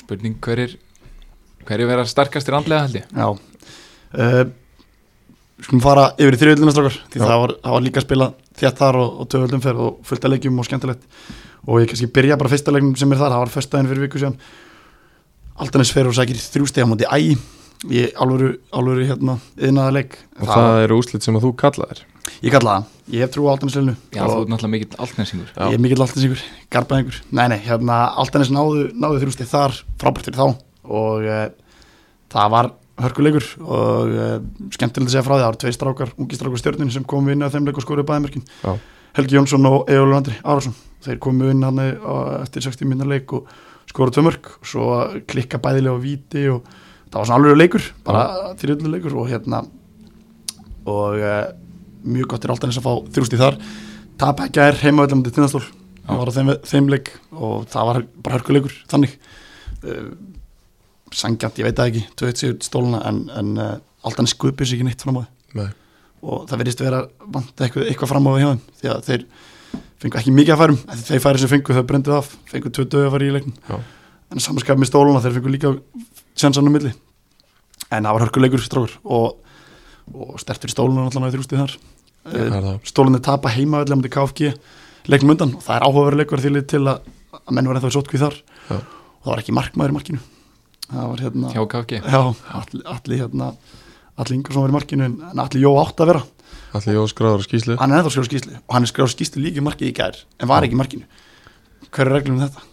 spurning 0.00 0.38
hverjir 0.44 0.78
hverjir 1.68 1.90
vera 1.90 2.08
sterkastir 2.08 2.56
andlega 2.56 2.86
held 2.86 2.98
ég. 3.00 3.12
Já. 3.14 3.28
Uh, 4.10 4.48
Skulum 5.60 5.82
fara 5.84 6.06
yfir 6.16 6.34
í 6.34 6.38
þriðvöldina 6.40 6.72
strákar 6.72 6.94
Því 7.12 7.20
það 7.20 7.40
var, 7.42 7.50
það 7.60 7.74
var 7.74 7.82
líka 7.84 8.00
að 8.00 8.04
spila 8.06 8.26
þétt 8.56 8.78
þar 8.80 8.96
og, 8.96 9.08
og 9.20 9.26
töföldum 9.28 9.62
ferð 9.64 9.82
og 9.84 9.98
fullt 10.08 10.24
að 10.24 10.34
leikjum 10.34 10.60
og 10.60 10.66
skemmtilegt. 10.68 11.02
Og 11.68 11.82
ég 11.82 11.90
kannski 11.90 12.08
byrja 12.16 12.38
bara 12.40 12.52
fyrsta 12.52 12.72
leiknum 12.72 12.94
sem 12.96 13.12
er 13.12 13.20
þar 13.20 13.34
Það 13.34 13.42
var 13.42 13.52
föstudaginn 13.52 13.90
fyrir 13.90 14.06
viku 14.06 14.22
síðan. 14.22 14.38
Altanis 15.60 15.92
fer 15.92 16.08
og 16.08 16.16
sækir 16.16 16.40
þrjústega 16.40 16.88
múti 16.88 17.08
ægi 17.12 17.36
Í 17.88 18.02
alvöru, 18.20 18.50
alvöru 18.76 19.06
hérna 19.08 19.38
yðnaða 19.56 19.92
leik 19.96 20.16
og 20.36 20.50
það, 20.50 20.78
eru 20.84 20.96
úslit 21.00 21.24
sem 21.24 21.36
að 21.38 21.46
þú 21.46 21.52
kallaðir? 21.62 22.02
Ég 22.44 22.52
kalla 22.52 22.74
það, 22.74 22.90
ég 23.14 23.22
hef 23.24 23.30
trú 23.32 23.46
á 23.48 23.52
Altanis 23.54 23.76
leilinu 23.78 23.94
Já, 24.12 24.20
þú 24.20 24.34
ert 24.42 24.50
náttúrulega 24.52 24.72
mikill 24.74 24.98
altnesingur 25.00 25.54
Já. 25.54 25.62
Ég 25.64 25.78
er 25.78 25.80
mikill 25.80 26.04
Altanis 26.04 26.42
garbaðingur 26.76 27.20
Nei, 27.32 27.46
nei, 27.54 27.56
hérna 27.64 27.96
Altanis 28.20 28.52
náðu, 28.52 28.84
náðu 28.92 29.22
þrjústeg 29.22 29.48
þar 29.48 29.78
frábært 30.02 30.28
fyrir 30.28 30.42
þá. 30.42 30.60
Og 30.90 31.24
uh, 31.24 31.46
það 32.36 32.52
var 32.52 32.70
hörkuleikur 33.00 33.48
og 33.64 34.12
uh, 34.12 34.36
skemmtilegt 34.76 35.08
að 35.08 35.16
segja 35.16 35.24
frá 35.24 35.34
því 35.34 35.40
það 35.40 35.48
var 35.48 35.58
tveir 35.64 35.76
strákar, 35.78 36.14
ungi 36.20 36.36
strákar 36.36 36.60
stjórnin 36.60 36.92
sem 36.92 37.08
komu 37.08 37.32
inn 37.32 37.46
að 37.46 37.56
þeim 37.56 37.70
leik 37.70 37.80
og 37.80 37.86
skoruðu 37.86 38.10
bæðimörkin 38.10 38.44
Já. 38.60 38.76
Helgi 39.16 39.38
Jónsson 39.38 39.70
og 39.70 39.88
Egil 39.88 40.12
Andri 40.14 40.36
Árásson 40.44 40.76
þeir 41.06 41.18
komu 41.24 41.48
inn 41.50 41.64
hann 41.64 41.80
eftir 41.80 42.68
60 42.68 42.92
minna 42.92 43.08
leik 43.08 43.32
og 43.34 43.48
skoruðu 43.88 44.18
tvö 44.18 44.26
mörk. 44.28 44.52
Og 44.60 44.68
svo 44.68 44.92
klikka 45.32 45.58
bæðilega 45.64 45.96
á 45.96 46.04
víti 46.04 46.44
og 46.52 46.68
það 47.10 47.18
var 47.18 47.28
svona 47.28 47.40
alveg 47.40 47.58
leikur, 47.58 47.90
bara 48.06 48.54
þrjöldu 48.60 48.92
leikur 48.94 49.18
og 49.18 49.28
hérna 49.30 49.64
og 50.90 51.18
uh, 51.18 51.42
mjög 52.06 52.32
gott 52.32 52.46
er 52.46 52.54
alltaf 52.54 52.70
þess 52.70 52.80
að 52.80 52.86
fá 52.86 53.12
þrjústi 53.16 53.40
þar. 53.40 53.60
Tap 54.20 54.40
ekki 54.46 54.62
er 54.62 54.78
heimavöldum 54.80 55.24
til 55.26 55.34
tindastól 55.36 55.64
það 56.10 56.20
var 56.20 56.30
á 56.30 56.36
þeim, 56.36 56.50
þeim 56.66 56.88
leik 56.92 57.12
og 57.30 57.66
það 57.70 57.90
var 57.90 58.00
bara 58.24 58.38
hörkuleikur 58.38 58.76
þannig. 58.90 59.14
Uh, 59.84 60.10
sangjant, 61.14 61.58
ég 61.58 61.66
veit 61.66 61.78
það 61.78 61.90
ekki 61.90 62.02
2-1 62.20 62.40
sigur 62.40 62.58
til 62.58 62.68
stóluna 62.68 63.02
en, 63.08 63.22
en 63.34 63.54
uh, 63.58 63.70
alltaf 64.06 64.30
skupið 64.30 64.68
sér 64.68 64.78
ekki 64.78 64.86
neitt 64.86 65.02
fram 65.02 65.18
á 65.18 65.22
Nei. 65.58 65.70
og 66.22 66.44
það 66.50 66.60
verðist 66.62 66.82
vera 66.84 67.00
vant 67.34 67.64
eitthvað, 67.64 67.88
eitthvað 67.90 68.12
fram 68.12 68.28
á 68.28 68.30
því 68.30 68.42
hjá 68.42 68.50
þeim 68.50 68.60
því 68.80 68.92
að 68.92 69.08
þeir 69.08 69.24
fengu 70.00 70.20
ekki 70.20 70.34
mikið 70.36 70.54
að 70.54 70.60
færum. 70.62 70.78
Þeir 71.08 71.24
færi 71.24 71.42
sem 71.42 71.50
fengu 71.50 71.76
þau 71.76 71.86
brendu 71.88 72.14
af 72.16 72.30
fengu 72.50 72.72
tvö 72.72 72.86
döðu 72.86 73.08
að 73.08 73.16
fara 73.16 73.26
í 73.26 73.34
leiknum. 73.34 73.56
Já. 73.68 73.80
En 74.30 74.42
samanskap 74.42 74.78
með 74.78 74.90
stóluna 74.92 75.22
þeir 75.22 75.38
fengu 75.38 75.52
líka 75.54 75.72
sjansanum 76.38 76.74
milli. 76.74 76.92
En 77.90 78.06
það 78.06 78.16
var 78.16 78.24
hörkuleikur 78.26 78.62
strókur 78.64 78.96
og, 79.04 79.40
og 80.14 80.36
stertur 80.42 80.70
í 80.70 80.74
stóluna 80.74 81.08
náðu 81.10 81.32
þrjústið 81.36 81.62
þar. 81.64 81.76
Er 82.30 82.52
það? 82.52 82.74
stólunni 82.84 83.22
tapa 83.24 83.50
heima 83.54 83.80
öllum 83.84 84.02
til 84.04 84.12
KFG 84.12 84.50
leiknum 85.10 85.32
undan 85.34 85.54
og 85.56 85.62
það 85.64 85.78
er 85.78 85.86
áhugaverið 85.86 86.20
leikur 86.20 86.42
því 86.42 86.50
lið 86.52 86.66
til 86.74 86.82
að, 86.84 87.06
að 87.40 87.54
menn 87.56 87.70
var 87.70 87.78
ennþá 87.80 87.90
í 87.90 87.94
sótkvíð 87.96 88.24
þar. 88.26 88.36
Já. 88.68 88.76
og 88.76 89.24
það 89.24 89.30
var 89.32 89.42
ekki 89.42 89.54
markmaður 89.56 89.94
í 89.94 89.96
markinu. 89.96 90.20
Það 90.90 91.06
var 91.12 91.22
hérna 91.24 91.52
hjá 91.54 91.62
KFG 91.72 92.00
já, 92.02 92.20
allir, 92.60 92.84
allir 92.94 93.22
hérna 93.24 93.48
allir 94.20 94.36
Ingersson 94.36 94.66
var 94.66 94.72
í 94.72 94.76
markinu 94.76 95.06
en 95.06 95.42
allir 95.44 95.64
Jó 95.64 95.72
átt 95.80 96.02
að 96.02 96.12
vera. 96.12 96.22
Allir 96.76 96.98
Jós 96.98 97.14
gráður 97.16 97.42
á 97.42 97.46
skýslu 97.46 97.76
hann 97.80 97.94
er 97.94 98.00
ennþá 98.00 98.12
skráð 98.14 98.28
skýslu 98.28 98.58
og 98.60 98.74
hann 98.76 98.86
er 98.86 98.90
skráð 98.90 99.12
skýslu 99.14 99.42
líka 99.42 99.62
í 99.62 99.64
markið 99.64 99.90
í 99.90 99.94
gær 99.96 100.18
en 100.38 100.50
var 100.50 100.66
ekki 100.66 100.76
í 100.76 100.80
markinu. 100.80 101.08
Hver 101.90 102.10
er 102.10 102.14
reglum 102.18 102.36
um 102.38 102.44
þetta? 102.44 102.66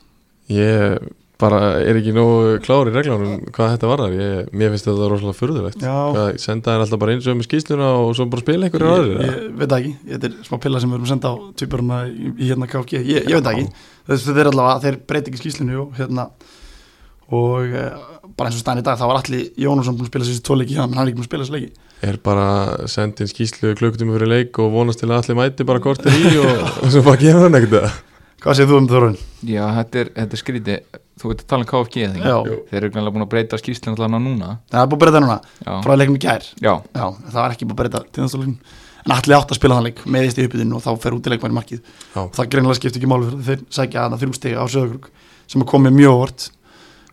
Ég 0.53 1.07
bara 1.41 1.59
er 1.85 1.99
ekki 1.99 2.13
nógu 2.15 2.57
klár 2.65 2.89
í 2.89 2.93
reglunum 2.95 3.41
hvað 3.53 3.73
þetta 3.75 3.89
var 3.91 4.03
þar 4.03 4.15
ég, 4.17 4.51
Mér 4.57 4.73
finnst 4.73 4.87
þetta 4.89 5.09
rosalega. 5.11 5.71
Hvað, 5.77 6.29
Senda 6.41 6.73
þær 6.73 6.85
alltaf 6.85 7.01
bara 7.03 7.13
eins 7.13 7.29
og 7.29 7.37
með 7.37 7.47
skýsluna 7.49 7.89
og 8.01 8.13
svo 8.17 8.27
bara 8.31 8.43
spila 8.43 8.67
einhverju 8.67 8.87
ég, 8.87 8.95
aðrir 8.97 9.17
eða? 9.17 9.27
ég 9.27 9.57
veit 9.61 9.75
ekki, 9.77 9.93
þetta 10.11 10.29
er 10.29 10.37
smá 10.47 10.61
pilla 10.63 10.81
sem 10.81 10.93
við 10.93 10.97
erum 10.97 11.07
að 11.07 11.13
senda 11.13 11.33
á 11.33 11.35
tvíburuna 11.61 11.99
í, 12.09 12.31
í 12.33 12.49
hérna 12.49 12.69
KFG 12.71 13.01
ég, 13.03 13.27
ég 13.29 13.37
veit 13.37 13.51
ekki, 13.53 13.67
þess 14.09 14.29
þetta 14.31 14.43
er 14.43 14.51
allavega 14.53 14.83
þeir 14.87 14.99
breyti 15.11 15.33
ekki 15.33 15.43
skýslinu 15.43 15.81
og 15.83 15.99
hérna. 15.99 16.29
Og 17.27 17.73
uh, 17.75 18.03
bara 18.39 18.47
eins 18.47 18.55
og 18.55 18.63
stæðan 18.63 18.79
í 18.79 18.87
dag 18.87 18.97
það 18.97 19.09
var 19.11 19.17
allir 19.19 19.47
Jónusson 19.59 19.97
búin 19.97 20.07
að 20.07 20.11
spila 20.13 20.27
þessi 20.29 20.43
tóleiki 20.47 20.77
hann 20.79 20.93
er 20.95 21.09
ekki 21.09 21.17
búin 21.19 21.25
að 21.25 21.29
spila 21.29 21.43
þessi 21.43 21.57
leiki. 21.57 21.87
Er 22.07 22.19
bara 22.23 22.45
sendin 22.87 23.27
skýslu 23.27 23.73
klukkutíma 23.75 24.15
fyrir 24.15 24.31
leik 24.31 24.61
og 24.63 24.71
vonast 24.71 25.03
til 25.03 25.09
að 25.11 25.19
allir 25.19 25.39
mæti 25.41 25.67
bara 25.67 25.83
kortir 25.83 26.15
í 26.15 26.37
og, 26.39 26.61
og 26.85 26.93
svo 26.93 27.03
bara 27.03 27.19
gefur 27.19 27.43
hann 27.49 27.59
ekkert 27.59 27.91
hvað 28.43 28.57
segir 28.59 28.71
þú 28.71 28.79
um 28.81 28.89
Þorun? 28.91 29.19
Já, 29.47 29.63
þetta 29.79 30.01
er, 30.01 30.11
þetta 30.17 30.37
er 30.37 30.41
skríti 30.41 30.79
þú 31.17 31.31
veit 31.31 31.41
að 31.41 31.47
tala 31.51 31.65
um 31.65 31.69
KFG 31.71 32.03
eða 32.05 32.17
ekki? 32.17 32.27
Já. 32.27 32.57
þeir 32.71 32.79
eru 32.81 32.91
glæðilega 32.93 33.15
búin 33.15 33.25
að 33.25 33.31
breyta 33.31 33.59
skýrslinn 33.61 33.95
allan 33.97 34.17
á 34.17 34.19
núna. 34.21 34.49
Það 34.71 34.81
er 34.81 34.89
búin 34.91 34.97
að 34.99 35.03
breyta 35.05 35.21
núna. 35.23 35.37
Já, 35.63 35.71
frá 35.85 35.93
leiknum 35.97 36.17
í 36.17 36.21
gær. 36.21 36.49
Já, 36.61 36.73
Já, 36.93 37.05
það 37.31 37.39
var 37.39 37.55
ekki 37.55 37.67
búin 37.67 37.77
að 37.77 37.81
breyta 37.81 38.03
tíðanstofleikin 38.17 38.59
en 39.07 39.13
allir 39.15 39.37
átt 39.37 39.53
að 39.53 39.59
spila 39.59 39.77
þann 39.77 39.87
leik 39.87 40.01
meðist 40.09 40.39
í 40.39 40.45
uppbytun 40.45 40.75
og 40.75 40.83
þá 40.83 40.89
fer 41.03 41.15
út 41.15 41.27
í 41.27 41.33
leikmæri 41.33 41.55
markið. 41.55 41.83
Já. 42.13 42.21
og 42.25 42.33
það 42.35 42.49
greinilega 42.53 42.79
skipti 42.79 42.99
ekki 42.99 43.11
fyrir 43.13 43.45
þeir 43.47 43.61
sækja 43.77 44.03
að 44.03 44.15
það 44.15 44.23
þrjú 44.23 44.37
stegi 44.37 44.57
á 44.59 44.65
sögurkrug 44.73 45.07
sem 45.47 45.63
að 45.63 45.69
komið 45.71 45.95
mjög 45.95 46.17
óvart 46.17 46.47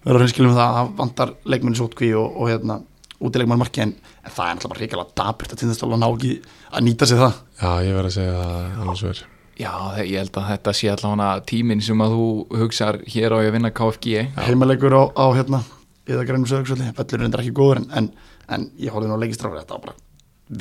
verður 0.04 0.18
að 0.18 0.26
hinskilum 0.26 0.56
það 0.56 0.64
að 0.64 0.78
það 0.80 0.90
vantar 0.98 1.34
leikmæri 1.54 1.78
sótkví 1.78 2.10
og, 2.18 2.34
og 2.34 2.50
hérna 2.50 2.80
út 3.20 3.38
í 3.38 3.42
leikmæri 3.44 3.62
markið 3.62 3.84
en, 3.86 3.94
en 4.24 4.34
það 4.34 4.48
er 4.48 4.58
náttúrulega 4.58 4.74
bara 4.74 4.82
ríkilega 4.82 5.14
daburt 5.22 5.54
að 5.54 5.62
tíðanstofla 5.62 6.00
ná 6.02 6.08
ekki 6.10 6.34
að 6.74 6.88
nýta 6.88 7.08
sig 7.08 7.22
það. 7.22 7.38
Já, 7.62 7.70
ég 7.86 8.00
verð 8.00 8.10
að 8.10 8.18
segja 8.18 8.34
það 8.42 8.82
annars 8.82 9.06
verð 9.06 9.22
já, 9.58 9.70
ég 10.02 10.18
held 10.18 10.36
að 10.40 10.48
þetta 10.52 10.72
sé 10.74 10.90
allavega 10.92 11.44
tíminn 11.48 11.82
sem 11.84 12.00
að 12.04 12.14
þú 12.16 12.24
hugsar 12.62 12.98
hér 13.06 13.34
á 13.34 13.38
ég 13.44 13.50
að 13.50 13.56
vinna 13.58 13.70
KFG. 13.70 14.14
Heimaleikur 14.48 14.96
á, 14.98 15.02
á 15.14 15.26
hérna 15.36 15.60
eða 16.08 16.24
grænum 16.28 16.46
sögursvöldi, 16.50 16.90
völlurinn 16.98 17.32
er 17.34 17.40
ekki 17.44 17.54
góður 17.56 17.80
en, 17.82 17.86
en, 17.96 18.10
en 18.52 18.66
ég 18.78 18.92
horfði 18.92 19.08
nú 19.08 19.16
að 19.16 19.22
leikistráður 19.24 19.62
þetta 19.62 19.78
var 19.78 19.84
bara 19.86 19.96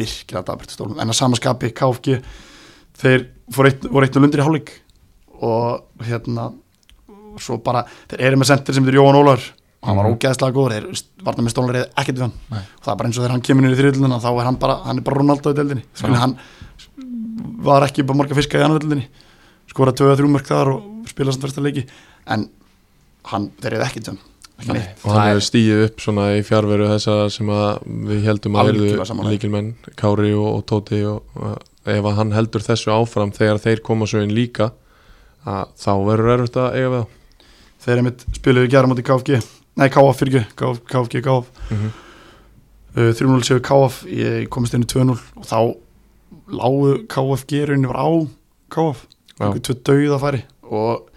virkilega 0.04 0.46
daburt 0.48 0.72
stólum 0.72 1.00
en 1.04 1.12
að 1.12 1.18
samaskapi 1.20 1.74
KFG 1.76 2.20
þeir 3.02 3.26
eitt, 3.68 3.90
voru 3.92 4.06
eitt 4.08 4.16
og 4.16 4.24
lundir 4.24 4.40
í 4.40 4.46
hálfleik. 4.46 4.72
Og 5.44 6.06
hérna 6.08 6.52
og 7.34 7.42
svo 7.42 7.58
bara, 7.66 7.82
þeir 8.08 8.22
eru 8.30 8.38
með 8.40 8.52
sendir 8.54 8.76
sem 8.78 8.86
þeir 8.88 9.00
Jóhann 9.02 9.18
Ólar 9.20 9.42
og 9.84 9.88
hann 9.90 9.98
var 9.98 10.06
Mhm. 10.08 10.14
ógeðslega 10.16 10.54
góður 10.56 10.74
þeir 10.78 11.04
varna 11.26 11.44
með 11.44 11.52
stólar 11.52 11.76
eða 11.82 11.90
ekkert 12.00 12.16
við 12.16 12.22
hann. 12.24 12.34
Nei. 12.54 12.60
og 12.62 12.84
það 12.86 12.92
er 12.94 12.96
bara 13.02 13.08
eins 13.10 13.18
og 13.18 13.24
þegar 13.24 13.32
hann 13.34 13.42
kemur 13.42 13.66
inn 13.68 13.74
í 13.74 13.80
þriðluna 13.82 14.20
þá 14.24 14.30
er 14.40 14.46
hann 14.48 14.56
bara, 14.62 14.76
hann 14.86 14.98
er 14.98 15.04
bara 15.04 15.18
Ronaldo 15.20 15.52
í 15.52 15.58
deildinni 15.58 15.84
var 17.64 17.86
ekki 17.88 18.06
bara 18.08 18.18
marga 18.22 18.36
fiska 18.38 18.60
í 18.60 18.66
annar 18.66 18.84
deildinni 18.84 19.08
skora 19.72 19.94
2-3 19.96 20.30
mörg 20.30 20.46
þar 20.48 20.72
og 20.76 21.10
spila 21.10 21.34
samt 21.34 21.48
versta 21.48 21.64
leiki. 21.64 21.88
En 22.30 22.48
hann, 23.32 23.50
við 23.62 23.74
hann 23.80 23.88
ekki 23.90 24.04
neitt. 24.06 25.02
Og 25.04 25.10
hann 25.10 25.18
Það 25.18 25.24
er- 25.24 25.32
hefur 25.32 25.46
stíðið 25.48 25.84
upp 25.88 26.04
svona 26.04 26.28
í 26.38 26.44
fjárveru 26.46 26.90
þessa 26.92 27.16
sem 27.34 27.48
að 27.48 27.88
við 28.12 28.24
heldum 28.28 28.56
að 28.56 28.70
verðu 28.70 29.30
líkilmenn 29.32 29.74
Kári 29.96 30.34
og, 30.38 30.50
og 30.60 30.66
Tóti 30.70 31.02
og, 31.10 31.24
og 31.36 31.90
ef 31.90 32.06
hann 32.20 32.32
heldur 32.32 32.62
þessu 32.64 32.94
áfram 32.94 33.34
þegar 33.34 33.60
þeir 33.60 33.82
koma 33.84 34.06
svo 34.08 34.22
inn 34.24 34.36
líka 34.36 34.72
að 35.44 35.74
þá 35.76 35.92
verður 36.08 36.34
erfitt 36.38 36.62
að 36.62 36.78
eiga 36.78 36.94
við 36.94 37.02
þá. 37.02 37.20
Þeir 37.84 37.94
eru 37.98 38.04
mitt 38.04 38.26
spiluðu 38.38 38.72
gera 38.72 38.88
mútið 38.88 39.08
KFG 39.10 39.42
nei 39.82 39.90
KF 39.90 40.20
fyrir 40.22 40.46
KFG 40.56 41.24
KF 41.26 41.50
mm 41.72 41.78
-hmm. 41.78 41.92
uh, 42.96 43.12
3-0 43.12 43.44
séu 43.44 43.60
KF 43.60 44.06
ég 44.06 44.50
komist 44.50 44.74
inn 44.74 44.86
í 44.86 44.88
2-0 44.88 45.18
og 45.36 45.46
þá 45.50 45.76
lágu 46.56 46.94
KFG 47.12 47.66
rauninni 47.70 47.90
var 47.92 48.00
á 48.00 48.08
KF 48.74 49.04
Já. 49.40 49.46
einhver 49.46 49.64
tvö 49.66 49.76
dauða 49.90 50.20
færi 50.22 50.44
og 50.64 51.10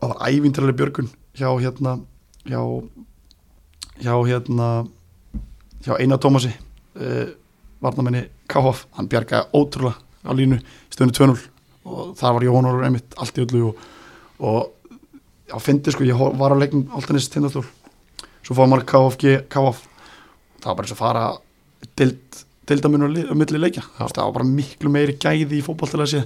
það 0.00 0.12
var 0.12 0.28
ævindrarlega 0.28 0.78
björgun 0.80 1.10
hjá 1.38 1.48
hérna 1.62 1.96
hjá, 2.44 2.60
hjá 4.02 4.14
hérna 4.28 4.68
hjá 5.84 5.96
Einar 5.98 6.20
Tómasi 6.22 6.52
uh, 6.98 7.32
varnamenni 7.82 8.26
KF 8.48 8.86
hann 8.98 9.10
bjargaði 9.10 9.50
ótrúlega 9.54 9.98
á 10.24 10.30
línu 10.32 10.60
stöðinu 10.92 11.16
2-0 11.18 11.50
og 11.84 12.14
það 12.18 12.36
var 12.36 12.46
Jón 12.46 12.68
Orður 12.68 12.86
einmitt 12.88 13.16
allt 13.20 13.38
í 13.38 13.44
öllu 13.44 13.66
og, 13.68 13.82
og 14.40 14.60
já, 15.48 15.56
fyndi 15.60 15.92
sko, 15.92 16.06
ég 16.08 16.20
var 16.40 16.54
á 16.54 16.56
leikum 16.56 16.86
Altanis 16.96 17.28
tindastól. 17.32 17.66
Svo 18.44 18.56
fóðum 18.56 18.74
maður 18.74 18.88
KFG 18.92 19.34
KF 19.52 19.82
það 20.64 20.70
var 20.70 20.78
bara 20.78 20.86
eins 20.86 20.94
og 20.94 21.00
fara 21.00 21.24
dild, 22.00 22.40
dildamun 22.68 23.06
og 23.08 23.36
milli 23.38 23.60
leikja. 23.60 23.84
Já. 23.98 24.06
það 24.08 24.24
var 24.24 24.34
bara 24.38 24.48
miklu 24.50 24.92
meiri 24.92 25.16
gæði 25.20 25.60
í 25.60 25.64
fótballtilega 25.66 26.12
sé 26.14 26.24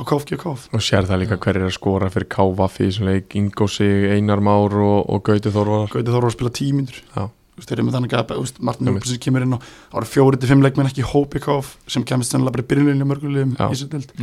á 0.00 0.02
KFG 0.06 0.36
og 0.38 0.44
KF 0.44 0.68
og 0.76 0.84
sér 0.84 1.08
það 1.08 1.20
líka 1.24 1.40
hver 1.40 1.58
er 1.60 1.66
að 1.68 1.74
skora 1.76 2.08
fyrir 2.12 2.30
Kávaf 2.32 2.78
í 2.80 2.86
þessum 2.88 3.10
leik, 3.10 3.34
Ingo 3.36 3.66
Sig, 3.68 4.06
Einar 4.14 4.40
Már 4.40 4.72
og, 4.80 5.04
og 5.10 5.22
Gauti 5.26 5.52
Þorvar 5.52 5.90
Gauti 5.92 6.14
Þóru 6.14 6.30
að 6.30 6.36
spila 6.36 6.52
tímyndur 6.56 7.00
Já. 7.16 7.26
þeir 7.60 7.74
eru 7.76 7.84
með 7.84 7.96
þannig 7.98 8.14
að 8.16 8.30
Martin. 8.64 8.92
Júlsson 8.94 9.20
kemur 9.26 9.44
inn 9.44 9.56
og 9.58 9.66
það 9.66 9.96
voru 9.98 10.08
fjóri 10.08 10.40
til 10.40 10.48
fimm 10.48 10.64
leikmenn 10.64 10.88
ekki 10.88 11.02
í 11.04 11.08
hópi 11.10 11.42
KF 11.44 11.74
sem 11.92 12.06
kemist 12.08 12.32
sennilega 12.32 12.56
bara 12.56 12.64
í 12.64 12.70
byrjuninu 12.70 13.08
mörgulegum 13.10 13.52
í 13.52 13.58
þessu 13.74 13.90
dild 13.92 14.14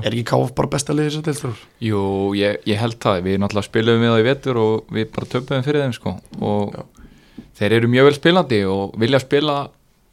er 0.00 0.08
ekki 0.14 0.24
KF 0.30 0.54
bara 0.56 0.72
besta 0.72 0.96
liðið 0.96 1.10
í 1.10 1.12
þessu 1.18 1.26
dild 1.26 1.42
Þór? 1.42 1.66
Jú, 1.90 2.04
ég, 2.38 2.62
ég 2.70 2.80
held 2.80 2.96
það, 3.02 3.20
við 3.26 3.42
náttúrulega 3.42 3.68
spilum 3.68 4.00
við 4.00 4.14
það 4.14 4.22
í 4.22 4.26
vetur 4.30 4.62
og 4.62 4.96
við 4.96 5.10
bara 5.18 5.30
töpum 5.34 5.66
fyrir 5.66 5.84
þeim 5.84 5.94
sko. 5.98 6.14
Og 6.40 6.78
Já. 6.78 6.86
þeir 7.60 7.76
eru 7.80 7.92
mjög 7.92 8.08
vel 8.08 8.16
spilandi 8.16 8.62
og 8.70 8.96
vilja 9.02 9.20
spila 9.20 9.58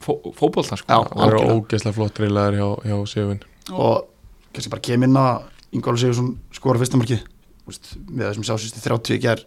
fó, 0.03 0.13
fótbolta 0.38 0.77
sko. 0.79 1.01
Það 1.12 1.27
eru 1.27 1.43
ógeðslega 1.57 1.97
flott 1.97 2.21
reylaðir 2.21 2.60
hjá, 2.60 2.67
hjá 2.88 2.97
Sjöfin 3.13 3.43
og 3.73 4.07
kannski 4.53 4.73
bara 4.73 4.86
kem 4.88 5.05
inn 5.07 5.19
að 5.19 5.47
Ingóla 5.75 5.99
Sigursson 5.99 6.31
skora 6.55 6.79
fyrsta 6.79 6.99
markið. 6.99 7.23
Vist, 7.67 7.93
með 8.07 8.29
þessum 8.29 8.45
sásýsti 8.47 8.83
30 8.86 9.17
ekki 9.17 9.31
er 9.33 9.41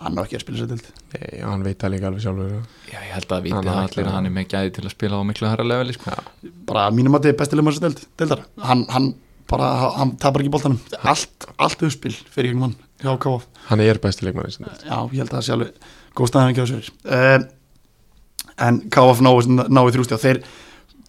hann 0.00 0.18
á 0.18 0.22
ekki 0.24 0.38
að 0.38 0.42
spila 0.42 0.58
þessu 0.58 0.70
dild 0.72 0.86
Nei, 1.14 1.42
hann 1.44 1.64
veit 1.64 1.78
það 1.78 1.92
líka 1.94 2.08
alveg 2.08 2.24
sjálfur 2.24 2.54
Já, 2.90 2.96
ég 2.98 3.12
held 3.14 3.34
að 3.36 3.44
viti 3.44 3.54
Hann 3.54 3.68
það 3.68 3.80
allir 3.84 4.08
að 4.08 4.16
hann 4.16 4.28
er 4.28 4.34
með 4.34 4.48
gæði 4.50 4.72
til 4.74 4.84
að 4.84 4.94
spila 4.94 5.20
á 5.22 5.28
miklu 5.28 5.50
herra 5.50 5.66
leveli 5.68 5.94
sko. 5.94 6.14
Bara 6.66 6.86
mínum 6.94 7.14
að 7.14 7.28
þetta 7.28 7.34
er 7.34 7.38
besti 7.42 7.58
leikmann 7.58 7.76
þessu 7.76 7.84
dild, 7.86 8.02
dildar 8.18 8.42
hann, 8.66 8.82
hann 8.90 9.08
bara, 9.50 9.68
hann 10.00 10.14
tapar 10.18 10.42
ekki 10.42 10.54
boltanum. 10.56 10.80
Allt, 11.04 11.46
allt 11.62 11.86
uppspil 11.86 12.14
fyrir 12.34 12.50
ykkur 12.50 12.64
mann 12.64 12.74
hann 13.68 13.84
er 13.84 14.00
besti 14.02 14.26
leikmann 14.26 14.50
í 14.50 14.56
sinni. 14.56 14.74
Já, 14.82 14.96
ég 15.12 15.20
held 15.22 15.30
að 15.30 15.36
það 15.36 15.46
sé 15.46 15.54
alveg 15.54 15.88
góð 16.18 16.32
staðan 16.32 16.54
ekki 16.54 16.64
á 16.64 16.68
uh, 16.74 17.46
En 18.62 18.82
KF 18.92 19.22
náði 19.24 19.94
þrjústi 19.96 20.16
og 20.16 20.22
þeir 20.22 20.40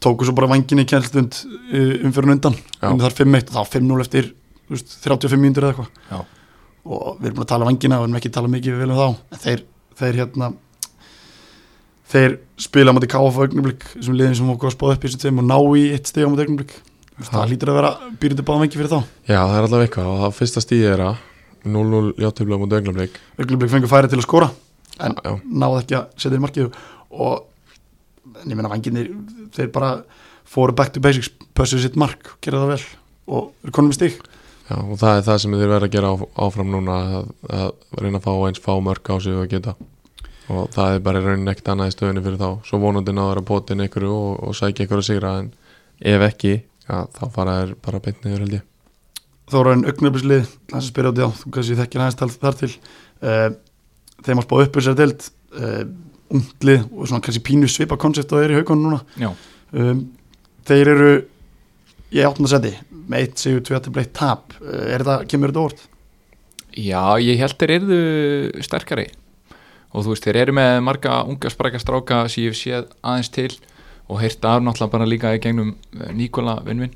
tóku 0.02 0.26
svo 0.26 0.36
bara 0.38 0.50
vangin 0.52 0.82
í 0.82 0.88
kjænstund 0.90 1.38
uh, 1.46 2.06
umfyrir 2.08 2.34
undan. 2.36 2.58
Um 2.86 3.02
þar 3.02 3.18
5-1 3.22 3.52
og 3.52 3.58
þá 3.58 3.78
5-0 3.78 4.06
eftir 4.06 4.32
veist, 4.72 4.98
35 5.06 5.42
mínútur 5.42 5.68
eða 5.68 5.76
eitthvað. 5.76 6.26
Og 6.86 7.20
við 7.20 7.30
erum 7.30 7.40
búin 7.40 7.46
að 7.46 7.52
tala 7.54 7.70
vangina 7.70 8.00
við 8.00 8.08
erum 8.08 8.20
ekki 8.20 8.32
að 8.32 8.38
tala 8.40 8.54
mikið 8.56 8.82
vel 8.82 8.90
um 8.92 9.00
þá. 9.00 9.08
En 9.36 9.44
þeir, 9.46 9.64
þeir 10.02 10.20
hérna 10.22 10.52
þeir 12.16 12.36
spila 12.62 12.94
á 12.94 12.96
móti 12.96 13.10
KF 13.10 13.40
á 13.40 13.44
augnublik 13.46 13.88
sem 13.96 14.18
liðin 14.18 14.38
sem 14.38 14.52
okkur 14.54 14.70
að 14.70 14.76
spáða 14.78 14.98
upp 14.98 15.06
í 15.06 15.14
þessum 15.14 15.42
og 15.42 15.48
ná 15.50 15.58
í 15.80 15.88
eitt 15.96 16.12
steg 16.12 16.28
á 16.28 16.30
móti 16.30 16.46
augnublik 16.46 16.76
það 17.16 17.48
hlýtur 17.50 17.72
að 17.72 17.80
vera 17.80 17.94
býrindi 18.20 18.44
báða 18.46 18.66
vengi 18.66 18.78
fyrir 18.78 18.92
þá. 18.92 19.00
Já, 19.24 19.40
það 19.40 19.56
er 19.56 19.68
allavega 19.68 19.88
eitthvað. 19.88 20.12
Og 20.12 20.22
það 20.22 20.38
fyrsta 20.38 20.62
stíði 20.62 20.90
er 20.92 21.04
að 21.06 21.16
0-0 21.66 22.14
játtöfla 22.22 22.60
mútið 22.62 22.82
önglamleik 22.82 23.18
augnublik 23.40 23.72
fengur 23.72 23.92
færi 23.92 24.10
til 24.12 24.20
að 24.20 24.28
skora 24.28 24.50
en 25.04 25.16
já, 25.18 25.32
náði 25.44 25.82
ekki 25.82 25.98
að 25.98 26.22
setja 26.22 26.38
í 26.38 26.44
markið 26.44 26.78
og 27.16 28.36
en 28.42 28.52
ég 28.52 28.58
meina 28.58 28.72
vanginir 28.72 29.12
þeir 29.56 29.72
bara 29.74 29.92
fóru 30.50 30.76
back 30.76 30.94
to 30.94 31.02
basics 31.04 31.32
pössuðu 31.58 31.86
sitt 31.86 32.00
mark, 32.00 32.36
gera 32.44 32.64
það 32.64 32.74
vel 32.76 32.86
og 33.26 33.66
eru 33.66 33.74
konum 33.76 33.94
í 33.94 33.98
stig. 33.98 34.20
Já, 34.66 34.78
og 34.82 34.98
það 34.98 35.18
er 35.18 35.26
það 35.28 35.42
sem 35.42 35.56
þeir 35.56 35.72
verða 35.72 35.88
að 35.88 35.96
gera 35.96 36.14
áfram 36.46 36.72
núna 36.74 36.96
að, 37.20 37.28
að 37.54 38.00
reyna 38.02 38.22
að 38.22 38.26
fá 38.26 38.32
eins 38.48 38.62
fá 38.62 38.72
mörg 38.82 39.12
á 39.14 39.16
sig 39.22 39.38
og 39.38 39.50
geta. 39.52 39.76
Og 40.54 40.70
það 40.74 40.96
er 40.96 41.04
bara 41.06 41.22
raunin 41.22 41.50
ekkert 41.50 41.72
annað 41.74 41.92
í 41.92 41.96
stöðunni 41.96 42.24
fyrir 42.26 42.42
þá. 42.42 42.50
Svo 42.66 42.80
vonandi 42.82 43.14
náður 43.14 43.42
að 43.42 43.48
potin 43.50 43.84
ykkur 43.86 44.08
og, 44.10 44.32
og 44.46 44.58
sækja 44.58 44.86
ykkur 44.86 45.02
að 45.02 45.08
sigra 45.10 45.36
en 45.42 45.52
ef 46.02 46.26
ekki 46.30 46.54
já, 46.56 46.98
þá 47.18 47.24
fara 47.34 47.60
þær 47.62 47.76
bara 47.86 48.02
beint 48.06 48.26
niður 48.26 48.46
held 48.46 48.58
ég. 48.60 48.66
Þá 49.46 49.58
er 49.60 49.72
einn 49.72 49.88
augnablislið, 49.90 50.52
hans 50.74 50.82
að 50.82 50.90
spyrja 50.90 51.14
á 51.14 51.16
því 51.16 51.26
á 51.26 51.30
þú 51.38 51.54
kannski 51.54 51.80
þekkir 51.82 52.20
tal 52.22 52.32
þar 52.34 52.60
til. 52.62 52.72
Uh, 53.22 53.48
þeim 54.26 54.42
að 54.42 54.48
spá 54.48 54.56
upp 54.58 54.80
þessari 54.80 55.02
deild 55.02 55.28
uh, 56.30 56.38
unglið 56.40 56.86
og 56.90 57.10
svona 57.10 57.24
kannski 57.26 57.44
pínu 57.46 57.70
svipa 57.72 57.98
koncept 58.02 58.34
og 58.34 58.44
þeir 58.44 58.56
í 58.56 58.60
haugunum 58.60 58.90
núna. 58.90 59.02
Já, 59.22 59.30
um, 59.78 60.06
þeir 60.68 60.94
eru 60.96 61.12
í 62.16 62.24
áttunda 62.26 62.52
seti 62.52 62.74
með 63.06 63.22
eitt 63.22 63.44
sigur, 63.44 63.62
tvið 63.68 63.84
til 63.86 63.96
bleitt 63.98 64.16
tap. 64.18 64.58
Uh, 64.62 64.88
er 64.90 65.06
þetta, 65.06 65.20
kemur 65.30 65.54
þetta 65.54 65.66
óvart? 65.66 65.86
Já, 66.76 67.04
ég 67.24 67.40
held 67.40 67.62
þeir 67.62 67.78
eru 67.78 68.02
sterkari. 68.66 69.08
Og 69.96 70.04
þú 70.04 70.12
veist, 70.12 70.26
þeir 70.28 70.42
eru 70.42 70.58
með 70.58 70.82
marga 70.84 71.22
unga 71.24 71.50
sprækja 71.52 71.80
stráka 71.80 72.26
sem 72.28 72.44
ég 72.44 72.52
hef 72.52 72.60
séð 72.60 72.90
aðeins 73.00 73.32
til 73.32 73.52
og 74.10 74.22
heyrt 74.22 74.46
af 74.46 74.62
náttúrulega 74.62 74.92
bara 74.92 75.08
líka 75.10 75.34
í 75.34 75.42
gegnum 75.42 75.74
eh, 75.98 76.12
Nikola 76.14 76.60
Vinnvinn 76.66 76.94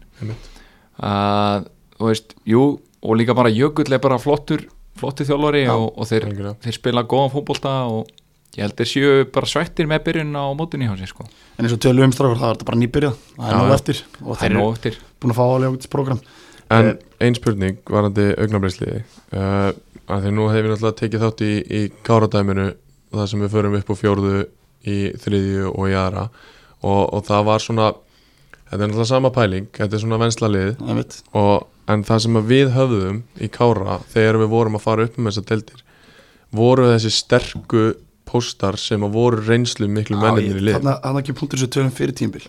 að, 1.00 1.70
þú 1.98 2.10
veist, 2.12 2.36
jú 2.46 2.64
og 3.00 3.18
líka 3.18 3.36
bara 3.38 3.52
Jökull 3.54 3.96
er 3.96 4.04
bara 4.04 4.20
flottur 4.22 4.68
flottur 5.00 5.28
þjálfari 5.30 5.64
Já, 5.64 5.74
og, 5.74 5.94
og 5.96 6.10
þeir, 6.10 6.28
þeir 6.66 6.76
spila 6.76 7.06
góðan 7.08 7.34
fótbolta 7.34 7.76
og 7.90 8.12
ég 8.58 8.66
held 8.66 8.76
þeir 8.80 8.90
séu 8.90 9.30
bara 9.34 9.50
svættir 9.50 9.90
með 9.90 10.04
byrjun 10.08 10.36
á 10.36 10.46
mótunni 10.58 10.90
hjá 10.90 10.98
sér 11.00 11.12
sko. 11.12 11.28
En 11.58 11.68
eins 11.68 11.76
og 11.76 11.82
tölum 11.84 12.10
um 12.10 12.16
strákur, 12.16 12.40
það 12.42 12.50
er 12.50 12.58
þetta 12.58 12.70
bara 12.72 12.82
nýbyrjað. 12.82 13.24
Það 13.38 13.50
er 13.50 13.60
nóg 13.60 13.74
eftir 13.78 14.04
og 14.24 14.32
það 14.34 14.46
er 14.48 14.56
nóg 14.58 14.70
eftir. 14.74 15.02
búin 15.20 15.34
að 15.36 15.40
fá 15.40 15.46
alveg 15.46 15.74
ágætis 15.74 15.92
program 15.92 16.22
En 16.70 16.86
Eh, 16.86 16.98
ein 17.26 17.36
spurning 17.36 17.80
varandi 17.90 18.28
augnabreysliði 18.38 19.00
uh, 19.34 19.72
að 20.06 20.26
því 20.26 20.34
nú 20.36 20.46
hefur 20.52 20.68
við 20.68 20.74
náttúrulega 20.76 20.98
tekið 21.00 21.24
þátt 21.26 21.42
í, 21.42 21.54
í 21.66 21.82
káradæminu 22.06 22.68
það 23.10 23.30
sem 23.32 23.42
við 23.44 23.56
förum 23.56 23.78
upp 23.80 23.90
á 23.90 23.96
fjórðu 23.98 24.36
í 24.86 24.98
þriðju 25.24 25.72
og 25.72 25.90
í 25.90 25.96
aðra. 25.98 26.28
Og, 26.86 27.02
og 27.18 27.26
það 27.26 27.48
var 27.50 27.66
svona 27.66 27.88
þetta 28.70 28.78
er 28.78 28.84
náttúrulega 28.84 29.10
sama 29.10 29.34
pæling, 29.34 29.70
þetta 29.80 29.98
er 29.98 30.04
svona 30.06 30.22
venslalið 30.22 30.70
einmitt. 30.86 31.18
og, 31.34 31.66
en 31.90 32.06
það 32.06 32.22
sem 32.28 32.38
að 32.38 32.52
við 32.54 32.72
höfðum 32.76 33.24
í 33.42 33.50
kára 33.50 33.98
þegar 34.14 34.38
við 34.44 34.54
vorum 34.54 34.78
að 34.78 34.86
fara 34.86 35.10
upp 35.10 35.18
um 35.18 35.30
þessar 35.32 35.48
deildir 35.50 35.84
voru 36.54 36.86
þessi 36.92 37.14
sterku 37.18 37.86
póstar 38.30 38.78
sem 38.82 39.06
að 39.06 39.16
voru 39.18 39.42
reynslu 39.46 39.90
miklu 39.92 40.20
menninir 40.22 40.60
í 40.60 40.66
lið. 40.68 40.78
Þannig 40.80 41.08
að 41.10 41.22
ekki 41.22 41.36
punktur 41.40 41.62
sem 41.62 41.72
tölum 41.74 41.96
fyrir 41.96 42.16
tímbil 42.18 42.46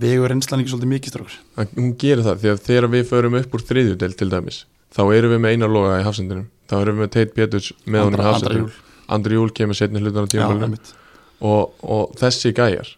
Vegur 0.00 0.30
reynslan 0.30 0.62
ekki 0.62 0.72
svolítið 0.72 0.90
mikið 0.90 1.12
strákur 1.14 1.68
hún 1.76 1.90
gerir 1.98 2.24
það 2.26 2.40
því 2.42 2.52
að 2.52 2.62
þegar 2.66 2.86
við 2.94 3.04
förum 3.10 3.36
upp 3.38 3.56
úr 3.56 3.64
þriðju 3.68 3.98
deild 4.00 4.18
til 4.18 4.30
dæmis 4.30 4.62
þá 4.94 5.02
erum 5.14 5.34
við 5.34 5.42
með 5.44 5.54
einar 5.54 5.70
loga 5.72 5.98
í 6.00 6.06
hafsendinum. 6.06 6.46
Þá 6.70 6.74
erum 6.80 6.98
við 6.98 7.04
með 7.04 7.12
Tate 7.16 7.36
Péturs 7.36 7.72
með 7.86 8.06
honum 8.06 8.22
í 8.22 8.26
hafsendinum. 8.26 8.72
Andri 9.10 9.38
Júl 9.38 9.50
kemur 9.54 9.78
setni 9.78 10.02
hlutan 10.02 10.26
á 10.26 10.50
einmitt. 10.50 10.92
og, 11.40 11.74
og 11.82 12.14
þessi 12.18 12.52
gæjar 12.54 12.94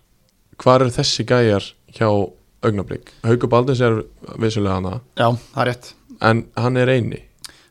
hvar 0.63 0.85
er 0.85 0.93
þessi 0.95 1.25
gæjar 1.29 1.69
hjá 1.97 2.09
augnablík? 2.63 3.13
Hauku 3.27 3.49
Baldins 3.51 3.81
er 3.85 4.03
vissulega 4.41 4.79
hana 4.79 5.01
Já, 5.19 5.29
það 5.55 5.93
en 6.23 6.45
hann 6.59 6.79
er 6.79 6.93
eini. 6.93 7.23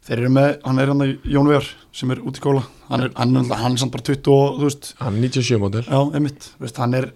Þeir 0.06 0.18
eru 0.18 0.34
með, 0.36 0.52
hann 0.66 0.82
er 0.82 0.92
hann 0.92 1.06
að 1.06 1.30
Jón 1.30 1.50
Vegar 1.52 1.70
sem 1.94 2.12
er 2.14 2.22
út 2.24 2.38
í 2.38 2.42
skóla. 2.42 2.64
Hann 2.90 3.02
er, 3.08 3.12
hann, 3.18 3.36
er- 3.42 3.58
hann 3.60 3.74
er 3.76 3.82
samt 3.82 3.92
bara 3.92 4.04
20 4.08 4.32
og 4.32 4.60
þú 4.62 4.68
veist. 4.70 4.94
Hann 5.02 5.18
er 5.20 5.28
97 5.28 5.60
model 5.60 5.84
Já, 5.84 6.00
einmitt, 6.16 6.48
þú 6.58 6.66
veist, 6.68 6.78
hann 6.80 6.94
er 7.00 7.10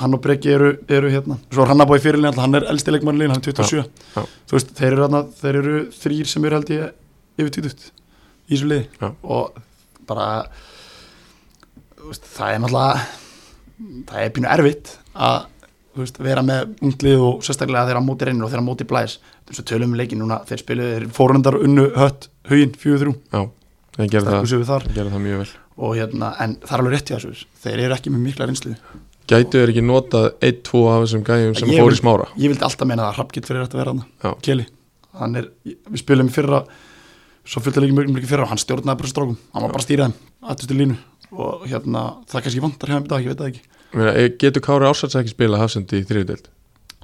hann 0.00 0.14
og 0.16 0.20
Breki 0.24 0.52
eru, 0.54 0.68
eru 0.88 1.10
hérna. 1.12 1.36
Svo 1.52 1.64
er 1.64 1.68
hann 1.72 1.82
að 1.82 1.88
búa 1.90 1.98
í 1.98 2.04
fyrirlin, 2.04 2.36
hann 2.38 2.54
er 2.56 2.64
elsti 2.70 2.94
leikmannlín 2.94 3.32
hann 3.34 3.42
er 3.42 3.52
27, 3.52 3.82
já. 4.14 4.22
þú 4.48 4.56
veist, 4.56 4.70
þeir 4.78 4.92
eru, 4.94 5.02
hana, 5.08 5.22
þeir 5.42 5.58
eru 5.60 5.74
þrýr 5.98 6.30
sem 6.30 6.44
eru 6.46 6.56
held 6.60 6.70
ég 6.72 7.42
yfir 7.42 7.50
20 7.58 7.90
í 8.50 8.54
þessu 8.54 8.70
liði. 8.70 8.86
Já. 9.02 9.10
og 9.22 9.58
bara 10.08 10.28
þú 11.98 12.10
veist, 12.12 12.24
það 12.36 12.54
er 12.54 12.62
náttúrulega 12.64 13.02
það 14.10 14.22
er 14.24 14.32
pínu 14.36 14.50
erfitt 14.54 14.94
að 15.14 15.38
þú 15.90 16.02
veist, 16.04 16.18
vera 16.22 16.42
með 16.46 16.74
unglið 16.86 17.22
og 17.26 17.44
sérstaklega 17.44 17.88
þeirra 17.90 18.02
móti 18.06 18.28
reynir 18.28 18.46
og 18.46 18.52
þeirra 18.52 18.64
móti 18.66 18.86
blæs. 18.88 19.18
Þess 19.50 19.62
að 19.64 19.68
tölum 19.72 19.94
við 19.94 20.00
leikin 20.04 20.20
núna, 20.22 20.40
þeir 20.46 20.60
spiluðu 20.62 20.92
þeir 20.96 21.06
fórundar 21.16 21.56
unnu 21.58 21.88
hött, 21.98 22.28
huginn, 22.48 22.76
fjögur 22.78 23.02
þrjú. 23.02 23.14
Já, 23.34 23.40
þeir 24.04 24.10
gerðu 24.14 24.64
það, 24.68 24.88
það, 24.96 25.20
mjög 25.26 25.38
vel. 25.42 25.50
Og 25.80 25.94
hérna, 25.96 26.32
en 26.44 26.56
það 26.64 26.74
er 26.76 26.82
alveg 26.82 26.94
rétt 26.96 27.10
í 27.10 27.14
þessu. 27.16 27.46
Þeir 27.64 27.82
eru 27.86 27.96
ekki 27.96 28.12
með 28.14 28.24
mikla 28.26 28.48
reynslu. 28.50 28.74
Gætu 29.30 29.60
þeir 29.60 29.70
ekki 29.72 29.84
notað 29.86 30.26
1-2 30.42 30.82
af 30.90 31.02
þessum 31.04 31.24
gæjum 31.28 31.56
sem 31.56 31.68
Ég 31.70 31.78
fór 31.80 31.90
vil- 31.90 31.96
í 31.96 32.00
smára? 32.00 32.26
ég 32.36 32.50
vildi 32.50 32.64
alltaf 32.66 32.86
meina 32.88 33.02
það 33.04 33.10
að 33.10 33.16
Hrafngill 33.20 33.46
fyrir 33.46 33.66
þetta 33.66 33.78
Já. 33.78 34.30
hann 34.30 34.40
Keli, 34.42 34.66
hann 35.20 35.36
er, 35.36 35.46
við 35.64 36.00
spilum 36.02 36.28
í 36.28 36.34
fyrra 36.34 36.64
svo 37.46 37.62
fylgta 37.62 37.80
leikin 37.80 37.96
mjög 37.96 38.10
mjög 38.14 38.26
fyrra 38.30 38.42
og 38.42 38.48
hann 38.50 38.58
stjórnaði 38.58 38.98
bara 39.00 39.10
strókum, 39.12 39.36
hann 39.54 39.62
var 39.62 39.70
bara 39.72 39.80
að 39.82 39.86
stýra 39.86 40.08
þeim 40.08 40.16
aðtustu 40.50 40.74
línu. 40.76 40.96
Og 41.30 41.62
hérna 41.70 42.02
það 42.26 42.42
kannski 42.42 42.60
vantar 42.64 42.90
þeim 42.90 43.04
í 43.04 43.08
dag, 43.08 43.22
ég 43.22 43.30
veit 43.30 43.38
það 43.38 43.50
ekki. 43.52 43.62
Meina, 43.94 44.12
eh, 44.18 44.28
Getur 44.38 44.60
Kári 44.66 44.86
Ársæts 44.90 45.14
ekki 45.18 45.30
spila 45.34 45.58
hafsendi 45.58 46.00
í 46.02 46.06
þriðudeld? 46.06 46.50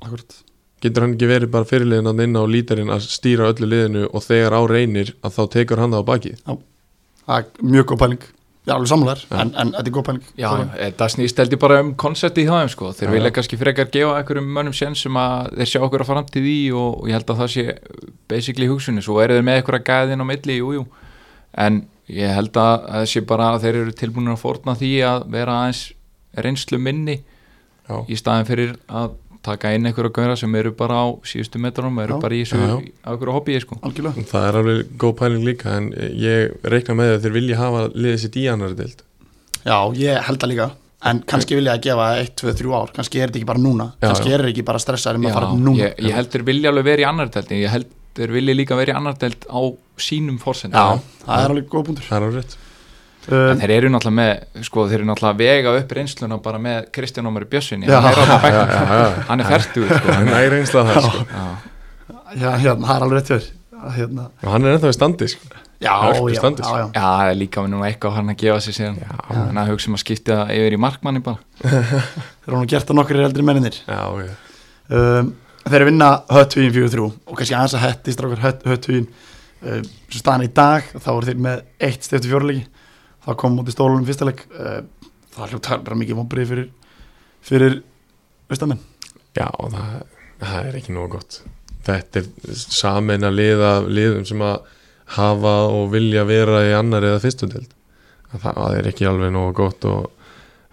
Akkurat. 0.03 0.37
Getur 0.83 1.03
hann 1.07 1.15
ekki 1.15 1.31
verið 1.31 1.51
bara 1.51 1.65
fyrirliðin 1.65 2.11
að 2.11 2.23
inn 2.27 2.37
á 2.37 2.43
lítarinn 2.47 2.91
að 2.93 3.07
stýra 3.07 3.49
öllu 3.53 3.67
liðinu 3.71 4.09
og 4.13 4.23
þegar 4.23 4.53
á 4.59 4.61
reynir 4.67 5.15
að 5.23 5.31
þá 5.39 5.43
tekur 5.55 5.79
hann 5.79 5.95
það 5.95 6.03
á 6.03 6.11
bakið 6.11 6.43
það 7.27 7.39
er 7.43 7.71
mjög 7.75 7.87
góð 7.93 8.03
pæling 8.05 8.27
er 8.67 8.73
alveg 8.75 8.91
samlæður, 8.91 9.21
Já. 9.31 9.37
en, 9.41 9.51
en 9.63 9.69
þetta 9.77 9.91
er 9.91 9.95
góð 9.95 10.07
pæling 10.09 10.31
Já, 10.43 10.49
þetta 10.75 11.09
snýst 11.15 11.43
heldur 11.43 11.61
bara 11.63 11.81
um 11.85 11.93
koncepti 11.95 12.43
í 12.43 12.49
það 12.49 12.71
sko. 12.73 12.93
þeir 12.99 13.09
Já, 13.09 13.13
vilja 13.15 13.31
já. 13.31 13.35
kannski 13.37 13.59
frekar 13.61 13.91
gefa 13.95 14.17
einhverjum 14.19 14.49
mönnum 14.57 14.75
sén 14.75 14.97
sem 14.99 15.19
að 15.23 15.53
þeir 15.61 15.71
sjá 15.71 15.81
okkur 15.87 16.03
að 16.03 16.11
framtíð 16.11 16.49
í 16.51 16.57
og, 16.75 16.89
og 17.03 17.11
ég 17.11 17.19
held 17.19 17.31
að 17.31 17.43
það 17.43 17.53
sé 17.55 17.67
basically 18.33 18.71
hugsunni, 18.71 19.05
svo 19.07 19.21
eru 19.23 19.39
þeir 19.39 19.47
með 19.47 19.61
einhverja 19.61 19.87
gæðin 19.87 20.25
á 20.25 20.31
milli, 20.33 20.59
jú, 20.59 20.73
jú 20.81 20.87
en 21.57 21.85
ég 22.13 22.35
held 22.37 22.59
að 22.59 22.75
að 22.75 22.99
það 23.01 23.07
sé 23.13 23.23
bara 23.27 23.53
að 23.55 23.63
þeir 23.67 23.79
eru 23.83 23.95
tilbúin 24.03 24.35
að 24.35 24.43
fórna 24.43 24.75
því 24.79 24.91
að 25.07 25.29
vera 25.37 25.61
aðeins 25.63 25.85
reynslu 26.37 26.79
minni 26.83 27.21
Já, 27.87 28.03
í 28.11 28.19
staðin 28.19 28.49
fyrir 28.51 28.75
að 28.91 29.15
taka 29.47 29.73
inn 29.77 29.87
einhverja 29.89 30.13
gauðra 30.19 30.37
sem 30.41 30.55
eru 30.61 30.73
bara 30.77 31.01
á 31.03 31.07
síðustu 31.27 31.61
metrum 31.63 31.99
eru 32.03 32.17
Já. 32.17 32.23
bara 32.23 32.35
í 32.39 32.43
einhverju 32.47 33.35
hobby 33.37 33.59
sko. 33.63 33.79
algjörlega. 33.87 34.25
Það 34.31 34.49
er 34.51 34.59
alveg 34.61 34.97
góð 35.03 35.15
pæling 35.23 35.45
líka 35.47 35.77
en 35.79 35.91
ég 36.21 36.57
reikna 36.67 36.99
með 36.99 37.15
að 37.17 37.23
þeir 37.27 37.37
vilja 37.39 37.61
hafa 37.61 37.85
liðið 37.95 38.19
sitt 38.27 38.37
í 38.43 38.47
annari 38.53 38.79
deild. 38.83 39.03
Já, 39.67 39.79
ég 39.99 40.21
held 40.29 40.43
það 40.43 40.53
líka. 40.55 40.69
En 41.07 41.21
kannski 41.29 41.55
vilja 41.59 41.75
að 41.77 41.83
gefa 41.87 42.07
1, 42.23 42.31
2, 42.41 42.53
3 42.59 42.71
ár. 42.75 42.91
Kannski 42.97 43.21
er 43.21 43.29
þetta 43.31 43.39
ekki 43.43 43.49
bara 43.51 43.61
núna. 43.63 43.85
Já, 44.01 44.07
Kannski 44.09 44.31
já. 44.31 44.35
er 44.35 44.43
þetta 44.43 44.53
ekki 44.55 44.65
bara 44.67 44.81
stressaður 44.83 45.19
um 45.21 45.27
Já, 45.27 45.29
að 45.31 45.35
fara 45.37 45.51
núna. 45.53 45.75
ég, 45.83 45.99
ég 46.07 46.15
held 46.17 46.31
þeir 46.33 46.45
vilja 46.49 46.71
alveg 46.73 46.87
verið 46.89 47.05
í 47.05 47.09
annar 47.11 47.29
delt 47.37 47.53
ég 47.55 47.71
held 47.75 47.91
þeir 48.17 48.33
vilja 48.33 48.55
líka 48.57 48.79
verið 48.79 48.95
í 48.95 48.97
annar 48.97 49.19
delt 49.21 49.45
á 49.47 49.61
sínum 50.01 50.39
fórsendum 50.41 50.81
Já, 50.81 51.03
það 51.27 51.43
er 51.45 51.53
alveg 51.55 51.69
góð 51.75 51.85
punktur. 51.91 52.07
Það 52.09 52.17
er 52.17 52.27
alveg 52.27 52.41
rétt 52.41 52.57
En 53.27 53.35
um, 53.35 53.59
þeir 53.59 53.73
eru 53.75 53.91
náttúrulega 53.91 54.17
með, 54.21 54.63
sko, 54.69 54.87
þeir 54.87 55.01
eru 55.01 55.09
náttúrulega 55.09 55.35
að 55.35 55.41
vega 55.43 55.75
upp 55.81 55.95
reynsluna 55.99 56.39
bara 56.45 56.61
með 56.63 56.89
Kristján 56.95 57.27
Ómari 57.27 57.49
Bjössinni 57.51 57.89
Já. 57.91 57.99
hann 57.99 58.11
er, 58.13 58.19
þarna 58.21 58.37
á 58.37 58.47
Já, 58.47 58.61
já, 58.63 58.83
já, 58.87 59.23
hann 59.31 59.43
er 59.43 59.49
færtugur 59.51 59.91
sko. 59.91 60.07
Það 60.07 60.21
er 60.21 60.29
næri 60.31 60.61
einslega 60.61 60.93
það 60.93 61.09
sko. 61.09 61.25
Já. 61.33 61.47
já, 62.37 62.51
hérna, 62.63 62.87
það 62.87 62.97
er 62.97 63.07
alveg 63.07 63.19
rétt 63.19 63.33
hjá 63.33 63.39
þér 63.39 63.97
hérna. 63.97 64.27
og 64.43 64.53
hann 64.55 64.67
er 64.67 64.77
ennþá 64.77 64.93
í 64.93 64.97
standi 64.97 65.31
sko. 65.35 65.63
Já, 65.77 65.93
Hörku 66.01 66.31
já, 66.31 66.41
já, 66.41 66.79
já. 66.79 66.87
Já, 66.95 67.03
það 67.03 67.31
er 67.31 67.37
líka 67.37 67.65
nú 67.69 67.83
eitthvað 67.85 68.15
hann 68.17 68.33
að 68.33 68.39
gefa 68.41 68.61
sér 68.65 68.77
síðan 68.79 69.01
en 69.43 69.59
að 69.61 69.73
hugsa 69.75 69.91
um 69.91 69.97
að 69.99 70.03
skipta 70.07 70.37
yfir 70.55 70.73
í 70.73 70.79
markmanni 70.81 71.21
bara 71.27 71.43
Þeir 71.61 72.49
eru 72.49 72.61
nú 72.63 72.71
gert 72.71 72.93
að 72.93 72.97
nokkur 72.97 73.21
eldri 73.27 73.45
menninir 73.45 73.77
Já, 73.85 74.01
já, 74.23 74.31
um, 74.89 75.35
Þeir 75.67 75.77
eru 75.81 75.89
vinna 75.91 76.09
höttugin 76.33 76.73
4-3 76.73 77.05
og 77.05 77.37
kannski 77.37 77.59
aðeins 77.59 77.77
að 77.77 77.85
hetti 77.85 78.15
strákar 78.17 78.43
höttugin 78.71 79.11
um, 79.11 79.85
sem 80.09 80.23
staðan 80.23 80.47
í 80.47 80.51
dag 80.57 80.89
þá 80.95 81.11
eru 81.13 81.29
þeir 81.29 81.45
með 81.51 81.63
eitt 81.91 82.09
stiftu 82.09 82.33
fjórleiki 82.33 82.65
það 83.27 83.39
kom 83.43 83.61
út 83.61 83.71
í 83.71 83.75
stólunum 83.75 84.07
fyrsta 84.09 84.29
leik. 84.29 84.47
Um, 84.57 84.91
það 85.37 85.53
hljótt 85.53 85.73
bara 85.85 86.01
mikið 86.01 86.21
móbrið 86.21 86.53
fyrir 86.53 86.69
fyrir 87.47 87.81
veistamenn 88.51 88.81
já 89.37 89.47
það, 89.53 90.03
það 90.41 90.69
er 90.71 90.79
ekki 90.81 90.97
nógu 90.97 91.13
gott. 91.17 91.41
Þetta 91.87 92.23
er 92.23 92.59
samin 92.59 93.27
að 93.27 93.39
liða 93.39 93.73
liðum 93.87 94.27
sem 94.27 94.43
að 94.43 94.73
hafa 95.17 95.55
og 95.71 95.91
vilja 95.93 96.25
vera 96.27 96.65
í 96.67 96.75
annari 96.75 97.13
eða 97.13 97.23
fyrstu 97.23 97.49
deild. 97.51 97.73
Það, 98.33 98.63
er 98.81 98.89
ekki 98.91 99.07
alveg 99.07 99.31
nógu 99.35 99.55
gott 99.61 99.87
og 99.87 100.09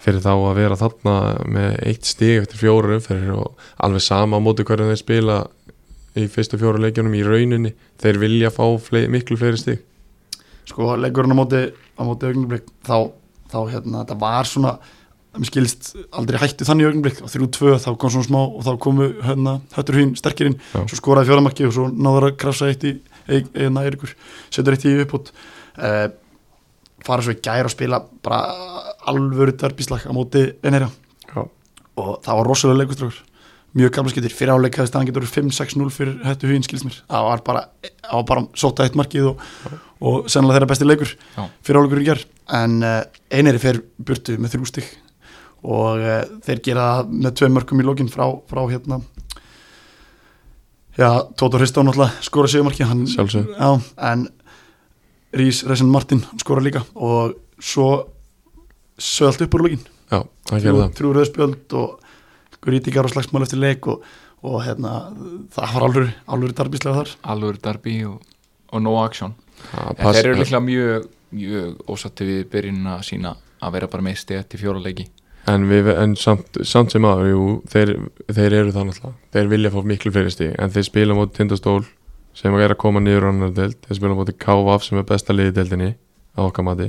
fyrir 0.04 0.24
þá 0.24 0.32
að 0.34 0.58
vera 0.58 0.80
þarna 0.80 1.18
með 1.47 1.76
eitt 1.86 2.08
stig 2.10 2.41
eftir 2.41 2.60
fjóru 2.60 2.97
umferðir 2.97 3.38
og 3.38 3.68
alveg 3.86 4.04
sama 4.04 4.41
móti 4.43 4.66
hverjum 4.68 4.89
þeir 4.89 4.99
spila 4.99 5.38
í 6.20 6.26
fyrstu 6.32 6.60
fjóru 6.62 6.82
leikjunum 6.82 7.16
í 7.20 7.24
rauninni. 7.28 7.76
Þeir 8.01 8.20
vilja 8.26 8.51
fá 8.54 8.66
fleiri, 8.82 9.12
miklu 9.14 9.38
fleiri 9.39 9.62
stig 9.62 9.84
sko 10.70 10.95
leikurinn 10.99 11.36
á 11.36 11.38
móti 11.38 11.61
á 11.74 12.01
móti 12.05 12.30
augnablik 12.30 12.68
þá, 12.86 13.09
þá 13.51 13.59
hérna 13.74 14.03
þetta 14.03 14.20
var 14.22 14.49
svona 14.49 14.76
mér 15.34 15.49
skilst 15.49 15.93
aldrei 16.14 16.38
hætti 16.43 16.66
þannig 16.68 17.07
og 17.09 17.32
þrjú 17.32 17.47
tvö 17.57 17.76
þá 17.82 17.89
kom 17.97 18.11
svona 18.14 18.28
smá 18.28 18.39
og 18.43 18.61
þá 18.66 18.72
komu 18.86 19.07
hérna 19.26 19.55
höttur 19.74 19.97
hinn 19.97 20.14
sterkirinn 20.20 20.59
Já. 20.59 20.84
svo 20.84 20.99
skoraði 20.99 21.32
fjóramarki 21.32 21.66
og 21.66 21.74
svo 21.74 21.88
náður 21.89 22.28
að 22.30 22.38
krafsa 22.43 22.70
eitt 22.70 22.86
í 22.86 22.93
eina 23.57 23.86
Eirikur 23.88 24.14
setur 24.53 24.78
eitt 24.78 24.86
í 24.86 24.93
uppbútt 25.01 25.32
uh, 25.34 26.05
fara 27.03 27.26
svo 27.26 27.34
í 27.34 27.41
gær 27.43 27.66
og 27.70 27.74
spila 27.74 28.03
bara 28.24 28.43
alvöru 29.09 29.55
darbíslag 29.57 30.05
á 30.05 30.14
móti 30.14 30.45
Enerja 30.61 30.91
Já. 31.34 31.41
og 31.41 32.11
það 32.22 32.39
var 32.39 32.51
rosalega 32.51 32.84
leikustrákur 32.84 33.22
mjög 33.78 33.93
gamla 33.95 34.13
skiptir, 34.13 34.34
fyrir 34.38 34.53
áleik 34.53 34.78
hefði 34.78 34.91
staðan 34.91 35.07
getur 35.09 35.26
5-6-0 35.30 35.93
fyrir 35.93 36.17
hættu 36.28 36.49
huginn 36.49 36.65
skilst 36.65 36.86
mér. 36.86 36.99
Það 37.09 37.30
var 37.30 37.43
bara, 37.47 37.63
það 38.03 38.19
var 38.19 38.28
bara 38.30 38.43
sóta 38.59 38.86
eitt 38.86 38.97
markið 38.99 39.32
og, 39.32 39.47
og 40.03 40.30
sennilega 40.30 40.59
þeirra 40.59 40.69
besti 40.74 40.88
leikur 40.88 41.13
Já. 41.15 41.47
fyrir 41.65 41.80
áleikur 41.82 42.03
í 42.03 42.05
ger 42.09 42.21
en 42.59 42.78
uh, 42.86 42.99
eineri 43.34 43.61
fer 43.63 43.82
burtu 43.97 44.38
með 44.38 44.55
þrjú 44.55 44.69
stygg 44.69 44.91
og 45.63 46.03
uh, 46.03 46.21
þeir 46.45 46.61
gera 46.67 46.86
það 46.91 47.17
með 47.26 47.36
tvei 47.39 47.51
mörgum 47.55 47.82
í 47.82 47.88
lókin 47.88 48.13
frá, 48.13 48.28
frá 48.51 48.61
hérna. 48.69 49.01
Já, 50.93 51.09
Tóta 51.34 51.57
Hristón 51.57 51.89
skora 52.21 52.51
sigumarki 52.51 52.86
hann, 52.86 53.07
en 53.97 54.28
Rís 55.34 55.63
Reisen 55.65 55.89
Martin 55.89 56.21
skora 56.38 56.61
líka 56.61 56.84
og 56.93 57.34
svo 57.57 57.88
sögalt 59.01 59.41
upp 59.41 59.57
úr 59.57 59.65
það 60.78 60.93
þrjú, 60.99 61.13
rauðspjöld 61.17 61.76
og 61.80 62.03
rítikar 62.70 63.07
og 63.07 63.14
slagsmál 63.14 63.45
eftir 63.45 63.59
leik 63.61 63.88
og, 63.91 64.03
og 64.43 64.59
hérna, 64.66 64.93
það 65.55 65.74
var 65.76 65.86
alveg 65.88 66.11
alveg 66.36 66.53
darbíslega 66.59 66.99
þar. 67.01 67.11
Alveg 67.34 67.59
darbi 67.64 67.97
og, 68.09 68.22
og 68.74 68.82
no 68.86 68.95
action. 69.03 69.34
Það 69.72 69.89
en 69.89 69.99
pass- 70.01 70.18
þeir 70.20 70.30
eru 70.32 70.39
líklega 70.41 70.64
mjög, 70.68 71.09
mjög 71.39 71.84
ósatti 71.93 72.28
við 72.30 72.45
byrjun 72.53 72.88
að 72.93 73.03
sína 73.09 73.36
að 73.64 73.76
vera 73.78 73.88
bara 73.88 74.03
með 74.03 74.18
stið 74.24 74.47
til 74.51 74.59
fjóra 74.64 74.82
leiki. 74.84 75.07
En, 75.51 75.66
við, 75.68 75.89
en 75.99 76.14
samt, 76.16 76.61
samt 76.64 76.93
sem 76.95 77.03
aður, 77.03 77.30
jú, 77.34 77.45
þeir, 77.68 77.89
þeir 78.32 78.53
eru 78.61 78.72
það 78.72 78.86
náttúrulega. 78.89 79.18
Þeir 79.36 79.49
vilja 79.51 79.72
fá 79.74 79.80
miklu 79.84 80.11
fyrir 80.16 80.32
stig 80.32 80.53
En 80.55 80.72
þeir 80.72 80.86
spila 80.88 81.18
móti 81.18 81.36
tindastól 81.36 81.82
sem 82.34 82.55
er 82.55 82.72
að 82.72 82.80
koma 82.80 83.01
niður 83.03 83.28
á 83.28 83.30
annar 83.34 83.51
deild. 83.55 83.76
Þeir 83.84 83.97
spila 83.99 84.16
móti 84.16 84.36
KVF 84.39 84.86
sem 84.88 85.01
er 85.01 85.07
besta 85.09 85.36
liði 85.36 85.51
deildinni 85.57 85.89
á 86.34 86.41
okkar 86.47 86.64
mati 86.66 86.88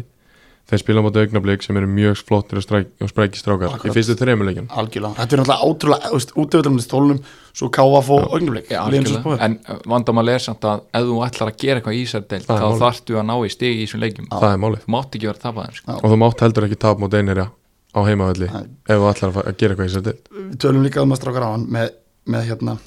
Þeir 0.65 0.81
spila 0.81 1.03
móti 1.05 1.21
augnablík 1.21 1.61
sem 1.61 1.77
eru 1.77 1.89
mjög 1.93 2.23
flottir 2.25 2.57
og, 2.57 2.65
stræk, 2.65 2.87
og 3.05 3.11
sprækir 3.11 3.37
strákar 3.37 3.69
Akkurat. 3.69 3.85
í 3.85 3.93
fyrstu 3.93 4.15
þrejmuleikin 4.17 4.69
algjörlega, 4.73 5.13
þetta 5.19 5.37
er 5.37 5.41
náttúrulega 5.43 5.67
ótrúlega 5.69 6.09
útöfðum 6.41 6.79
í 6.81 6.85
stólunum, 6.85 7.19
svo 7.53 7.69
káfa 7.69 8.01
algjörlega. 8.33 8.79
spáði 9.21 9.41
en 9.45 9.59
vandamál 9.93 10.29
er 10.33 10.41
samt 10.41 10.65
að 10.65 10.87
ef 10.89 11.05
þú 11.05 11.19
ætlar 11.27 11.53
að 11.53 11.59
gera 11.61 11.83
eitthvað 11.83 11.99
í 11.99 12.05
er 12.33 12.47
þá 12.49 12.65
málið. 12.65 12.81
þarftu 12.81 13.13
að 13.21 13.27
ná 13.29 13.35
í 13.45 13.53
stig 13.53 13.77
í 13.77 13.85
þessum 13.85 14.01
leikjum. 14.07 14.31
Það 14.33 14.49
er 14.55 14.63
málið. 14.65 14.81
Þú 14.87 14.95
mátt 14.97 15.13
ekki 15.13 15.29
vera 15.29 15.37
að 15.37 15.45
tapa 15.45 15.67
þeim 15.67 15.77
sko. 15.77 15.99
Og 16.01 16.09
þú 16.09 16.17
mátt 16.25 16.41
heldur 16.41 16.65
ekki 16.65 16.81
tap 16.81 16.97
móti 17.05 17.21
einherja 17.21 17.47
á 17.93 18.01
heimavelli 18.09 18.49
Nei. 18.49 18.65
ef 18.89 18.97
þú 18.97 19.07
ætlar 19.13 19.31
að 19.45 19.57
gera 19.61 19.77
eitthvað 19.77 19.85
í 19.85 19.93
sér 19.93 20.05
deild. 20.09 20.23
Við 20.33 20.57
tölum 20.65 20.83
líka 20.89 21.05
um 21.05 21.13
að 21.13 21.21
strákar 21.21 21.45
á 21.45 21.53
hann 21.53 21.69
með, 21.69 21.93
með 22.25 22.43
hérna 22.49 22.81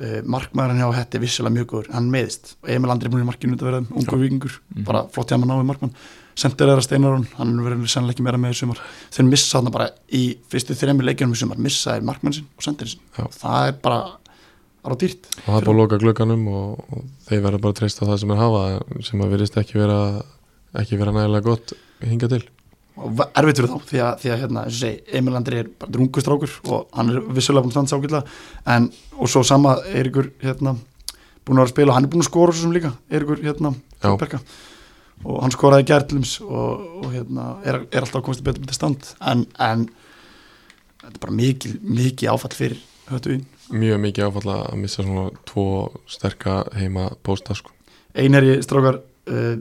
uh, 0.00 0.20
markmaðurinn 0.24 0.80
hjá 0.82 0.88
Hetti 0.96 1.20
vissulega 1.22 1.54
mjög 1.58 1.68
góður, 1.74 1.90
hann 1.94 2.08
meðist 2.12 2.54
og 2.62 2.70
Emil 2.74 2.90
Andri 2.94 3.10
í 3.12 3.24
markinu 3.28 3.54
út 3.56 3.62
að 3.64 3.70
vera 3.70 3.82
ungu 3.84 4.18
vikingur, 4.24 4.58
Mhm. 4.74 4.84
bara 4.88 5.04
flott 5.12 5.28
hjá 5.30 5.38
hann 5.38 5.50
á 5.50 5.56
við 5.60 5.68
markmann. 5.70 5.94
Sendir 6.40 6.68
er 6.70 6.78
að 6.78 6.86
Steinarón, 6.86 7.26
hann 7.36 7.56
verður 7.60 7.88
sennilega 7.90 8.14
ekki 8.16 8.22
meira 8.24 8.38
með 8.40 8.54
í 8.54 8.58
sumar, 8.60 8.78
þeir 9.12 9.26
missa 9.28 9.58
hann 9.60 9.70
bara 9.72 9.90
í 10.12 10.36
fyrstu 10.48 10.74
þrejmi 10.78 11.04
leikjunum 11.04 11.34
í 11.34 11.36
sumar, 11.36 11.58
missa 11.58 11.96
þeir 11.98 12.06
markmann 12.08 12.32
sin 12.32 12.46
og 12.56 12.62
sendir 12.64 12.88
sin, 12.88 13.00
Já. 13.18 13.26
það 13.28 13.66
er 13.68 13.72
bara 13.82 13.98
ára 14.84 14.96
dýrt, 14.96 15.26
og 15.44 15.50
það 15.50 15.58
er 15.60 15.66
búið 15.66 15.74
að 15.74 15.80
loka 15.82 15.98
glögganum 16.00 16.46
og, 16.48 16.84
og 16.96 17.04
þeir 17.28 17.42
verða 17.44 17.60
bara 17.60 17.72
að 17.74 17.80
treysta 17.82 18.06
það 18.08 18.18
sem 18.22 18.30
er 18.30 18.40
hafa 18.40 18.62
sem 19.04 19.20
að 19.20 19.34
virðist 19.34 19.58
ekki 19.60 19.76
vera 19.82 19.98
ekki 20.80 20.96
vera 20.96 21.12
nægilega 21.12 21.44
gott 21.44 21.72
hinga 22.00 22.28
til 22.30 22.40
og 22.96 23.22
erfitt 23.28 23.60
fyrir 23.60 23.70
þá 23.70 23.90
því 23.90 24.00
að, 24.04 24.16
því 24.22 24.32
að 24.32 24.40
hérna, 24.42 24.64
Emil 25.20 25.36
Andri 25.38 25.60
er 25.62 25.70
bara 25.80 25.94
drungustrákur 25.94 26.56
og 26.68 26.88
hann 26.96 27.12
er 27.12 27.20
vissulega 27.36 27.64
búin 27.64 27.72
að 27.72 27.76
standa 27.76 27.94
sákilla 27.94 28.22
en, 28.74 28.90
og 29.16 29.30
svo 29.30 29.44
sama 29.46 29.76
Eiríkur 29.92 30.32
hérna, 30.42 30.74
búin 31.46 31.60
að 31.60 31.62
vera 31.62 31.68
að 31.68 31.74
spila 31.74 31.92
og 31.92 31.98
hann 31.98 32.08
er 32.08 32.12
búin 32.14 32.24
að 32.24 32.30
skora 32.30 32.56
svo 32.56 32.66
sem 32.66 32.74
líka, 32.76 32.92
Eiríkur 33.12 33.44
hérna 33.44 33.72
Já. 34.00 34.12
Berka, 34.20 34.42
og 35.24 35.40
hann 35.44 35.54
skoraði 35.54 35.88
gertlums 35.92 36.36
og, 36.44 36.84
og 37.04 37.08
hérna, 37.14 37.48
er, 37.64 37.82
er 37.88 38.04
alltaf 38.04 38.24
komist 38.26 38.44
betur 38.44 38.64
betur 38.64 38.78
stand 38.78 39.14
en, 39.20 39.46
en 39.60 39.88
þetta 41.00 41.14
er 41.14 41.24
bara 41.24 41.38
mikið, 41.40 41.80
mikið 41.84 42.34
áfall 42.34 42.56
fyrir 42.56 42.84
höttu 43.10 43.38
ín 43.38 43.48
mjög 43.70 44.00
mikið 44.02 44.26
áfalla 44.26 44.56
að 44.68 44.80
missa 44.82 45.04
svona 45.04 45.28
tvo 45.48 45.66
sterka 46.10 46.62
heima 46.76 47.10
pósta 47.26 47.54
sko. 47.54 47.72
einherji 48.14 48.60
strákar 48.66 49.00
uh, 49.30 49.54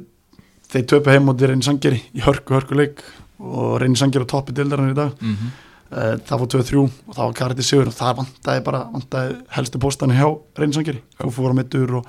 þeir 0.70 0.86
töpu 0.93 1.13
heim 1.13 1.32
og 1.32 1.39
þeir 1.39 1.55
einn 1.55 1.65
sangeri 1.65 1.99
í 2.13 2.24
hörku 2.26 2.55
hörku 2.55 2.78
leik 2.78 3.03
og 3.39 3.80
reynir 3.82 3.99
sangir 3.99 4.26
á 4.26 4.28
toppi 4.30 4.55
dildarinn 4.55 4.93
í 4.93 4.97
dag. 4.97 5.13
Mm 5.22 5.36
-hmm. 5.36 5.51
það 5.89 6.39
fór 6.39 6.49
2-3 6.53 6.78
og 7.07 7.15
það 7.15 7.26
var 7.26 7.34
Karati 7.34 7.63
Sigur 7.63 7.88
og 7.88 7.93
það 7.93 8.17
vantaði 8.17 8.63
bara 8.63 8.84
vantaði 8.93 9.38
helstu 9.49 9.80
póstani 9.80 10.13
hjá 10.13 10.28
reynir 10.57 10.76
sangir 10.76 11.01
Fúfú 11.17 11.41
var 11.43 11.53
á 11.57 11.59
mittur 11.59 11.95
og, 11.95 12.05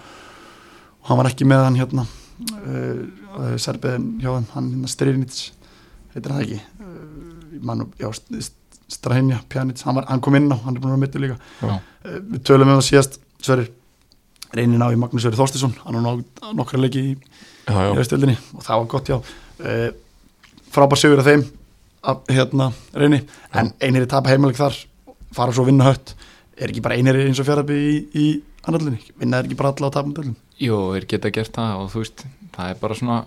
og 1.01 1.09
hann 1.09 1.17
var 1.17 1.31
ekki 1.31 1.45
með 1.49 1.65
hann 1.65 1.79
hérna 1.81 2.05
uh, 2.05 3.01
uh, 3.39 3.57
serbiðin 3.57 4.21
hjá 4.21 4.31
þeim 4.37 4.47
hann 4.53 4.71
hérna 4.75 4.89
Styrnits 4.89 5.53
heitir 6.15 6.33
hann 6.33 6.43
ekki? 6.43 6.61
Uh, 6.81 7.61
mann, 7.63 7.87
já, 7.99 8.11
Strahinja 8.91 9.39
Pjanic, 9.49 9.81
hann, 9.87 9.95
var, 9.95 10.05
hann 10.11 10.21
kom 10.21 10.35
inn 10.35 10.53
á 10.53 10.57
hann 10.61 10.77
er 10.77 10.81
búin 10.83 10.91
að 10.91 10.97
vera 10.97 11.05
mittur 11.07 11.23
líka. 11.25 11.37
Uh, 11.63 11.81
við 12.05 12.43
tölum 12.45 12.69
um 12.69 12.81
það 12.81 12.89
síðast 12.89 13.21
Sverrir 13.41 13.71
reynir 14.53 14.81
ná 14.81 14.91
í 14.93 14.99
Magnús 14.99 15.23
Sverrir 15.23 15.39
Þorstisson 15.39 15.77
hann 15.85 16.03
ná 16.05 16.53
nokkra 16.59 16.81
leiki 16.83 17.05
í 17.13 17.17
já, 17.71 17.81
já, 17.87 17.91
í 17.95 17.99
restöldinni 18.01 18.37
og 18.57 18.67
það 18.67 18.83
var 18.83 18.91
gott 18.95 19.11
já 19.13 19.17
uh, 19.21 19.89
frábær 20.75 21.01
sigur 21.01 21.23
af 21.23 21.31
þeim 21.31 21.47
að 22.01 22.21
hérna 22.33 22.71
reyni. 22.97 23.25
En 23.53 23.75
einir 23.83 24.07
er 24.07 24.11
tapa 24.11 24.33
heimaleg 24.33 24.57
þar 24.57 24.77
fara 25.37 25.53
svo 25.53 25.67
að 25.67 25.73
vinna 25.73 25.91
hött. 25.91 26.15
Er 26.57 26.71
ekki 26.71 26.83
bara 26.85 26.97
einir 26.97 27.19
eins 27.21 27.41
og 27.43 27.49
fjaraðby 27.49 27.77
í, 27.77 27.97
í 28.17 28.27
annarlinni 28.67 29.01
vinna 29.21 29.41
er 29.41 29.49
ekki 29.49 29.59
bara 29.59 29.73
alla 29.75 29.91
á 29.91 29.97
tapum 29.97 30.35
Jú, 30.61 30.77
þeir 30.95 31.07
geta 31.09 31.33
gert 31.33 31.55
það 31.57 31.79
og 31.81 31.91
þú 31.93 32.03
veist, 32.03 32.25
það 32.57 32.73
er 32.73 32.81
bara 32.83 32.97
svona 32.99 33.19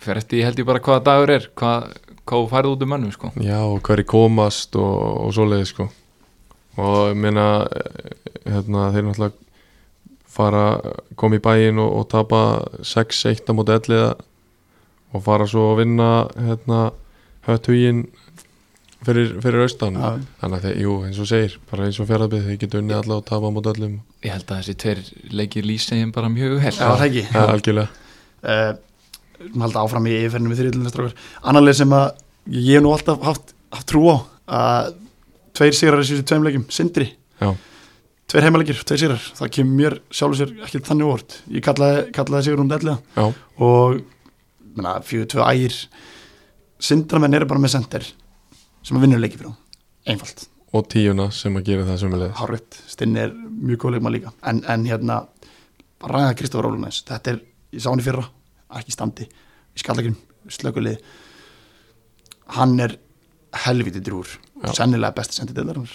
fyrir 0.00 0.20
eftir 0.22 0.40
ég 0.40 0.48
held 0.48 0.62
ég 0.62 0.68
bara 0.68 0.82
hvaða 0.84 1.04
dagur 1.04 1.32
er 1.34 1.48
hvað, 1.60 1.90
hvað 2.24 2.46
færið 2.52 2.72
út 2.72 2.84
um 2.86 2.92
mönnum 2.94 3.12
sko. 3.12 3.32
já 3.36 3.58
og 3.60 3.82
hverju 3.84 4.06
komast 4.08 4.76
og, 4.80 4.94
og 5.26 5.34
svoleiði 5.36 5.68
sko. 5.68 5.88
Og 6.80 6.96
ég 7.12 7.20
meina 7.20 7.46
eh, 7.68 8.14
hérna, 8.48 8.88
þeir 8.94 9.06
náttúrulega 9.08 9.43
fara, 10.34 10.64
koma 11.20 11.38
í 11.38 11.42
bæin 11.42 11.80
og, 11.82 11.90
og 12.00 12.08
tapa 12.12 12.40
6-1 12.82 13.50
á 13.50 13.52
móti 13.54 13.74
elliða 13.76 14.12
og 15.14 15.22
fara 15.22 15.46
svo 15.46 15.70
að 15.72 15.84
vinna 15.84 16.08
hérna, 16.34 16.80
höttugin 17.46 18.06
fyrir, 19.04 19.34
fyrir 19.44 19.64
austan. 19.64 19.98
Já. 20.00 20.24
þannig 20.40 20.58
að 20.58 20.66
þeir, 20.66 20.80
jú, 20.84 20.94
eins 21.06 21.20
og 21.22 21.28
segir 21.30 21.58
bara 21.70 21.86
eins 21.88 22.00
og 22.02 22.08
fjaraðbyrð, 22.08 22.48
þeir 22.48 22.60
geta 22.64 22.80
unnið 22.80 22.96
alla 23.00 23.18
og 23.20 23.28
tapa 23.28 23.50
á 23.50 23.54
móti 23.54 23.72
öllum. 23.74 23.98
Ég 24.24 24.34
held 24.34 24.48
að 24.48 24.62
þessi 24.62 24.76
tveir 24.82 25.04
leikir 25.42 25.68
lýsa 25.68 25.98
þeim 25.98 26.14
bara 26.14 26.32
mjög 26.32 26.56
vel. 26.58 26.72
Já, 26.72 26.88
það 26.88 27.06
ekki. 27.08 27.24
Ja, 27.28 27.44
algjörlega. 27.52 28.02
Uh, 28.44 28.72
halda 29.60 29.84
áfram 29.84 30.08
í 30.08 30.16
yfirferðinu 30.18 30.52
með 30.52 30.62
þriðlunastrákar 30.62 31.14
annarlega 31.50 31.80
sem 31.80 31.94
að 31.96 32.06
ég 32.54 32.78
hef 32.78 32.84
nú 32.84 32.92
alltaf 32.94 33.22
haft, 33.24 33.54
haft 33.74 33.88
trú 33.90 34.04
á 34.10 34.16
að 34.44 34.90
tveir 35.54 35.78
sigrar 35.78 36.02
þessu 36.02 36.26
tveim 36.26 36.48
leikjum, 36.48 36.66
Sindri. 36.72 37.08
Já. 37.40 37.52
Tveir 38.30 38.46
heimalegir, 38.48 38.80
tveir 38.86 39.02
sigrar. 39.02 39.28
Það 39.38 39.52
kemur 39.58 39.78
mér 39.80 39.98
sjálfur 40.10 40.40
sér 40.40 40.54
ekki 40.66 40.82
þannig 40.86 41.10
vort 41.10 41.36
ég 41.52 41.64
kallaði, 41.64 42.02
kallaði 42.16 42.48
sigur 42.48 42.64
um 42.64 42.70
delliða 42.72 42.98
Já, 43.16 43.24
og 43.68 44.00
fjögur 45.08 45.30
tvö 45.34 45.46
ægir. 45.48 45.78
Sindramenn 46.84 47.38
eru 47.38 47.48
bara 47.48 47.62
með 47.62 47.76
sender 47.76 48.08
sem 48.84 48.98
að 48.98 49.06
vinna 49.06 49.20
leiki 49.22 49.38
fyrir 49.40 49.52
þá. 49.52 49.60
Einfalt, 50.12 50.46
og 50.76 50.88
tíuna 50.92 51.30
sem 51.32 51.54
að 51.56 51.70
gera 51.70 51.86
það 51.88 52.00
sem 52.02 52.12
við 52.12 52.24
leiðis 52.24 52.40
hárétt 52.42 52.80
stinn 52.92 53.16
er 53.16 53.32
mjög 53.32 53.84
góð 53.84 53.96
leikmann 53.96 54.16
líka. 54.18 54.34
En, 54.44 54.60
en 54.68 54.84
hérna, 54.88 55.22
ræða 56.04 56.34
Kristofur 56.36 56.68
Rólunæs 56.68 57.04
þetta 57.08 57.34
er, 57.34 57.42
ég 57.72 57.84
sá 57.84 57.88
hann 57.92 58.02
í 58.02 58.04
fyrra 58.04 58.26
ekki 58.74 58.92
standi, 58.92 59.28
í 59.28 59.80
skallakrim 59.80 60.16
slökulið 60.52 60.98
hann 62.58 62.74
er 62.84 62.98
helviti 63.64 64.02
drúr 64.04 64.28
sennilega 64.74 65.14
besti 65.16 65.38
sendið 65.38 65.60
deildarinnar 65.60 65.94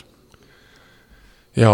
Já, 1.57 1.71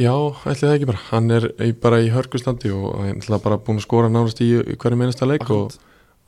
já, 0.00 0.14
ætli 0.48 0.64
það 0.64 0.74
ekki 0.74 0.88
bara. 0.88 1.04
Hann 1.10 1.30
er 1.34 1.46
bara 1.82 2.00
í 2.00 2.08
hörkustandi 2.12 2.72
og 2.72 3.02
hann 3.02 3.20
er 3.20 3.42
bara 3.44 3.60
búin 3.60 3.80
að 3.80 3.86
skora 3.86 4.08
nánast 4.12 4.40
í, 4.40 4.50
hverju 4.80 4.98
minnasta 4.98 5.28
leik 5.28 5.48
og, 5.52 5.76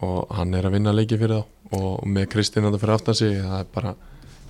og 0.04 0.32
hann 0.36 0.52
er 0.54 0.68
að 0.68 0.76
vinna 0.76 0.94
leiki 0.94 1.18
fyrir 1.20 1.40
þá. 1.40 1.58
Og 1.72 2.02
með 2.04 2.28
Kristinn 2.34 2.68
að 2.68 2.74
það 2.76 2.82
fyrir 2.82 2.94
aftan 2.98 3.16
sig 3.16 3.38
það 3.40 3.60
er 3.62 3.70
bara 3.72 3.94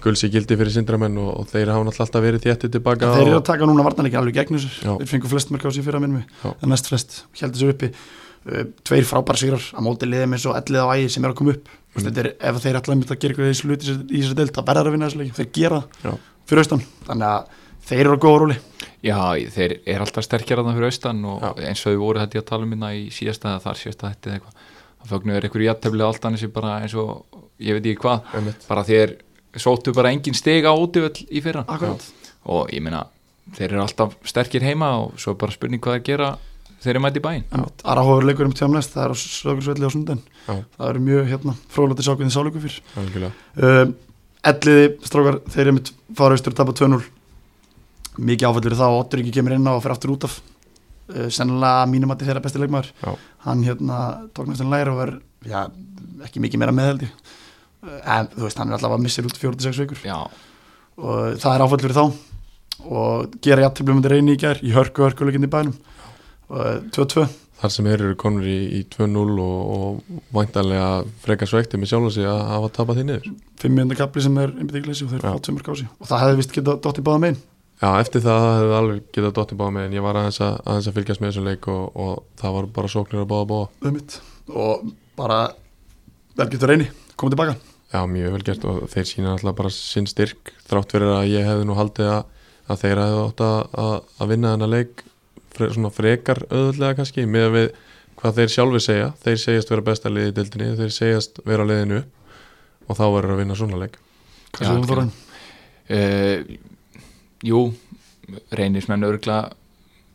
gulsi 0.03 0.30
gildi 0.32 0.57
fyrir 0.59 0.74
sindramenn 0.74 1.20
og, 1.22 1.30
og 1.38 1.47
þeir 1.53 1.70
hafa 1.70 1.93
alltaf 1.93 2.24
verið 2.24 2.43
þéttið 2.49 2.72
tilbaka 2.76 3.12
þeir 3.14 3.28
eru 3.28 3.38
að 3.38 3.47
taka 3.47 3.68
núna 3.70 3.84
vartanleikin 3.86 4.18
alveg 4.18 4.40
gegn 4.40 4.59
þessu 4.59 4.97
þeir 4.99 5.11
fengu 5.12 5.30
flest 5.30 5.53
mörg 5.55 5.68
á 5.68 5.70
sér 5.70 5.86
fyrir 5.86 6.01
að 6.01 6.05
minnum 6.07 6.24
Já. 6.26 6.49
en 6.51 6.72
næst 6.72 6.90
flest, 6.90 7.20
held 7.38 7.55
þessu 7.55 7.70
uppi. 7.70 7.93
Uh, 8.43 8.64
tveir 8.82 9.07
frábæra 9.07 9.38
sigrar 9.38 9.62
að 9.70 9.84
móti 9.86 10.09
liðum 10.09 10.32
eins 10.34 10.49
og 10.51 10.57
ellið 10.59 10.82
á 10.82 10.90
ægi 10.97 11.12
sem 11.14 11.22
er 11.22 11.30
að 11.30 11.36
koma 11.38 11.53
upp. 11.55 11.68
Mm. 11.95 12.09
er, 12.11 12.28
ef 12.51 12.57
þeir 12.64 12.78
ætla 12.80 12.97
að 12.97 13.12
gera 13.12 13.30
eitthvað 13.30 13.47
í 13.47 13.53
þessu 13.53 13.68
hluti 13.68 13.93
í 13.93 14.22
þessu 14.24 14.38
deild, 14.40 14.51
það 14.57 14.66
verður 14.72 14.90
að 14.90 14.97
vinna 14.97 15.11
þessu 15.11 15.20
leik 15.20 15.36
þeir 15.36 15.51
gera 15.61 15.78
Já. 16.03 16.09
það 16.09 16.49
fyrir 16.51 16.62
austan. 16.64 16.82
Þannig 17.07 17.28
að 17.28 17.61
þeir 17.88 18.04
eru 18.06 18.18
á 18.18 18.24
góða 18.24 18.42
róli 18.42 18.58
Já, 19.02 19.34
þeir 19.50 19.80
eru 19.82 20.04
alltaf 20.04 20.26
sterkir 20.26 20.60
að 20.60 20.68
það 20.68 20.76
fyrir 20.78 20.92
austan 20.92 21.24
og 21.26 21.42
Já. 21.42 21.48
eins 21.66 21.80
og 21.82 21.94
þau 21.94 22.02
voru 22.04 22.20
þetta 22.22 22.38
ég 22.38 22.44
að 22.44 22.50
tala 22.52 22.66
um 22.66 22.74
hérna 22.74 22.90
í 22.94 23.00
síðasta 23.10 23.48
eða 23.50 23.62
þar 23.64 23.80
síðasta 23.80 24.10
þetta 24.12 24.28
eða 24.28 24.36
eitthvað. 24.36 24.68
Það 25.02 25.12
fögnu 25.12 25.34
er 25.34 25.46
einhverju 25.48 25.66
jætteflið 25.66 26.04
allt 26.06 26.28
annars 26.28 26.44
bara 26.54 26.74
eins 26.84 26.94
og 27.02 27.40
ég 27.58 27.78
veit 27.78 27.88
ekki 27.90 28.02
hvað. 28.04 28.28
Einmitt. 28.38 28.68
bara 28.68 28.84
þeir 28.86 29.16
sóttu 29.58 29.94
bara 29.96 30.12
engin 30.14 30.38
steg 30.38 30.68
á 30.70 30.72
útivöll 30.72 31.26
í 31.26 31.42
fyrra. 31.42 31.64
Akkurat. 31.66 32.06
og 32.46 32.70
ég 32.70 32.82
meina 32.82 33.02
þeir 33.56 33.72
eru 33.72 33.82
alltaf 33.82 34.14
sterkir 34.26 34.62
heima 34.62 34.92
og 35.02 35.18
svo 35.18 35.34
er 35.34 35.40
bara 35.42 35.54
spurning 35.54 35.82
hvað 35.82 35.98
þeir 35.98 36.06
gera 36.06 36.30
þeir 36.82 36.94
eru 36.94 37.02
mæti 37.02 37.18
í 37.18 37.26
bæinn. 37.26 37.44
Arahóður 37.82 38.26
leikur 38.26 38.46
um 38.46 38.54
tjáum 38.54 38.74
næst, 38.74 38.94
það 38.94 39.04
er 39.04 39.14
á 39.14 39.16
sögursvelli 39.18 39.86
á 39.86 39.94
sundan 39.94 40.22
það 40.46 40.88
eru 40.88 41.02
mjög 41.06 41.28
hérna, 41.30 41.54
frólætti 41.70 42.06
sákuðin 42.06 42.34
sáleiku 42.34 42.62
uh, 42.62 43.92
Elliði, 44.42 44.86
strákar, 45.06 45.38
þeir 45.54 45.68
eru 45.68 45.74
mitt 45.76 45.92
fara 46.18 46.34
austur 46.34 46.54
að 46.54 46.62
tapa 46.62 46.74
2-0 46.74 46.98
mikið 48.18 48.48
áfællur 48.48 48.78
og 48.86 48.98
Otter 49.00 49.22
ekki 49.22 49.34
kemur 49.38 49.56
inn 49.56 49.68
á 49.68 49.72
og 49.72 49.82
fyrir 49.84 49.96
aftur 49.96 50.14
út 50.14 50.26
af. 50.28 50.38
Uh, 51.12 51.28
sennilega 51.32 51.86
mínum 51.90 52.12
að 52.14 52.24
þeirra 52.26 52.42
besti 52.44 52.62
leikmaður. 52.62 52.92
Já. 53.02 53.12
hann 53.46 53.64
hérna 53.66 53.98
tók 54.34 54.48
næstan 54.48 54.70
læra 54.70 54.92
og 54.92 55.00
var 55.00 55.14
já, 55.44 55.66
ekki 56.24 56.40
mikið 56.40 56.62
meira 56.62 56.72
meðhaldi 56.72 57.08
uh, 57.10 57.98
en 58.06 58.30
þú 58.30 58.46
veist, 58.46 58.58
hann 58.58 58.70
er 58.70 58.78
alltaf 58.78 58.94
að 58.96 59.02
missa 59.02 59.24
út 59.26 59.40
4-6 59.42 59.82
vikur. 59.82 60.02
Já, 60.06 60.18
og 60.96 61.38
það 61.42 61.54
er 61.54 61.66
áfællur 61.66 61.96
þá. 61.98 62.04
Og 62.82 63.34
gera 63.44 63.66
jættiblum 63.66 64.00
með 64.00 64.14
reyni 64.14 64.34
í 64.34 64.40
gær 64.40 64.62
í 64.62 64.72
hörku 64.74 65.04
hörku 65.04 65.26
leikinni 65.26 65.50
í 65.50 65.52
bænum. 65.52 65.76
Og 66.52 66.90
2-2 66.94 67.28
þar 67.62 67.70
sem 67.70 67.86
þeir 67.86 68.02
eru 68.08 68.18
konur 68.18 68.46
í, 68.48 68.58
í 68.74 68.80
2-0 68.90 69.22
og, 69.38 69.58
og 69.74 70.20
væntanlega 70.34 70.88
frekar 71.22 71.50
svekti 71.50 71.78
með 71.78 71.92
sjálf 71.92 72.14
sig 72.16 72.26
að 72.26 72.40
hafa 72.50 72.70
tapað 72.78 72.98
því 72.98 73.04
niður. 73.08 73.28
5 73.62 73.76
minna 73.76 73.98
kapli 73.98 74.24
sem 74.24 74.38
er 74.42 74.54
einbindíkleysi 74.56 75.06
og 75.06 75.12
þeir 75.12 75.22
Já. 75.22 75.30
fá 75.30 75.44
tveimur 75.46 75.66
kási 75.68 75.86
og 75.92 76.08
það 76.10 76.22
hefði 76.24 76.38
vist 76.40 76.54
getað 76.56 76.80
dótt 76.82 76.98
í 76.98 77.04
báða 77.06 77.22
megin 77.22 77.40
Já, 77.82 77.88
eftir 77.98 78.22
það 78.22 78.44
hefði 78.46 78.74
alveg 78.78 78.98
getað 79.10 79.32
dottið 79.34 79.58
báða 79.58 79.72
með 79.74 79.86
en 79.88 79.94
ég 79.96 80.04
var 80.04 80.18
aðeins 80.20 80.36
að, 80.44 80.52
aðeins 80.70 80.86
að 80.86 80.94
fylgjast 80.98 81.22
með 81.22 81.32
þessum 81.32 81.46
leik 81.48 81.64
og, 81.72 81.96
og 81.98 82.12
það 82.38 82.54
var 82.56 82.68
bara 82.76 82.90
sóknir 82.92 83.22
að 83.24 83.30
báða 83.32 83.48
báða. 83.50 83.66
Um 83.82 83.96
mitt 83.96 84.14
og 84.52 84.84
bara 85.18 85.38
vel 86.38 86.46
getur 86.52 86.70
reyni, 86.70 86.86
komið 87.18 87.34
tilbaka. 87.34 87.56
Já, 87.90 87.98
mjög 88.08 88.36
vel 88.36 88.44
gert 88.46 88.68
og 88.70 88.78
þeir 88.92 89.08
sína 89.10 89.34
alltaf 89.34 89.58
bara 89.58 89.74
sinn 89.74 90.06
styrk 90.06 90.54
þrátt 90.70 90.94
fyrir 90.94 91.10
að 91.16 91.32
ég 91.32 91.50
hefði 91.50 91.66
nú 91.66 91.74
haldið 91.80 92.12
að, 92.12 92.22
að 92.70 92.82
þeir 92.84 93.02
hefði 93.02 93.20
átt 93.26 93.44
að, 93.48 93.58
að, 93.82 93.94
að 94.14 94.32
vinna 94.36 94.54
þennan 94.54 94.74
leik 94.76 95.02
fre, 95.56 95.72
svona 95.74 95.94
frekar 95.98 96.44
öðvöldlega 96.46 96.98
kannski 97.02 97.28
með 97.34 97.50
við 97.56 97.70
hvað 98.22 98.38
þeir 98.38 98.54
sjálfi 98.54 98.86
segja. 98.86 99.14
Þeir 99.26 99.40
segjast 99.42 99.74
vera 99.74 99.90
besta 99.90 100.12
liði 100.12 100.30
í 100.30 100.36
dildinni 100.38 100.76
þeir 100.78 100.94
segjast 101.02 101.42
vera 101.42 101.66
á 101.66 101.70
liðinu 101.72 102.04
og 102.86 102.94
þá 102.94 103.06
verður 103.08 103.34
að 103.34 103.42
vinna 103.42 103.58
svona 103.58 103.82
leik. 103.82 103.98
Hvað 104.54 104.86
jú 107.47 107.62
reynismenn 108.55 109.05
örgla 109.07 109.38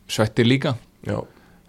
svettir 0.08 0.48
líka. 0.48 0.76
Já, 1.06 1.20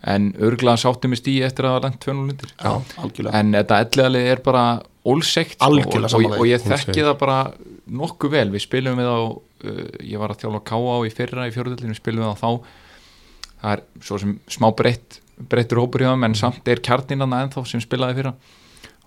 en 0.08 0.32
örgla 0.40 0.78
sáttum 0.80 1.14
í 1.14 1.20
stíi 1.20 1.42
eftir 1.46 1.68
að 1.68 1.76
hafa 1.76 1.88
lent 1.88 2.06
2-0 2.06 2.24
undir. 2.24 2.54
Já, 2.56 2.72
algjörlega. 3.04 3.36
En 3.40 3.54
þetta 3.58 3.80
elliðalið 3.86 4.30
er 4.34 4.44
bara 4.46 4.66
ólsekt 5.10 5.62
Algjörlega 5.64 6.16
og, 6.16 6.26
og, 6.28 6.38
og 6.40 6.50
ég 6.50 6.64
þekki 6.64 7.04
það 7.04 7.16
bara 7.22 7.40
nokkuð 8.02 8.36
vel. 8.36 8.48
Við 8.56 8.66
spilum 8.66 9.00
við 9.00 9.10
á 9.12 9.20
uh, 9.20 9.82
ég 10.04 10.22
var 10.22 10.34
að 10.34 10.44
þjálfa 10.44 10.64
K.A. 10.72 11.00
í 11.08 11.16
fyrra 11.16 11.48
í 11.50 11.56
fjóruðallinu 11.56 11.96
við 11.96 12.02
spilum 12.02 12.26
við 12.26 12.32
á 12.32 12.36
þá. 12.40 12.52
Það 13.60 13.74
er 13.76 13.84
svo 14.08 14.22
sem 14.24 14.38
smá 14.48 14.70
breytt 14.76 15.20
breyttur 15.50 15.80
hópur 15.80 16.04
hjá 16.04 16.12
þeim 16.12 16.26
en 16.28 16.36
samt 16.36 16.68
er 16.68 16.82
kjarnin 16.84 17.24
hann 17.24 17.36
ennþá 17.38 17.64
sem 17.68 17.84
spilaði 17.84 18.18
fyrra 18.20 18.34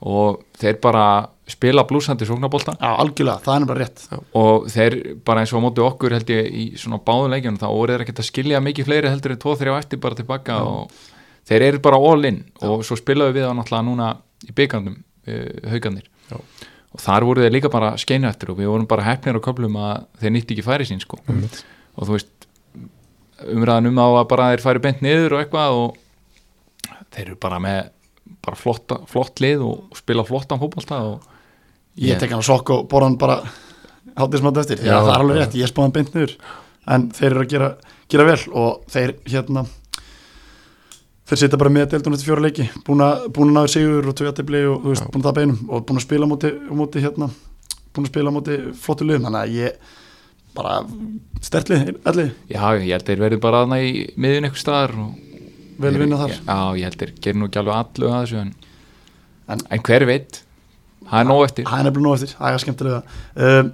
og 0.02 0.42
þeir 0.58 0.78
bara 0.82 1.04
spila 1.52 1.84
blúsandi 1.86 2.26
sóknabólta 2.26 2.74
Já, 2.78 2.90
algjörlega, 3.02 3.42
það 3.44 3.56
er 3.56 3.68
bara 3.68 3.84
rétt. 3.84 4.02
Og 4.38 4.66
þeir 4.72 4.96
bara 5.26 5.42
eins 5.42 5.52
og 5.52 5.62
á 5.62 5.64
móti 5.66 5.84
okkur 5.84 6.14
held 6.16 6.32
ég 6.32 6.48
í 6.48 6.66
svona 6.80 7.00
báðum 7.02 7.32
leikjunum 7.34 7.60
þá 7.60 7.66
voru 7.68 7.94
þeir 7.94 8.04
ekkert 8.06 8.22
að 8.22 8.28
skilja 8.28 8.62
mikið 8.64 8.88
fleiri 8.88 9.12
heldur 9.12 9.34
en 9.34 9.40
2-3 9.42 9.76
eftir 9.76 10.02
bara 10.02 10.18
tilbaka 10.18 10.58
og 10.66 11.00
þeir 11.48 11.66
eru 11.68 11.82
bara 11.84 12.00
all 12.10 12.28
in. 12.30 12.42
Og 12.66 12.84
svo 12.86 12.98
spilaðu 12.98 13.36
við 13.38 13.48
á 13.50 13.52
náttúrulega 13.58 13.86
núna 13.88 14.10
í 14.46 14.54
byggandum 14.58 14.98
uh, 14.98 15.70
haugarnir 15.70 16.06
Já. 16.30 16.38
og 16.38 17.02
þar 17.02 17.28
voru 17.28 17.44
þeir 17.44 17.56
líka 17.58 17.72
bara 17.72 17.94
skeinu 18.00 18.30
eftir 18.30 18.54
og 18.54 18.60
við 18.62 18.70
vorum 18.72 18.88
bara 18.90 19.06
hefnir 19.06 19.38
á 19.38 19.44
köflum 19.44 19.78
að 19.82 20.06
þeir 20.22 20.36
nýtti 20.38 20.56
ekki 20.56 20.66
færi 20.66 20.88
sín 20.88 21.02
sko. 21.02 21.20
Og 21.28 22.06
þú 22.08 22.16
veist 22.16 22.48
umræðan 23.52 23.90
um 23.90 23.98
á 24.02 24.06
að 24.22 24.28
bara 24.30 24.52
þeir 24.52 24.64
færi 24.64 24.82
bent 24.82 25.02
niður 25.04 25.36
og 25.36 25.42
eitthvað 25.42 25.80
og 25.82 25.98
þeir 27.12 27.26
eru 27.26 27.38
bara 27.42 27.58
með 27.62 27.90
bara 28.44 28.58
flotta, 28.58 29.00
flott 29.10 29.42
lið 29.42 29.62
og 29.66 29.98
spila 29.98 30.24
flottan 30.26 30.60
fótbolta 30.62 31.02
og 31.10 31.28
Ég 32.00 32.16
tek 32.16 32.32
hann 32.32 32.40
að 32.40 32.48
sokk 32.48 32.72
og 32.72 32.86
borða 32.88 33.10
hann 33.10 33.18
bara 33.20 33.36
hátið 34.16 34.40
smátt 34.40 34.60
eftir, 34.62 34.80
já, 34.80 34.94
það 34.96 35.12
er 35.12 35.24
alveg 35.24 35.38
rétt. 35.38 35.56
Ég 35.60 35.68
spáði 35.68 35.84
hann 35.84 35.94
beint 35.96 36.14
niður. 36.16 36.34
En 36.92 37.06
þeir 37.12 37.28
eru 37.28 37.42
að 37.42 37.50
gera, 37.52 37.68
gera 38.12 38.26
vel 38.30 38.38
og 38.58 38.92
þeir 38.92 39.12
hérna 39.28 39.64
þeir 41.28 41.40
sitja 41.42 41.60
bara 41.60 41.72
með 41.72 41.90
deildun 41.92 42.16
eftir 42.16 42.30
fjóra 42.30 42.44
leiki. 42.46 42.68
Búin 42.86 43.04
að, 43.04 43.26
að 43.28 43.52
náður 43.52 43.72
sigur 43.74 44.08
og 44.08 44.16
tvö 44.18 44.28
jættibli 44.28 44.62
og 44.68 44.78
þú 44.80 44.94
veist, 44.94 45.08
búin 45.12 45.22
að 45.22 45.28
tapa 45.28 45.44
einum 45.44 45.60
og 45.68 45.84
búin 45.88 46.00
að 46.00 46.06
spila 46.06 46.28
á 46.28 46.32
móti, 46.32 46.52
á 46.56 46.72
móti 46.80 47.04
hérna 47.04 47.28
búin 47.92 48.08
að 48.08 48.12
spila 48.14 48.32
á 48.32 48.36
móti 48.38 48.58
flottu 48.86 49.08
liðum. 49.08 49.28
Þannig 49.28 49.42
að 49.42 49.56
ég 49.58 49.92
bara 50.56 50.78
stertlið, 51.44 51.92
ellið, 52.08 52.32
Já, 52.52 52.64
ég 52.80 52.88
held 52.96 53.06
þeir 53.08 53.22
verði 53.26 53.42
bara 53.44 53.62
aðna 53.64 53.78
í 53.84 53.92
miðun 54.16 54.48
eitthvað 54.48 54.64
staðar 54.64 54.96
og 55.04 55.31
vel 55.80 55.94
vinna 55.98 56.18
þar. 56.20 56.34
Já, 56.36 56.56
ég 56.78 56.84
held 56.88 56.98
þeir 57.00 57.12
gerir 57.24 57.38
nú 57.40 57.48
ekki 57.48 57.60
alveg 57.62 57.78
allu 57.80 58.10
að 58.12 58.22
þessu 58.24 58.40
en, 58.42 58.52
En- 59.52 59.66
en, 59.74 59.82
hver 59.82 60.04
veit? 60.06 60.42
Það 61.02 61.18
er 61.20 61.26
nóg 61.28 61.44
eftir. 61.44 61.64
Það 61.66 61.78
er 61.80 61.86
nefnilega 61.88 62.06
nóg 62.06 62.14
eftir, 62.16 62.34
það 62.38 62.54
er 62.56 62.62
skemmtilega. 62.62 63.00
Um, 63.34 63.70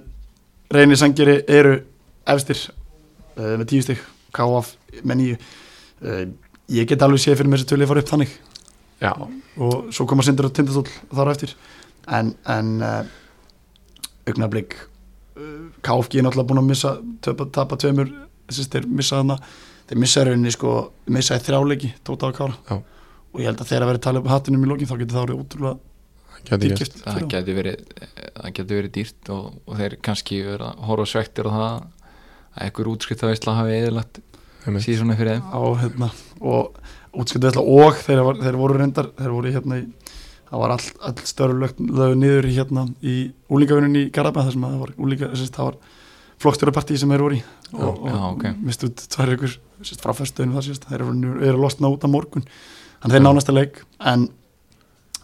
reynir 0.73 0.99
sangeri 0.99 1.35
eru 1.47 1.73
efstir 2.33 2.61
uh, 3.37 3.53
með 3.61 3.65
tíu 3.69 3.85
stygg 3.85 4.01
káaf 4.35 4.73
með 5.03 5.19
nýju 5.21 5.37
uh, 5.39 6.23
ég 6.73 6.89
get 6.89 7.05
alveg 7.05 7.21
séð 7.23 7.39
fyrir 7.39 7.51
mér 7.53 7.61
þessi 7.61 7.69
tölið 7.73 7.91
fara 7.91 8.03
upp 8.03 8.11
þannig. 8.11 8.33
Já, 8.99 9.13
og 9.61 9.93
svo 9.95 10.05
koma 10.09 10.25
sindur 10.25 10.49
og 10.49 10.55
tindastól 10.57 10.89
þar 11.15 11.31
eftir. 11.35 11.53
En, 12.09 12.33
en 12.49 12.73
uh, 12.83 12.99
augnablík 14.27 14.75
uh, 14.75 15.69
KFG 15.85 16.19
er 16.19 16.27
náttúrulega 16.27 16.49
búin 16.49 16.63
að 16.63 16.69
missa 16.73 16.95
tapa, 17.23 17.77
tveimur 17.79 18.09
þess 18.49 18.73
þeir 18.73 18.89
missa 18.89 19.21
hana 19.21 19.37
þeir 19.89 20.01
missa 20.03 20.23
rauninni 20.25 20.53
sko 20.53 20.73
missa 21.09 21.37
í 21.39 21.43
þrjáleiki 21.43 21.91
tóta 22.05 22.29
á 22.29 22.37
kára. 22.37 22.55
Já. 22.69 22.79
og 23.29 23.41
ég 23.41 23.49
held 23.49 23.61
að 23.61 23.69
þeir 23.69 23.83
að 23.83 23.91
vera 23.91 23.99
að 23.99 24.05
tala 24.07 24.21
upp 24.21 24.31
hattinum 24.31 24.65
í 24.65 24.69
lokin 24.69 24.89
þá 24.89 24.97
getur 25.01 25.17
það 25.17 25.29
verið 25.29 25.39
ég 26.49 26.63
dýrkipt 26.63 26.99
það 27.03 27.25
geti 27.29 27.55
verið, 27.57 27.81
verið 28.69 28.91
dýrt 28.95 29.31
og, 29.33 29.59
og 29.65 29.79
þeir 29.79 29.95
kannski 30.05 30.41
vera 30.45 30.71
að 30.71 30.87
horfa 30.87 31.07
svektir 31.11 31.49
á 31.49 31.51
það 31.51 31.67
að 31.69 32.63
einhver 32.65 32.89
útskrift 32.93 33.25
hafi 33.59 33.75
eðilagt 33.75 34.21
síðan 34.83 35.15
fyrir 35.17 35.37
þeim. 35.37 35.45
Á 35.51 35.61
hérna 35.83 36.09
og 36.39 36.79
útskiptu 37.15 37.49
veitla 37.49 37.63
og 37.63 37.99
þeir, 38.03 38.23
var, 38.25 38.41
þeir 38.41 38.57
voru 38.59 38.79
reyndar 38.79 39.11
þeir 39.17 39.35
voru 39.35 39.53
hérna 39.53 39.79
í 39.81 39.85
það 40.49 40.63
var 40.63 40.73
all, 40.73 40.89
all 41.05 41.29
störulögt 41.29 41.79
lögu 41.79 42.17
niður 42.17 42.49
í 42.49 42.55
hérna 42.57 42.85
í 43.05 43.15
úlingavinnun 43.53 43.99
í 43.99 44.05
Garabæð 44.13 44.49
þar 44.49 44.55
sem 44.55 44.65
að 44.65 44.75
það 44.75 44.83
var 44.83 44.93
úlinga 44.97 45.31
þess, 45.33 45.53
það 45.55 45.69
var 45.69 45.79
flokkstjórapartí 46.39 46.97
sem 46.97 47.13
þeir 47.13 47.25
voru 47.25 47.37
í. 47.37 47.41
Og, 47.75 47.99
Já, 48.09 48.13
og 48.15 48.29
ok. 48.31 48.45
mistu 48.65 48.89
út 48.89 49.03
tvær 49.13 49.33
ykkur 49.35 49.57
sérst, 49.87 50.03
frá 50.03 50.13
föstuðinu 50.17 50.57
þar 50.57 50.67
sérst 50.67 50.87
þeir 50.89 51.01
eru, 51.03 51.15
eru 51.39 51.55
að 51.55 51.63
losna 51.63 51.91
út 51.93 52.05
á 52.05 52.09
morgun 52.11 52.45
þannig 52.99 53.15
þeir 53.15 53.23
Já. 53.23 53.27
nánasta 53.27 53.55
leik 53.55 53.81
en 54.11 54.27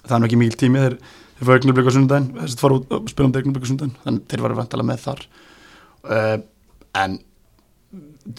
það 0.05 0.17
er 0.17 0.27
ekki 0.29 0.41
mikil 0.41 0.59
tími 0.61 0.83
þeir, 0.83 0.97
þeir 1.37 1.49
fóru 1.49 1.59
augnublik 1.59 1.89
á 1.89 1.93
þess 1.95 2.55
að 2.55 2.63
fara 2.63 2.79
út 2.79 2.95
og 2.95 3.09
spila 3.11 3.29
um 3.29 3.35
augnublik 3.35 3.67
á 3.67 3.71
sundaginn 3.71 3.97
þannig 4.03 4.29
þeir 4.31 4.45
varu 4.45 4.59
vantalega 4.59 4.89
með 4.91 5.03
þar 5.05 5.25
uh, 6.11 6.37
en 7.01 7.19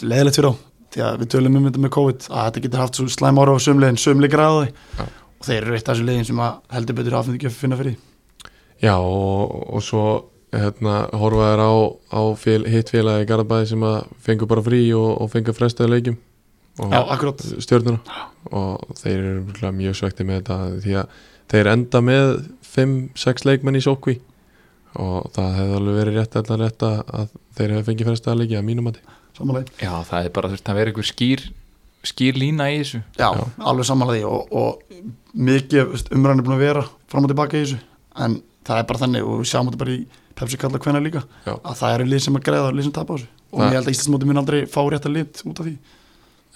leðilegt 0.02 0.40
fyrir 0.40 0.52
á 0.52 0.54
því 0.96 1.04
að 1.04 1.20
við 1.20 1.30
tölum 1.34 1.58
um 1.58 1.68
þetta 1.68 1.82
með 1.84 1.94
COVID 1.96 2.28
að 2.30 2.46
þetta 2.48 2.64
getur 2.64 2.82
haft 2.82 2.98
svo 2.98 3.06
slæm 3.12 3.40
ára 3.42 3.56
á 3.56 3.58
sömlegin 3.60 4.00
sömleikir 4.00 4.42
að 4.42 4.58
því 4.58 4.68
Já. 4.72 5.04
og 5.04 5.48
þeir 5.48 5.58
eru 5.58 5.76
eitt 5.76 5.88
af 5.88 5.92
þessu 5.92 6.06
legin 6.08 6.28
sem 6.30 6.40
að 6.40 6.54
heldur 6.76 6.98
betur 7.00 7.18
að 7.18 7.50
finna 7.52 7.78
fyrir. 7.80 7.98
Já, 8.80 8.94
og, 8.96 9.52
og 9.76 9.84
svo 9.84 10.04
hérna, 10.62 10.94
horfa 11.16 11.50
þær 11.52 11.62
á, 11.62 11.72
á 12.16 12.20
fél, 12.40 12.62
hitt 12.70 12.92
félagi 12.92 13.26
í 13.26 13.28
Garabæði 13.30 13.70
sem 13.72 13.84
að 13.86 13.98
fengu 14.26 14.48
bara 14.50 14.64
frí 14.66 14.80
og, 14.96 15.10
og 15.22 15.30
fengu 15.32 15.54
frestaði 15.56 15.92
leikjum. 15.94 16.18
Og 16.84 16.92
akkurát 16.92 17.40
stjórnuna 17.64 18.22
og 18.52 18.96
þeir 19.00 19.18
eru 19.18 19.72
mjög 19.78 19.96
svekti 19.96 20.26
með 20.28 20.42
þetta 20.42 20.56
því 20.84 20.96
að 21.00 21.20
þeir 21.52 21.70
enda 21.72 22.02
með 22.04 22.32
5-6 22.74 23.46
leikmenn 23.48 23.80
í 23.80 23.84
sókví. 23.84 24.18
Og 25.00 25.30
það 25.36 25.54
hefði 25.60 25.78
alveg 25.78 26.00
verið 26.00 26.18
rétt 26.20 26.36
allar 26.40 26.60
rétt 26.64 26.84
að 26.84 26.98
að 27.20 27.32
þeir 27.56 27.72
hefði 27.74 27.86
fengið 27.90 28.10
frestaði 28.10 28.42
leiki 28.42 28.58
að 28.58 28.66
mínum 28.68 28.90
að 28.90 29.00
samanlega 29.36 29.84
Já, 29.84 29.92
það 30.08 30.18
er 30.28 30.34
bara 30.36 30.50
þurft 30.52 30.70
að 30.72 30.78
vera 30.80 30.92
einhver 30.92 31.08
skýr 31.08 31.46
skýr 32.06 32.38
lína 32.38 32.68
í 32.70 32.78
þessu. 32.80 33.00
Já, 33.18 33.28
Já. 33.34 33.42
alveg 33.70 33.88
samanlega 33.88 34.30
og, 34.30 34.52
og 34.52 35.00
mikið 35.36 35.96
umræðin 36.14 36.42
er 36.42 36.46
búin 36.46 36.56
að 36.56 36.64
vera 36.64 36.84
fram 37.10 37.26
og 37.26 37.32
tilbaka 37.32 37.58
í 37.58 37.64
þessu. 37.64 37.80
En 38.22 38.38
það 38.66 38.80
er 38.80 38.88
bara 38.90 39.02
þannig 39.02 39.26
og 39.26 39.40
við 39.42 39.50
sjáum 39.50 39.70
þetta 39.70 39.82
bara 39.82 39.96
í 39.96 40.04
Pepsi 40.36 40.58
kalla 40.60 40.78
hvenna 40.82 41.00
líka. 41.00 41.22
Já. 41.46 41.54
að 41.64 41.76
það 41.80 41.94
eru 41.96 42.06
lið 42.12 42.22
sem 42.26 42.34
að 42.36 42.42
greiða 42.48 42.68
og 42.68 42.74
lið 42.76 42.86
sem 42.88 42.92
tapa 42.92 43.12
á 43.12 43.16
þessu. 43.16 43.28
Og 43.52 43.58
Það- 43.60 43.66
ég 43.70 43.76
held 43.78 43.86
að 43.88 43.94
Íslandsmóti 43.96 44.26
mun 44.28 44.40
aldrei 44.42 44.60
fá 44.68 44.80
rétt 44.92 45.06
að 45.08 45.14
lit 45.16 45.42
út 45.46 45.60
af 45.60 45.66
því. 45.66 45.76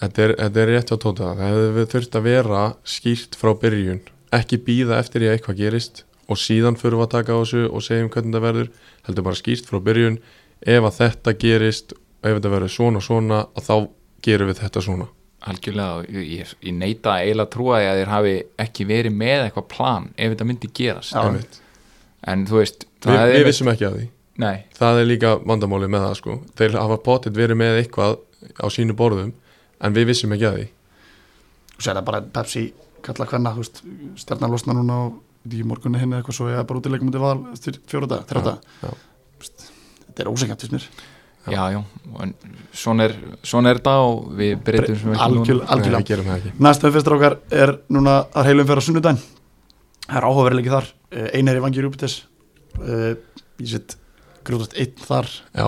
Þetta 0.01 0.19
er, 0.25 0.35
þetta 0.41 0.61
er 0.61 0.69
rétt 0.75 0.93
á 0.93 0.97
tóta. 1.01 1.31
Það 1.37 1.51
hefði 1.51 1.87
þurft 1.95 2.15
að 2.21 2.23
vera 2.29 2.63
skýrt 2.85 3.37
frá 3.41 3.51
byrjun. 3.61 4.01
Ekki 4.33 4.59
býða 4.65 4.99
eftir 5.01 5.21
að 5.27 5.33
eitthvað 5.39 5.57
gerist 5.61 6.03
og 6.31 6.37
síðan 6.37 6.77
fyrir 6.79 6.97
við 7.01 7.07
að 7.07 7.11
taka 7.17 7.33
á 7.33 7.39
þessu 7.41 7.63
og 7.73 7.81
segjum 7.83 8.11
hvernig 8.13 8.35
það 8.37 8.45
verður. 8.49 8.69
Heldur 9.09 9.25
bara 9.25 9.41
skýrt 9.41 9.67
frá 9.67 9.81
byrjun. 9.81 10.19
Ef 10.61 10.83
að 10.85 10.99
þetta 11.01 11.39
gerist 11.41 11.93
ef 12.23 12.37
þetta 12.37 12.53
verður 12.53 12.69
svona 12.77 13.01
svona 13.01 13.41
og 13.57 13.63
þá 13.65 13.89
gerum 14.23 14.49
við 14.53 14.61
þetta 14.61 14.83
svona. 14.85 15.09
Algjörlega 15.41 16.05
ég, 16.13 16.25
ég, 16.41 16.55
ég 16.69 16.75
neita 16.77 17.15
eiginlega 17.17 17.47
að 17.49 17.53
trúa 17.55 17.79
að 17.81 17.97
þeir 18.03 18.11
hafi 18.13 18.35
ekki 18.61 18.85
verið 18.87 19.15
með 19.17 19.45
eitthvað 19.47 19.69
plan 19.73 20.11
ef 20.21 20.35
þetta 20.35 20.45
myndi 20.51 20.69
gerast. 20.77 21.15
Já. 21.17 21.23
Einmitt. 21.25 21.61
en 22.29 22.43
þú 22.47 22.59
veist 22.61 22.85
Vi, 23.01 23.13
það 23.13 23.31
við 23.33 23.41
er- 23.41 23.49
vissum 23.49 23.71
ekki 23.73 23.87
af 23.89 23.95
því. 23.97 24.09
Nei, 24.41 24.57
það 24.77 25.01
er 25.01 25.09
líka 25.09 25.31
vandamáli 25.45 25.89
með 25.93 26.05
það 26.07 26.15
sko. 26.21 26.37
Þeir 26.57 26.77
hafa 26.81 26.97
potið 27.05 27.37
verið 27.37 27.59
með 27.61 27.81
eitthvað 27.83 28.19
á 28.57 28.67
sínu 28.73 28.97
borðum 28.97 29.33
en 29.81 29.97
við 29.97 30.07
vissum 30.13 30.33
ekki 30.37 30.47
af 30.49 30.55
því. 30.59 30.69
Og 31.77 31.85
sér 31.85 31.99
það 31.99 32.05
bara 32.05 32.21
Pepsi 32.23 32.73
kalla 33.05 33.27
hvenna 33.27 33.53
þú 33.57 33.65
veist, 33.65 33.83
stjarnar 34.21 34.53
losna 34.53 34.77
núna 34.77 34.99
og 35.07 35.21
veit 35.45 35.55
ekki 35.57 35.69
morgunni 35.69 36.01
hinn 36.01 36.13
eða 36.13 36.21
eitthvað 36.23 36.37
svo 36.37 36.49
eða 36.53 36.67
bara 36.69 36.81
út 36.81 36.89
í 36.89 36.93
leikum 36.93 37.09
í 37.13 37.21
val 37.21 37.39
eftir 37.55 37.79
fjóra 37.89 38.09
dag, 38.11 38.27
þrjá 38.29 38.41
Já, 38.41 38.45
dag 38.45 38.99
þetta 40.11 40.23
er 40.25 40.31
ósengjant 40.31 40.65
fyrst 40.65 40.75
mér. 40.77 40.87
Já, 41.51 41.63
já 41.73 41.81
en 42.21 42.35
svona 42.77 43.07
er, 43.09 43.15
svona 43.43 43.71
er 43.73 43.81
þetta 43.81 43.95
og 44.05 44.33
við 44.37 44.59
breytum 44.65 44.99
sem 45.01 45.15
ekki 45.15 45.39
við 45.41 46.09
gerum 46.11 46.29
það 46.29 46.35
ekki. 46.37 46.53
Næsta 46.61 46.91
fyrstur 46.93 47.17
okkar 47.17 47.39
er 47.51 47.73
núna 47.89 48.19
að 48.37 48.51
heilum 48.51 48.69
fyrir 48.69 48.85
á 48.85 48.87
sunnudaginn. 48.87 49.23
Það 50.05 50.19
er 50.21 50.27
áhugaverðilegi 50.29 50.75
þar. 50.75 50.91
Eh, 51.11 51.31
einar 51.39 51.57
í 51.57 51.63
vangi 51.65 51.85
Rúpites 51.85 52.19
uh, 52.81 53.13
ég 53.61 53.71
set 53.71 53.97
grútast 54.47 54.77
einn 54.81 55.05
þar 55.05 55.29
já, 55.53 55.67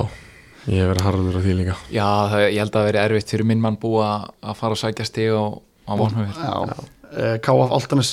ég 0.66 0.80
hef 0.80 0.90
verið 0.92 1.06
harður 1.06 1.38
á 1.38 1.40
því 1.44 1.54
líka 1.58 1.76
Já, 1.92 2.06
það, 2.32 2.44
ég 2.46 2.58
held 2.62 2.72
að 2.72 2.78
það 2.78 2.88
veri 2.88 3.00
erfitt 3.02 3.34
fyrir 3.34 3.48
minn 3.50 3.62
mann 3.62 3.78
búa 3.82 4.08
að 4.40 4.58
fara 4.60 4.76
að 4.76 4.82
sækja 4.82 5.08
stig 5.08 5.32
á, 5.34 5.44
á 5.52 5.92
vonhöfur 6.00 6.40
Já, 6.40 6.54
uh, 6.72 7.36
K.F. 7.44 7.74
Altanes 7.78 8.12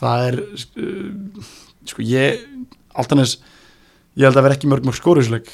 það 0.00 0.26
er 0.30 0.40
uh, 0.46 1.52
sko 1.90 2.06
ég 2.06 2.44
Altanes, 3.00 3.36
ég 4.18 4.26
held 4.26 4.40
að 4.40 4.48
vera 4.48 4.56
ekki 4.58 4.70
mörg 4.70 4.88
mörg 4.88 4.98
skóriðsleik 4.98 5.52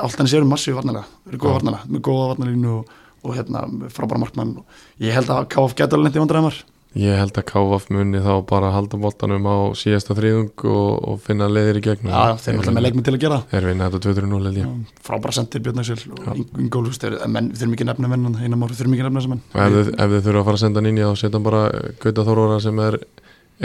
Altanes 0.00 0.34
eru 0.38 0.48
massíu 0.48 0.78
varnarlega, 0.78 1.06
eru 1.28 1.42
góða 1.42 1.52
Já. 1.52 1.58
varnarlega 1.58 1.92
með 1.92 2.04
góða 2.08 2.32
varnarlínu 2.32 2.74
og, 2.78 2.96
og 3.26 3.36
hérna 3.36 3.66
frábæra 3.92 4.22
markmann 4.22 4.56
og 4.62 4.82
ég 5.04 5.16
held 5.16 5.30
að 5.34 5.48
K.F. 5.52 5.76
getur 5.76 5.98
alveg 5.98 6.12
lendi 6.12 6.22
vandræðumar 6.22 6.62
Ég 6.96 7.18
held 7.20 7.36
að 7.36 7.44
KVF 7.50 7.90
muni 7.92 8.20
þá 8.24 8.30
bara 8.48 8.70
halda 8.72 8.96
boltanum 9.00 9.44
á 9.44 9.56
síðasta 9.76 10.14
þriðung 10.16 10.62
og, 10.64 10.94
og 11.04 11.18
finna 11.20 11.44
leiðir 11.50 11.78
í 11.78 11.82
gegnum. 11.84 12.14
Já, 12.14 12.38
þeir 12.40 12.52
eru 12.54 12.62
alltaf 12.62 12.76
með 12.78 12.84
leikmið 12.86 13.04
til 13.04 13.12
að 13.12 13.20
gera. 13.24 13.38
Þeir 13.50 13.66
vinna 13.68 13.88
þetta 13.92 14.00
2-3-0 14.06 14.38
held 14.48 14.60
ég. 14.60 14.70
Já, 14.70 15.02
frábæra 15.04 15.34
sendir 15.36 15.64
Björn 15.66 15.82
Axel 15.82 15.98
og 16.14 16.22
Já. 16.24 16.32
Ingólfust 16.64 17.04
menn, 17.28 17.50
við 17.52 17.60
þurfum 17.60 17.76
ekki 17.76 17.88
nefna 17.90 18.10
menn 18.14 18.24
einan 18.40 18.64
við 18.64 18.80
þurfum 18.80 18.96
ekki 18.96 19.04
nefna 19.04 19.20
þessa 19.20 19.32
menn. 19.34 19.44
Ef 19.52 19.76
þið, 19.76 19.92
ef 19.92 20.14
þið 20.14 20.24
þurfa 20.30 20.40
að 20.40 20.48
fara 20.48 20.58
að 20.60 20.64
senda 20.64 20.80
hann 20.80 20.90
inn 20.90 21.02
þá 21.02 21.20
setja 21.20 21.36
hann 21.36 21.46
bara 21.50 21.62
Gauta 22.06 22.26
Þóróra 22.30 22.58
sem 22.64 22.82
er 22.86 22.98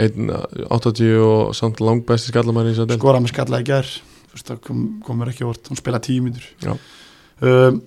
1.80 0.04 1.24
og 1.24 1.56
samt 1.56 1.82
langbæsti 1.82 2.34
skallamæri 2.34 2.76
í 2.76 2.78
að 2.84 2.94
skora 2.98 3.24
með 3.24 3.32
skalla 3.32 3.64
í 3.64 3.68
gær. 3.72 3.88
Þú 4.28 4.36
veist, 4.36 4.52
það 4.52 4.62
kom, 4.68 4.86
komur 5.06 5.32
ekki 5.32 5.48
óvart, 5.48 5.72
hún 5.72 5.80
spila 5.80 6.02
tíu 6.02 6.22
mínútur. 6.26 6.46
Já. 6.60 6.74
um, 7.40 7.82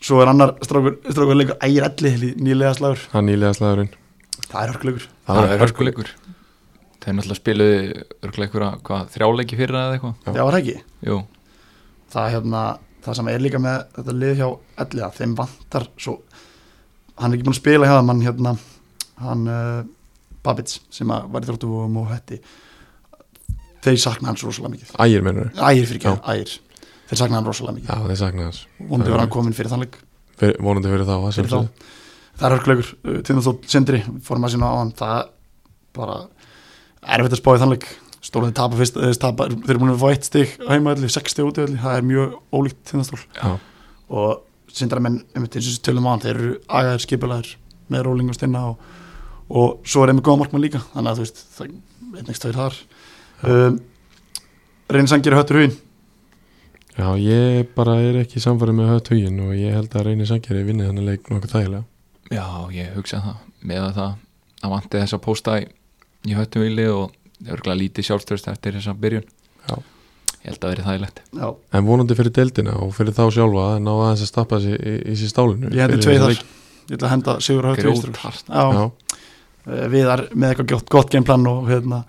svo 0.00 0.20
er 0.24 0.30
annar 0.32 0.54
strákur, 0.64 1.00
strákur 1.10 1.36
leikur 1.36 1.58
ægir 1.66 1.90
elli 1.90 2.34
nýlega 2.40 2.76
slagur, 2.78 3.02
Hann 3.12 3.28
nýlega 3.28 3.58
slæðurinn 3.58 3.90
það 4.50 4.62
er 4.62 4.72
hörkuleikur. 4.74 5.06
Það 5.30 5.42
er 5.54 5.62
hörkuleikur. 5.64 6.12
Þeir 7.00 7.16
náttúrulega 7.16 7.38
að 8.66 8.80
hvað, 8.84 9.06
þrjáleiki 9.14 9.56
fyrir 9.56 9.76
eða 9.80 9.94
eitthvað? 9.96 10.16
Já. 10.26 10.32
var 10.44 10.56
það 10.56 10.60
ekki? 10.60 10.74
Jú, 11.08 11.18
það, 12.12 12.24
er 12.26 12.34
hérna, 12.34 12.64
það 13.06 13.16
sem 13.20 13.30
er 13.32 13.44
líka 13.44 13.60
með 13.62 13.78
þetta 13.96 14.16
lið 14.20 14.34
hjá 14.42 14.48
elli 14.84 15.04
að 15.06 15.14
þeim 15.20 15.36
vantar 15.38 15.86
svo, 15.96 16.16
hann 17.16 17.30
er 17.32 17.38
ekki 17.38 17.46
búin 17.48 17.56
að 17.56 17.60
spila 17.62 17.88
hjá 17.88 17.94
það 17.96 18.08
mann 18.10 18.24
hérna, 18.26 18.52
hann 19.24 19.46
uh, 19.48 19.78
Babits 20.44 20.78
sem 20.92 21.10
að 21.12 21.30
var 21.32 21.44
í 21.44 21.48
þróttúum 21.50 21.96
og 22.00 22.12
hætti 22.14 22.40
þeir 23.84 23.98
sakna 24.00 24.30
hans 24.30 24.44
rosalega 24.44 24.74
mikið. 24.74 24.92
Ægir 25.00 25.24
mennur 25.24 25.50
ægir 25.56 25.88
fyrir 25.88 26.00
ekki, 26.00 26.14
ægir. 26.34 26.54
Þeir 27.10 27.20
sakna 27.22 27.40
hann 27.40 27.48
rosalega 27.48 27.76
mikið. 27.78 27.90
Já, 27.92 28.08
þeir 28.10 28.20
sakna 28.20 28.46
hans. 28.48 28.60
Vonandi 28.80 29.08
Það 29.08 29.14
var 29.14 29.18
er- 29.18 29.24
hann 29.24 29.34
komin 29.36 29.56
fyrir 29.56 29.72
þannleik 29.72 29.98
Vonandi 30.40 30.92
fyrir 30.92 31.08
þá 31.08 31.16
fyrir 31.36 31.52
þá. 31.52 31.88
Það 32.40 32.46
er 32.48 32.54
hörkuleikur, 32.56 32.92
uh, 33.04 33.18
Tindastóll 33.26 33.58
Sindri 33.70 34.02
fórum 34.26 34.46
að 34.48 34.54
sína 34.56 34.70
á 34.72 34.74
hann, 34.80 34.92
það 34.96 35.18
bara 35.96 36.20
erfitt 37.16 37.36
að 37.36 37.42
spá 37.42 37.50
í 37.52 37.60
þannleik 37.62 37.88
stólið 38.20 38.54
tapa 38.58 38.78
fyrst, 38.78 39.00
eða 39.00 39.18
tapa, 39.20 39.48
þeir 39.52 39.74
eru 39.74 39.82
búin 39.82 39.92
að 39.94 40.02
fá 40.02 40.08
eitt 40.10 40.28
stig 40.28 40.54
heimaðalli, 40.68 41.10
sex 41.12 41.34
stig 41.34 41.48
út 41.48 41.60
það 41.60 41.96
er 41.96 42.06
mjög 42.06 42.38
ólíkt 42.52 42.80
Tindastól 42.90 43.20
og 44.10 44.46
Sindra 44.70 45.02
menn, 45.02 45.22
einmitt 45.34 45.56
eins 45.56 45.66
og 45.66 45.72
þessi 45.72 45.84
tölum 45.88 46.04
á 46.06 46.10
hann 46.12 46.20
þeir 46.22 46.36
eru 46.36 46.50
agaðir, 46.68 47.02
skipulegar 47.02 47.48
með 47.90 48.04
róling 48.06 48.28
og 48.30 48.36
stinna 48.36 48.60
og, 48.68 48.84
og 49.50 49.80
svo 49.82 50.04
er 50.04 50.12
einmitt 50.12 50.26
góða 50.28 50.44
markmann 50.44 50.62
líka 50.62 50.82
þannig 50.92 51.10
að 51.10 51.18
þú 51.18 51.24
veist, 51.24 51.40
það 51.56 51.64
er 51.66 52.20
einnig 52.20 52.38
stöður 52.38 52.60
þar. 52.60 52.76
Um, 53.40 53.80
reynir 54.90 55.10
sangir 55.10 55.36
höttur 55.38 55.60
hugin 55.60 55.76
Já, 56.98 57.06
ég 57.16 57.70
bara 57.76 57.96
er 58.02 58.20
ekki 58.24 58.42
samfarið 58.42 58.76
með 58.76 58.92
hött 58.94 59.10
hugin 59.14 59.42
og 59.46 59.54
ég 59.56 59.74
held 59.76 59.94
að 59.96 60.06
reynir 60.08 60.28
sangeri 60.28 60.64
vinni 60.66 60.86
þannig 60.86 61.06
leik 61.06 61.30
nokkuð 61.30 61.54
þægilega 61.54 61.84
Já, 62.30 62.44
ég 62.74 62.92
hugsa 62.96 63.20
það. 63.24 63.38
Með 63.66 63.86
að 63.88 63.96
það 64.00 64.12
að 64.60 64.74
vanti 64.74 65.00
þess 65.00 65.16
að 65.16 65.22
pósta 65.24 65.56
í, 65.60 65.64
í 66.30 66.36
höttuvili 66.38 66.86
og 66.92 67.16
örgulega 67.48 67.80
lítið 67.80 68.08
sjálfstörst 68.10 68.50
eftir 68.52 68.76
þessa 68.78 68.94
byrjun. 69.00 69.26
Já. 69.66 69.76
Ég 70.40 70.46
held 70.48 70.64
að 70.64 70.72
veri 70.72 70.86
þægilegt. 70.86 71.22
Já, 71.36 71.48
En 71.76 71.86
vonandi 71.88 72.16
fyrir 72.16 72.34
deildina 72.36 72.76
og 72.80 72.94
fyrir 72.96 73.16
þá 73.16 73.24
sjálfa 73.34 73.66
að 73.74 73.82
ná 73.84 73.90
aðeins 73.92 74.24
að 74.24 74.30
stappa 74.30 74.60
sig 74.62 74.76
í, 74.78 74.94
í 75.12 75.16
sér 75.20 75.32
stálinu. 75.34 75.72
Ég 75.74 75.90
Fyrir 75.90 76.04
tveið 76.06 76.24
þar. 76.24 76.44
Ég 76.90 76.96
ætla 76.96 77.08
að 77.08 77.14
henda 77.16 77.34
Sigur 77.44 77.68
Já, 78.48 78.90
Eh, 79.68 79.86
Viðar 79.92 80.22
með 80.32 80.54
eitthvað 80.54 80.70
gott, 80.72 80.86
gott 80.92 81.10
gameplan 81.12 81.48
og 81.50 81.66
hérna 81.68 82.04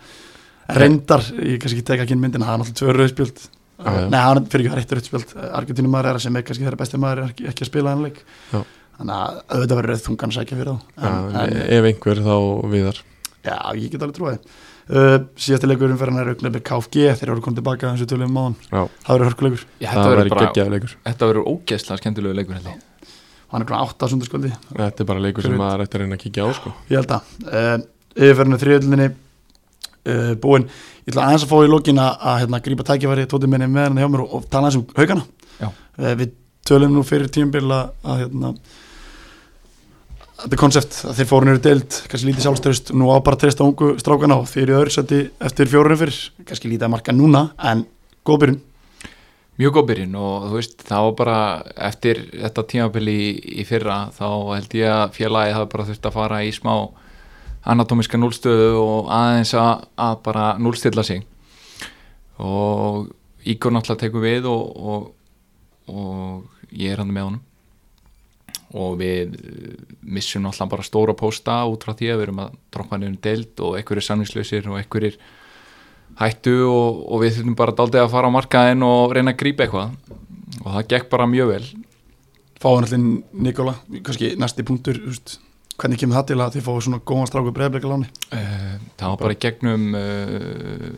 reyndar, 0.72 1.26
ég 1.43 1.59
kannski 1.59 1.82
ekki 1.82 1.88
teka 1.89 2.05
ekki 2.05 2.15
inn 2.15 2.22
myndina, 2.24 2.47
það 2.47 2.53
er 2.53 2.61
náttúrulega 2.61 2.80
tvö 2.80 2.93
rauðspjöld. 2.97 3.41
Nei, 3.82 4.19
hann 4.22 4.45
fyrir 4.47 4.63
ekki 4.63 4.72
að 4.72 4.78
rétt 4.80 4.93
rauðspjöld 4.95 5.34
Argentínum 5.57 5.91
maður 5.91 6.11
er 6.11 6.19
að 6.19 6.24
sem 6.28 6.38
er 6.38 6.45
kannski 6.47 6.63
þeirra 6.67 6.80
besti 6.80 6.99
maður 7.01 7.24
er 7.24 7.34
ekki, 7.34 7.47
að 7.51 7.67
spila 7.72 7.91
hann 7.95 8.05
leik. 8.05 8.22
Já. 8.53 8.61
Þannig 9.02 9.16
að 9.18 9.38
auðvitað 9.56 9.80
verður 9.82 9.91
rauð 9.95 10.04
þungan 10.06 10.32
að 10.32 10.36
sækja 10.38 10.58
fyrir 10.60 10.72
þá. 10.72 10.91
En, 11.02 11.39
en, 11.41 11.56
ef 11.74 11.88
einhver 11.89 12.20
þá 12.22 12.36
viðar. 12.70 12.99
Já, 13.41 13.56
ég 13.74 13.88
get 13.89 14.04
alveg 14.06 14.14
trúið 14.20 14.36
uh, 14.38 15.16
Síðasti 15.41 15.66
leikur 15.66 15.89
umferðan 15.95 16.20
er 16.22 16.28
augnablik 16.36 16.62
KFG 16.68 17.08
þeir 17.18 17.32
eru 17.34 17.41
komið 17.41 17.58
tilbaka 17.58 17.93
þessu 17.95 18.06
tölum 18.12 18.36
máðan 18.36 18.54
Já. 18.68 18.84
Það 19.02 19.16
verður 19.16 19.30
hörkuleikur, 19.32 19.64
Þetta 21.08 21.30
verður 21.32 21.47
ógeðslega 21.49 21.97
skemmtilegu 22.04 22.36
leikur 22.38 22.60
ég. 22.60 22.84
hann 23.52 23.66
er 23.66 23.68
grána 23.72 23.88
8 23.89 24.10
sundarskvöldi 24.14 24.52
Þetta 24.78 25.02
er 25.02 25.10
bara 25.10 25.24
leikur 25.26 25.41
sem 25.47 25.56
Fyrir- 25.56 25.64
maður 25.64 25.84
ætti 25.88 25.97
að 25.97 26.04
reyna 26.04 26.20
að 26.20 26.22
kíkja 26.28 26.45
á 26.45 26.49
sko. 26.60 26.74
Ég 26.91 27.02
held 27.02 27.16
að 27.18 27.34
uh, 27.49 27.74
Yfirferðinu 28.22 28.62
þriðöldinni 28.62 29.10
uh, 29.10 30.32
búin 30.45 30.68
Ég 30.70 31.16
ætla 31.16 31.26
aðeins 31.32 31.47
að 31.47 31.52
fá 31.56 31.58
í 31.66 31.72
lokin 31.74 32.04
að, 32.06 32.14
að 32.30 32.39
hérna, 32.43 32.62
grípa 32.70 32.86
tækifæri 32.91 33.26
tóti 33.34 33.49
minni 33.49 33.72
með 33.74 33.89
hann 33.89 34.04
hjá 34.04 34.12
mér 34.14 34.22
og, 34.28 34.38
og 34.38 34.45
tala 34.54 34.70
eins 34.70 34.78
um 34.78 34.86
haugana 35.02 35.26
Já. 35.58 35.72
uh, 35.74 36.14
Við 36.22 36.38
tölum 36.70 36.93
nú 36.93 37.02
fyrir 37.10 37.26
tíumbil 37.34 37.66
að, 37.74 37.89
að 38.06 38.22
hérna, 38.28 38.54
þetta 40.42 40.56
er 40.56 40.62
konsept 40.62 40.98
að 41.06 41.20
þeir 41.20 41.28
fóru 41.30 41.48
nýru 41.48 41.62
deild, 41.62 41.96
kannski 42.10 42.28
lítið 42.30 42.46
sjálfstörust 42.48 42.92
nú 42.98 43.12
á 43.14 43.18
bara 43.22 43.38
treysta 43.38 43.66
ungu 43.66 43.94
strákana 44.02 44.39
og 44.42 44.48
þeir 44.50 44.64
eru 44.64 44.78
öðru 44.80 44.94
seti 44.96 45.20
eftir 45.44 45.70
fjórunum 45.70 46.00
fyrir, 46.00 46.18
kannski 46.48 46.72
lítið 46.72 46.88
að 46.88 46.94
marka 46.96 47.14
núna 47.16 47.44
en 47.72 47.84
góð 48.26 48.39
byrjun. 48.44 48.60
Mjög 49.62 49.76
góð 49.76 49.88
byrjun 49.92 50.16
og 50.18 50.48
þú 50.48 50.58
veist 50.58 50.86
var 50.89 51.12
bara 51.20 51.38
eftir 51.89 52.24
þetta 52.32 52.66
tímabili 52.74 53.16
í, 53.28 53.30
í 53.62 53.68
fyrra 53.70 54.00
þá 54.16 54.26
held 54.56 54.76
ég 54.80 54.96
að 54.96 55.14
félagi 55.20 55.56
hafi 55.58 55.72
bara 55.76 55.88
þurft 55.92 56.10
að 56.10 56.18
fara 56.18 56.42
í 56.48 56.52
smá 56.56 56.74
anatómiska 57.72 58.18
núlstöðu 58.18 58.72
og 58.82 59.12
aðeins 59.14 59.54
að, 59.54 59.86
að 60.02 60.18
bara 60.26 60.48
núlstilla 60.58 61.06
sig. 61.06 61.22
Og 62.42 63.12
Ígor 63.46 63.74
náttúrulega 63.74 64.06
tekur 64.08 64.26
við 64.26 64.50
og, 64.50 64.66
og, 64.82 65.08
og 65.89 66.74
ég 66.74 66.94
er 66.94 67.02
hann 67.02 67.14
með 67.14 67.30
honum 67.30 67.48
og 68.78 68.97
við 69.01 69.36
eh, 69.36 69.76
missum 70.01 70.45
náttúrulega 70.45 70.72
bara 70.76 70.88
stóra 70.88 71.15
pósta 71.17 71.59
út 71.67 71.86
frá 71.86 71.95
því 71.97 72.11
að 72.11 72.19
við 72.19 72.26
erum 72.28 72.41
að 72.45 72.57
droppa 72.74 72.99
niður 72.99 73.13
um 73.13 73.22
deild 73.28 73.63
og 73.65 73.78
einhverjir 73.80 74.07
samningslausir 74.07 74.69
og 74.72 74.80
einhverjir 74.80 75.19
hættu 76.22 76.57
og, 76.67 77.05
og 77.11 77.24
við 77.24 77.38
þurfum 77.38 77.59
bara 77.59 77.76
daldið 77.78 78.03
að 78.05 78.11
fara 78.15 78.32
á 78.32 78.36
markaðin 78.36 78.84
og 78.88 79.15
reyna 79.15 79.34
að 79.34 79.39
grípa 79.41 79.65
eitthvað. 79.65 79.95
Og 80.61 80.67
það 80.67 80.89
gekk 80.93 81.07
bara 81.11 81.30
mjög 81.30 81.53
vel. 81.55 81.63
Náttúrulega 82.61 83.41
Nikola, 83.41 83.74
kannski 84.05 84.36
næsti 84.38 84.65
punktur 84.67 84.99
just, 85.01 85.39
hvernig 85.82 85.97
kemur 85.97 86.19
það 86.19 86.28
til 86.30 86.38
að 86.43 86.57
þið 86.57 86.65
fáið 86.67 86.84
svona 86.86 86.99
góðan 87.09 87.30
stráku 87.32 87.53
breyðbleika 87.55 87.89
láni? 87.89 88.09
Uh, 88.30 88.76
það 88.99 89.13
var 89.13 89.22
bara 89.24 89.38
gegnum 89.45 89.97
uh, 89.97 90.91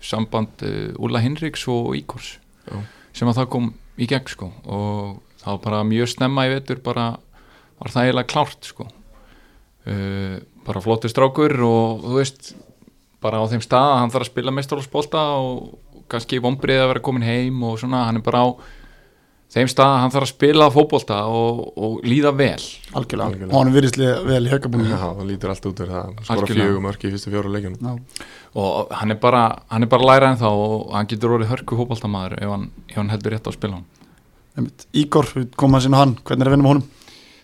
samband 0.00 0.64
uh, 0.64 1.02
Úla 1.04 1.20
Hinriks 1.20 1.66
og 1.68 1.92
Ígors 1.98 2.38
Já. 2.64 2.78
sem 3.12 3.28
að 3.28 3.42
það 3.42 3.50
kom 3.52 3.68
í 4.00 4.08
gegn 4.08 4.32
sko. 4.32 4.48
Og 4.64 5.20
það 5.42 5.52
var 5.52 5.62
bara 5.66 5.84
mjög 5.88 6.12
snemma 6.14 6.46
í 6.48 6.52
vetur 6.54 6.82
bara 6.84 7.06
var 7.82 7.94
það 7.94 8.08
eiginlega 8.08 8.32
klárt 8.32 8.68
sko. 8.68 8.88
Uh, 9.82 10.38
bara 10.66 10.82
flottur 10.82 11.10
strákur 11.10 11.56
og 11.66 12.04
þú 12.04 12.18
veist 12.20 12.52
bara 13.22 13.42
á 13.42 13.46
þeim 13.50 13.62
stað 13.62 13.88
að 13.88 13.98
hann 14.00 14.12
þarf 14.14 14.26
að 14.26 14.30
spila 14.30 14.54
meistarlósbolta 14.54 15.24
og 15.38 16.04
kannski 16.12 16.40
vombrið 16.42 16.84
að 16.84 16.92
vera 16.92 17.02
komin 17.04 17.26
heim 17.26 17.62
og 17.66 17.80
svona, 17.80 18.06
hann 18.08 18.20
er 18.20 18.24
bara 18.26 18.44
á 18.46 18.48
þeim 19.52 19.68
stað 19.68 19.90
að 19.90 19.98
hann 20.00 20.12
þarf 20.14 20.26
að 20.26 20.32
spila 20.32 20.68
fótbolta 20.72 21.18
og, 21.28 21.62
og 21.76 21.96
líða 22.08 22.32
vel. 22.36 22.62
Algjörlega, 22.96 23.26
Algjörlega. 23.28 23.48
og 23.50 23.56
hann 23.58 23.70
er 23.70 23.76
virðislega 23.76 24.20
vel 24.28 24.40
í 24.46 24.52
haugabúinu 24.52 24.88
Já, 24.88 25.00
það 25.02 25.26
lítur 25.28 25.52
allt 25.52 25.68
út 25.68 25.82
fyrir 25.82 25.96
það. 25.96 26.22
Skora 26.28 26.50
fjögum 26.52 26.86
mörk 26.88 27.04
í 27.04 27.12
fyrstu 27.12 27.32
fjóru 27.34 27.52
leikjunum. 27.52 27.98
Og 28.62 28.94
hann 28.96 29.14
er 29.14 29.20
bara, 29.20 29.42
hann 29.72 29.84
er 29.84 29.90
bara 29.92 30.06
að 30.06 30.12
læra 30.12 30.30
en 30.32 30.40
þá 30.40 30.48
og 30.50 30.94
hann 30.96 31.10
getur 31.10 31.36
orðið 31.36 31.52
hörku 31.52 31.80
fótboltamaður 31.82 32.38
ef 32.38 32.54
hann, 32.54 32.70
ef 32.88 32.96
hann 33.00 33.12
heldur 33.12 33.36
rétt 33.36 33.48
á 33.48 33.50
að 33.52 33.58
spila 33.58 33.80
hann. 33.80 34.01
Ígor, 34.92 35.30
að 35.32 35.84
sinna 35.86 36.02
hann, 36.02 36.16
hvernig 36.22 36.44
er 36.44 36.50
að 36.50 36.56
vinna 36.56 36.66
með 36.66 36.74
honum? 36.74 36.88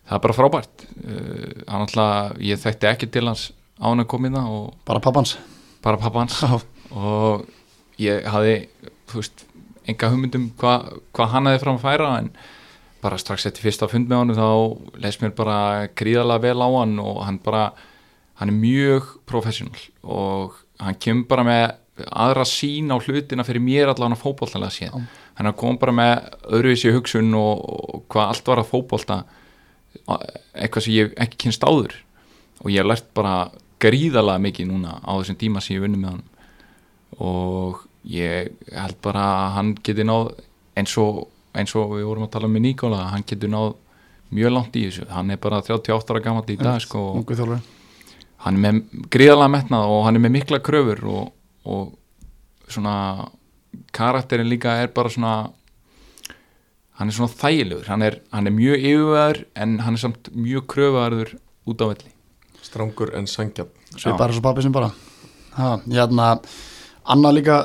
það 0.09 0.17
er 0.17 0.25
bara 0.25 0.37
frábært. 0.37 0.85
Uh, 1.05 1.63
hann 1.69 1.85
alltaf, 1.85 2.37
ég 2.41 2.61
þekkti 2.63 2.89
ekki 2.89 3.09
til 3.13 3.27
hans 3.29 3.49
á 3.79 3.87
hann 3.91 4.03
að 4.03 4.11
koma 4.13 4.31
í 4.31 4.35
það 4.35 4.53
og 4.57 4.69
Bara 4.89 5.03
pappans. 5.05 5.35
Bara 5.85 6.01
pappa 6.01 6.25
hans 6.25 6.39
Já, 6.43 6.59
og 6.97 7.45
ég 8.01 8.25
veist, 9.13 9.45
enga 9.89 10.11
hugmyndum 10.13 10.49
hvað 10.61 10.95
hva 11.17 11.29
hann 11.33 11.49
hefði 11.49 11.65
fram 11.65 11.79
að 11.79 11.85
færa 11.85 12.15
en 12.23 12.31
bara 13.03 13.19
strax 13.21 13.47
eftir 13.47 13.69
fyrsta 13.69 13.89
fund 13.91 14.09
með 14.11 14.23
hann 14.23 14.37
þá 14.37 14.49
leist 15.05 15.23
mér 15.23 15.35
bara 15.39 15.59
gríðarlega 15.99 16.45
vel 16.49 16.65
á 16.67 16.69
hann 16.81 16.97
og 17.03 17.21
hann 17.25 17.39
bara 17.45 17.69
hann 18.41 18.53
er 18.53 18.59
mjög 18.59 19.13
professional 19.29 19.79
og 20.03 20.59
hann 20.83 20.99
kemur 20.99 21.29
bara 21.31 21.47
með 21.47 21.65
aðra 22.09 22.45
sín 22.47 22.91
á 22.91 22.97
hlutina 22.99 23.47
fyrir 23.47 23.63
mér 23.63 23.93
allavega 23.93 24.19
fótbolltalega 24.19 24.75
séð 24.75 24.93
Já. 24.93 25.07
Hann 25.39 25.57
kom 25.59 25.79
bara 25.79 25.95
með 25.95 26.13
öðruvísi 26.49 26.93
hugsun 26.95 27.31
og, 27.39 27.63
og 27.63 28.05
hvað 28.11 28.33
allt 28.33 28.51
var 28.51 28.63
að 28.63 28.71
fótbolta 28.73 29.19
eitthvað 30.09 30.85
sem 30.85 30.97
ég 30.97 31.15
ekki 31.21 31.45
kynst 31.47 31.65
áður. 31.65 31.95
Og 32.65 32.73
ég 32.75 32.87
lært 32.87 33.09
bara 33.15 33.51
gríðarlega 33.83 34.43
mikið 34.43 34.71
núna 34.73 34.99
á 34.99 35.13
þessum 35.21 35.39
tíma 35.39 35.63
sem 35.63 35.77
ég 35.77 35.85
vunni 35.85 36.01
með 36.01 36.17
hann. 36.17 36.25
Og 37.23 37.83
ég 38.09 38.53
held 38.75 38.99
bara 39.05 39.25
að 39.45 39.51
hann 39.57 39.73
geti 39.87 40.07
náð 40.07 40.33
eins 40.79 40.95
og, 41.01 41.25
eins 41.55 41.75
og 41.79 41.97
við 41.97 42.09
vorum 42.09 42.27
að 42.27 42.35
tala 42.37 42.51
með 42.51 42.67
Nikola 42.67 43.09
hann 43.13 43.27
getur 43.27 43.53
náð 43.53 43.73
mjög 44.35 44.55
langt 44.55 44.77
í 44.77 44.85
þessu. 44.89 45.07
Hann 45.13 45.33
er 45.33 45.41
bara 45.43 45.63
38 45.65 46.15
ára 46.15 46.25
gammal 46.25 46.45
í 46.51 46.59
dag 46.61 46.83
sko, 46.85 47.07
hann 48.45 48.59
er 48.59 48.63
með 48.67 49.07
gríðarlega 49.15 49.55
metnað 49.55 49.95
og 49.95 50.05
hann 50.07 50.19
er 50.19 50.25
með 50.27 50.35
mikla 50.37 50.61
kröfur 50.65 51.01
og, 51.11 51.31
og 51.67 52.71
svona 52.71 52.95
karakterin 53.95 54.51
líka 54.51 54.77
er 54.83 54.93
bara 54.95 55.13
svona 55.13 55.35
hann 56.99 57.11
er 57.11 57.15
svona 57.15 57.31
þægilegur. 57.31 57.87
Hann 57.89 58.03
er, 58.03 58.21
hann 58.35 58.51
er 58.51 58.55
mjög 58.55 58.87
yfirveður 58.91 59.43
en 59.55 59.79
hann 59.85 59.99
er 59.99 60.03
samt 60.03 60.31
mjög 60.35 60.67
kröfuarður 60.73 61.37
út 61.69 61.85
á 61.85 61.87
velli. 61.93 62.15
Strangur 62.65 63.15
en 63.15 63.27
Já. 63.97 64.17
bara 64.19 64.33
svo 64.33 64.43
pappi 64.45 64.63
sem 64.63 64.73
bara 64.73 64.91
ha, 65.57 65.79
Hérna, 65.89 66.39
annað 67.09 67.37
líka 67.39 67.59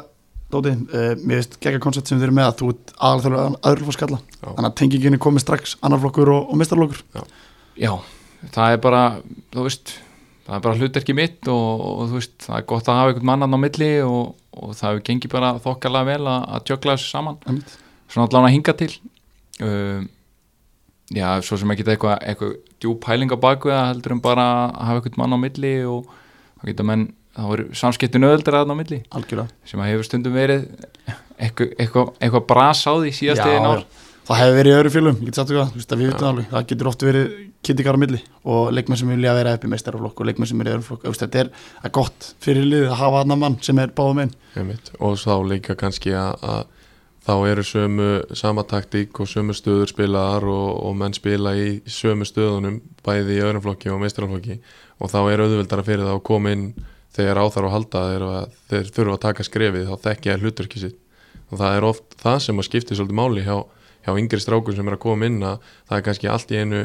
Dóti, 0.54 0.70
uh, 0.70 1.16
mér 1.26 1.40
veist 1.40 1.56
gegga 1.58 1.80
koncept 1.82 2.08
sem 2.08 2.20
þið 2.20 2.28
eru 2.28 2.36
með 2.38 2.48
að 2.48 2.58
þú 2.60 2.68
ert 2.74 2.92
aðalþjóður 2.94 3.56
aðurflokksskalla 3.58 4.20
Já. 4.22 4.48
Þannig 4.52 4.68
að 4.68 4.76
tengingin 4.78 5.18
er 5.18 5.22
komið 5.26 5.44
strax 5.44 5.76
annarflokkur 5.82 6.30
og, 6.30 6.52
og 6.54 6.60
mistarflokkur 6.62 7.00
já, 7.74 7.94
það 8.54 8.76
er 8.76 8.82
bara 8.84 9.02
þú 9.56 9.66
veist, 9.66 9.96
það 10.46 10.58
er 10.60 10.64
bara 10.68 10.78
hlutverki 10.78 11.16
mitt 11.18 11.50
og, 11.50 11.84
og 11.88 12.04
þú 12.12 12.20
veist, 12.20 12.36
það 12.46 12.60
er 12.60 12.68
gott 12.70 12.92
að 12.92 13.00
hafa 13.00 13.14
einhvern 13.14 13.30
mannan 13.32 13.58
á 13.58 13.60
milli 13.64 13.90
og, 14.06 14.36
og 14.54 14.76
það 14.78 14.90
hefur 14.90 15.06
gengið 15.10 15.34
bara 15.34 15.54
þokkalega 15.64 16.10
vel 16.12 16.28
að, 16.30 16.44
að 16.56 16.68
tjökla 16.70 16.98
þessu 16.98 17.10
saman. 17.14 17.40
Einmitt. 17.48 17.74
svona 18.12 18.28
allan 18.30 18.48
að 18.50 18.56
hinga 18.56 18.76
til. 18.80 18.92
Um, 19.64 20.06
já, 21.14 21.28
svo 21.46 21.60
sem 21.62 21.74
ekki 21.74 21.88
eitthvað 21.88 22.16
eitthvað 22.22 22.54
djúp 22.84 23.10
hæling 23.10 23.34
á 23.34 23.38
bakvið 23.40 23.80
heldur 23.80 24.16
um 24.18 24.24
bara 24.24 24.48
að 24.70 24.88
hafa 24.90 25.02
einhvern 25.02 25.20
mann 25.24 25.38
á 25.38 25.40
milli 25.44 25.74
og 25.90 26.08
þá 26.60 26.70
geta 26.70 26.88
menn, 26.88 27.06
þá 27.38 27.44
er 27.56 27.66
samskiptin 27.80 28.28
öðuldur 28.30 28.60
að 28.60 28.74
á 28.74 28.76
milli. 28.78 29.02
Algjörlega. 29.14 29.54
Sem 29.70 29.84
að 29.84 29.92
hefur 29.94 30.10
stundum 30.10 30.38
verið 30.38 30.66
eitthvað, 31.38 31.76
eitthvað, 31.78 32.16
eitthvað 32.20 32.48
bras 32.50 32.84
á 32.86 32.94
því 32.94 33.14
síðast 33.20 33.46
eða 33.46 33.78
já. 33.78 33.86
Það 34.24 34.40
hefur 34.40 34.54
verið 34.56 34.72
í 34.72 34.76
öðru 34.78 34.92
fjölum, 34.94 35.18
ég 35.20 35.30
get 35.30 35.38
sagt 35.40 35.52
veist 35.52 35.94
að 35.94 36.00
við 36.00 36.12
vitum 36.14 36.28
alveg 36.30 36.46
Það 36.54 36.68
getur 36.70 36.90
oft 36.90 37.04
verið 37.04 37.32
kynntikar 37.64 37.98
á 37.98 38.04
milli 38.04 38.20
og 38.54 38.70
leikmenn 38.76 39.00
sem 39.00 39.10
vilja 39.12 39.34
vera 39.36 39.56
upp 39.58 39.66
í 39.66 39.72
meistarflokk 39.72 40.22
og 40.22 40.30
leikmenn 40.30 40.50
sem 40.50 40.64
er 40.64 40.70
í 40.70 40.74
öðru 40.78 40.86
flokk 40.88 41.10
Þetta 41.20 41.42
er 41.44 41.94
gott 41.98 42.30
fyrir 42.44 42.68
liðið 42.68 42.94
að 42.94 43.02
hafa 43.02 43.24
annan 43.24 43.42
mann 43.42 43.58
sem 43.64 43.82
er 43.84 43.92
báðum 43.96 44.24
einn. 44.24 44.32
Og 45.04 45.20
þá 45.20 45.36
líka 45.50 45.76
kannski 45.80 46.16
að, 46.16 46.40
að 46.40 46.64
þá 47.24 47.34
eru 47.52 47.68
sömu 47.68 48.10
sama 48.36 48.64
taktík 48.68 49.20
og 49.24 49.30
sömu 49.32 49.56
stöður 49.56 49.92
spilaðar 49.92 50.48
og, 50.52 50.72
og 50.88 50.98
menn 51.00 51.16
spila 51.16 51.56
í 51.60 51.68
sömu 51.84 52.28
stöðunum 52.28 52.82
bæði 53.04 53.38
í 53.38 53.44
öðrum 53.44 53.64
flokki 53.64 53.92
og 53.92 54.02
meistaraflokki 54.04 54.60
og 55.00 55.12
þá 55.12 55.20
er 55.22 55.44
auðveldara 55.44 55.86
fyrir 55.88 56.08
það 56.08 56.18
að 56.18 56.26
koma 56.32 56.56
inn 56.56 56.68
þegar 57.14 57.40
á 57.40 57.46
þarf 57.54 57.70
að 57.70 57.76
halda 57.76 58.04
þeir, 58.10 58.26
að 58.28 58.60
þeir 58.72 58.92
þurfa 58.98 59.16
að 59.16 59.24
taka 59.28 59.48
skrefið 59.48 59.90
þá 59.92 60.80
sitt. 60.82 61.00
Og 61.52 61.60
það 61.60 61.78
er 61.78 61.86
oft 61.86 62.16
það 62.18 62.38
sem 62.42 62.60
að 62.60 62.68
skipti 62.68 62.96
svolítið 62.98 63.20
máli 63.20 63.44
hjá, 63.46 63.58
hjá 64.04 64.14
yngri 64.20 64.42
strákun 64.44 64.78
sem 64.78 64.92
er 64.92 64.98
að 64.98 65.04
koma 65.06 65.30
inn 65.30 65.42
að 65.48 65.64
það 65.88 65.98
er 65.98 66.06
kannski 66.08 66.32
allt 66.32 66.54
í 66.54 66.60
einu 66.62 66.84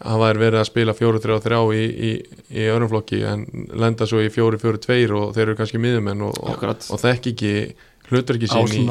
hafa 0.00 0.30
er 0.32 0.40
verið 0.40 0.62
að 0.62 0.68
spila 0.70 0.94
4-3-3 0.96 1.58
í, 1.76 1.82
í, 1.84 2.12
í 2.56 2.68
öðrum 2.72 2.90
flokki 2.92 3.20
en 3.28 3.44
lenda 3.76 4.08
svo 4.08 4.22
í 4.24 4.30
4-4-2 4.32 5.10
og 5.18 5.34
þeir 5.36 5.46
eru 5.46 5.58
kannski 5.58 5.80
miðumenn 5.82 6.24
og, 6.24 6.38
og, 6.40 6.64
og 6.64 7.02
þekk 7.02 7.32
ekki 7.34 7.52
hlutverki 8.10 8.48
sín 8.50 8.72
í, 8.72 8.86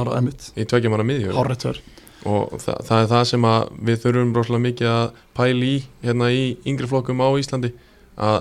í 0.61 0.67
tveggja 0.69 0.91
manna 0.93 1.07
miðjur 1.07 1.35
Hárrætt 1.35 1.65
verð 1.65 1.97
og 2.27 2.55
það, 2.59 2.79
það 2.87 3.01
er 3.01 3.11
það 3.13 3.25
sem 3.31 3.45
að 3.47 3.67
við 3.89 3.99
þurfum 4.03 4.31
rosalega 4.35 4.65
mikið 4.65 4.89
að 4.91 5.19
pæla 5.39 5.67
í 5.69 5.75
hérna 6.03 6.31
í 6.35 6.45
yngri 6.67 6.89
flokkum 6.91 7.23
á 7.23 7.29
Íslandi 7.39 7.71
að, 8.19 8.39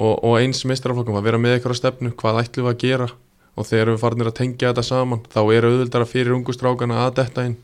og, 0.00 0.14
og 0.14 0.36
eins 0.40 0.62
meistaraflokkum 0.64 1.18
að 1.20 1.26
vera 1.28 1.40
með 1.40 1.58
eitthvað 1.58 1.80
stefnu, 1.82 2.14
hvað 2.16 2.40
ætlum 2.44 2.68
við 2.68 2.72
að 2.72 2.80
gera? 2.84 3.10
Og 3.58 3.66
þegar 3.68 3.90
við 3.90 4.00
farinir 4.00 4.30
að 4.30 4.38
tengja 4.38 4.70
þetta 4.70 4.84
saman 4.86 5.24
þá 5.28 5.40
er 5.52 5.66
auðvildara 5.68 6.08
fyrir 6.08 6.36
ungustrákana 6.38 7.02
að 7.04 7.16
detta 7.18 7.44
inn 7.50 7.58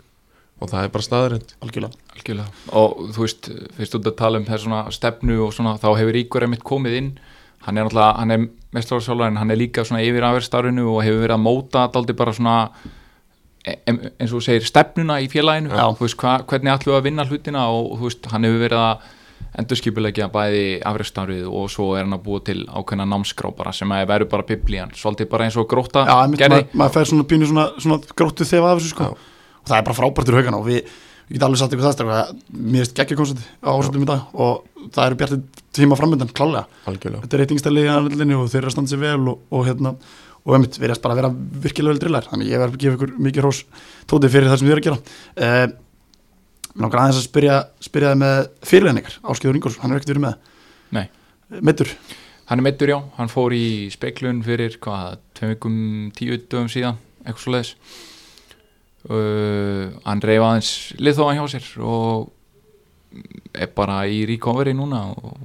og 0.61 0.71
það 0.73 0.85
er 0.87 0.93
bara 0.95 1.05
staðrind 1.07 1.55
algjörlega. 1.65 2.05
Algjörlega. 2.17 2.49
Og 2.81 3.09
þú 3.15 3.25
veist, 3.27 3.49
fyrst 3.77 3.97
út 3.99 4.11
að 4.11 4.19
tala 4.21 4.41
um 4.41 4.47
þess 4.49 4.65
svona 4.65 4.83
stefnu 4.95 5.41
og 5.45 5.55
svona, 5.57 5.77
þá 5.83 5.89
hefur 6.01 6.21
Ígor 6.23 6.47
einmitt 6.47 6.65
komið 6.67 6.99
inn. 7.01 7.11
Hann 7.67 7.79
er 7.79 7.89
náttúrulega, 7.89 8.13
hann 8.21 8.31
er 8.31 8.47
mestrarálsjálfur 8.77 9.27
en 9.27 9.41
hann 9.41 9.51
er 9.51 9.61
líka 9.61 9.85
svona 9.85 10.05
yfir 10.07 10.25
afverðstarfinu 10.29 10.87
og 10.93 11.03
hefur 11.05 11.25
verið 11.25 11.37
að 11.37 11.45
móta 11.45 11.87
daldi 11.93 12.17
bara 12.17 12.33
svona 12.37 12.57
e- 13.67 13.79
em- 13.91 14.01
eins 14.21 14.33
og 14.33 14.39
þú 14.39 14.43
segir 14.47 14.67
stefnuna 14.69 15.21
í 15.21 15.29
félaginu, 15.33 15.73
Já. 15.75 15.87
þú 15.97 16.07
veist, 16.07 16.19
hva, 16.23 16.39
hvernig 16.47 16.73
ætlum 16.73 16.95
við 16.95 16.99
að 17.01 17.07
vinna 17.11 17.27
hlutina 17.27 17.69
og 17.75 17.99
þú 17.99 18.09
veist, 18.09 18.27
hann 18.33 18.49
hefur 18.49 18.65
verið 18.69 18.83
að 18.85 19.07
endurskipulegja 19.61 20.29
bæði 20.33 20.65
afverðstarfið 20.85 21.47
og 21.49 21.71
svo 21.73 21.95
er 21.97 22.05
hann 22.05 22.17
að 22.17 22.25
búa 22.27 22.43
til 22.45 22.59
ákveðna 22.69 23.07
námskrá 23.09 23.51
bara 23.57 23.73
sem 23.73 23.93
að 23.93 24.09
verður 24.11 24.31
bara 24.35 24.47
biblían, 24.49 24.93
svolítið 24.97 25.31
bara 25.33 25.47
eins 25.49 25.57
og 25.57 25.69
gróta 25.71 26.05
Já, 26.07 26.17
einmitt, 26.23 26.45
maður 26.49 26.77
mað 26.83 26.93
fær 26.97 27.09
svona 27.11 27.27
pínu 27.31 27.49
svona, 27.49 27.67
svona 27.81 27.99
gróttu 28.17 28.47
þefa 28.49 28.73
af 28.73 28.81
þessu 28.81 28.93
sko. 28.93 29.09
Já. 29.11 29.36
Það 29.67 29.79
er 29.79 29.87
bara 29.87 29.97
frábærtur 29.99 30.39
haugana 30.39 30.61
og 30.61 30.69
við, 30.69 30.93
við 31.27 31.37
getum 31.37 31.49
alveg 31.49 31.61
sagt 31.63 31.75
eitthvað 31.75 31.89
það 31.89 31.97
strákar, 31.97 32.21
að 32.21 32.61
mér 32.67 32.85
veist 32.85 32.95
geggja 32.99 33.19
koncerti 33.19 33.47
á 33.63 33.71
ásöldum 33.73 34.05
í 34.07 34.11
dag 34.11 34.37
og 34.45 34.91
það 34.95 35.07
eru 35.07 35.19
bjartið 35.23 35.65
tíma 35.77 35.99
framöndan, 35.99 36.35
klálega. 36.37 36.67
Algjörlega. 36.91 37.25
Þetta 37.25 37.37
er 37.37 37.43
reytingstæli 37.45 37.85
í 37.85 37.91
aðlinni 37.93 38.39
og 38.39 38.47
þeir 38.53 38.61
eru 38.63 38.71
að 38.71 38.77
standa 38.77 38.93
sér 38.93 39.03
vel 39.03 39.33
og, 39.33 39.41
og 39.53 39.67
hérna, 39.67 39.95
og 40.47 40.55
einmitt, 40.57 40.79
við 40.79 40.89
erum 40.91 41.03
bara 41.05 41.17
að 41.17 41.21
vera 41.23 41.33
virkilega 41.67 41.95
vel 41.95 42.03
drillar, 42.05 42.29
þannig 42.31 42.53
ég 42.53 42.63
verð 42.63 42.77
að 42.77 42.85
gefa 42.85 42.99
ykkur 42.99 43.17
mikið 43.27 43.45
hrós 43.45 43.65
tótið 44.07 44.37
fyrir 44.37 44.53
það 44.53 44.63
sem 44.63 44.69
þið 44.69 44.77
eru 44.77 44.85
að 44.85 44.89
gera. 44.91 45.19
Uh, 45.37 45.83
Mér 46.77 46.85
langar 46.85 47.01
aðeins 47.01 47.19
að 47.23 47.25
spyrja, 47.25 47.55
spyrja 47.81 48.09
með 48.21 48.39
fyrirleginningar, 48.69 49.15
Áskeiður 49.33 49.57
Ingóls, 49.57 49.79
hann 49.81 49.95
er 49.95 49.97
ekkert 49.97 50.11
verið 50.13 50.25
með. 50.27 50.51
Nei. 50.93 51.07
Meittur, 51.65 51.93
Hann 52.47 52.61
er 52.61 52.63
meittur 52.69 52.91
já, 52.93 53.01
hann 53.17 53.31
fór 53.31 53.55
í 53.57 53.89
speiklun 53.91 54.39
fyrir 54.47 54.77
hvað, 54.83 55.17
tveim 55.35 55.51
vikum, 55.57 55.79
tíu 56.15 56.37
dögum 56.39 56.69
síðan, 56.71 57.01
eitthvað 57.25 57.43
svo 57.43 57.55
leiðis 57.57 57.73
uh, 59.11 59.93
Hann 60.07 60.25
reyf 60.25 60.43
aðeins 60.43 60.73
liðþóðan 61.01 61.41
hjá 61.41 61.55
sér 61.57 61.71
og 61.87 62.33
er 63.57 63.71
bara 63.77 64.03
í 64.11 64.25
recovery 64.29 64.75
núna 64.77 65.07
og 65.15 65.39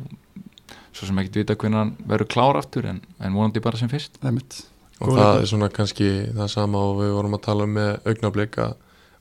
svo 0.91 1.07
sem 1.07 1.21
ekkert 1.21 1.39
vita 1.41 1.55
hvernig 1.55 1.79
hann 1.79 1.93
verður 2.09 2.29
klár 2.33 2.59
aftur 2.59 2.87
en, 2.91 2.99
en 3.21 3.35
vonandi 3.35 3.63
bara 3.63 3.79
sem 3.79 3.89
fyrst. 3.91 4.19
Einmitt. 4.25 4.63
Og 5.01 5.09
Góð 5.09 5.21
það 5.21 5.39
er 5.39 5.49
svona 5.49 5.69
kannski 5.73 6.09
það 6.35 6.49
sama 6.53 6.81
og 6.91 6.99
við 6.99 7.13
vorum 7.15 7.37
að 7.37 7.45
tala 7.47 7.65
um 7.65 7.73
með 7.77 8.09
augnablik 8.11 8.59
að, 8.61 8.75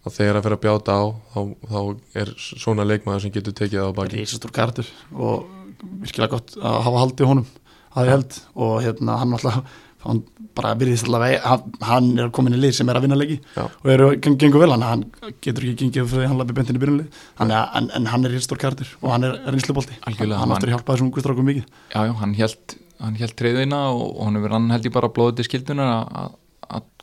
að 0.04 0.16
þegar 0.18 0.38
að 0.38 0.46
fyrir 0.46 0.58
að 0.58 0.64
bjáta 0.64 0.96
á 0.98 1.02
þá, 1.32 1.40
þá 1.70 1.80
er 2.22 2.32
svona 2.42 2.86
leikmaður 2.88 3.24
sem 3.24 3.34
getur 3.36 3.56
tekið 3.56 3.80
það 3.80 3.94
á 3.94 3.98
baki. 4.00 4.18
Rísastór 4.18 4.54
kartur 4.56 4.90
og 5.14 5.46
virkilega 6.02 6.34
gott 6.34 6.58
að 6.58 6.80
hafa 6.88 7.04
haldið 7.04 7.30
honum 7.32 7.48
að 7.94 8.10
ég 8.10 8.16
held. 8.16 8.40
Og 8.66 8.74
hérna 8.84 9.20
hann 9.22 9.38
alltaf 9.38 9.78
hann 10.04 10.22
bara 10.56 10.72
virðist 10.80 11.06
allavega 11.08 11.58
hann, 11.86 12.10
er 12.18 12.30
komin 12.34 12.56
í 12.56 12.60
lið 12.60 12.74
sem 12.80 12.88
er 12.90 12.98
að 12.98 13.06
vinna 13.06 13.18
leiki 13.20 13.36
Já. 13.54 13.64
og 13.68 13.90
eru 13.94 14.08
geng, 14.16 14.36
gengur 14.40 14.64
vel 14.64 14.72
hann, 14.74 14.82
hann 14.86 15.04
getur 15.44 15.66
ekki 15.68 15.76
gengið 15.84 16.08
fyrir 16.10 16.24
því 16.24 16.30
hann 16.32 16.40
lafi 16.40 16.56
bentin 16.56 16.78
í 16.80 16.82
er, 17.52 17.68
en, 17.78 17.90
en 17.96 18.10
hann 18.10 18.24
er 18.26 18.34
rísastór 18.34 18.60
kartur 18.60 18.90
og 19.00 19.12
hann 19.14 19.28
er 19.28 19.38
reynslubolti. 19.46 19.96
Hann 20.06 20.16
hann- 20.40 20.56
aftur 20.56 20.72
að 20.72 20.76
hjálpa 20.76 20.96
þessum 20.96 21.10
ungu 21.10 21.24
strákum 21.24 21.48
mikið. 21.50 21.66
Já, 21.94 22.00
já, 22.08 22.12
hann 22.22 22.34
held, 22.34 22.76
hann 23.00 23.20
held 23.20 23.36
treyðina 23.38 23.82
og, 23.94 24.04
og 24.16 24.24
hann 24.30 24.40
hann 24.56 24.70
held 24.74 24.88
ég 24.88 24.96
bara 24.96 25.12
blóðið 25.12 25.40
til 25.42 25.50
skildunar 25.50 25.94
að- 26.10 26.36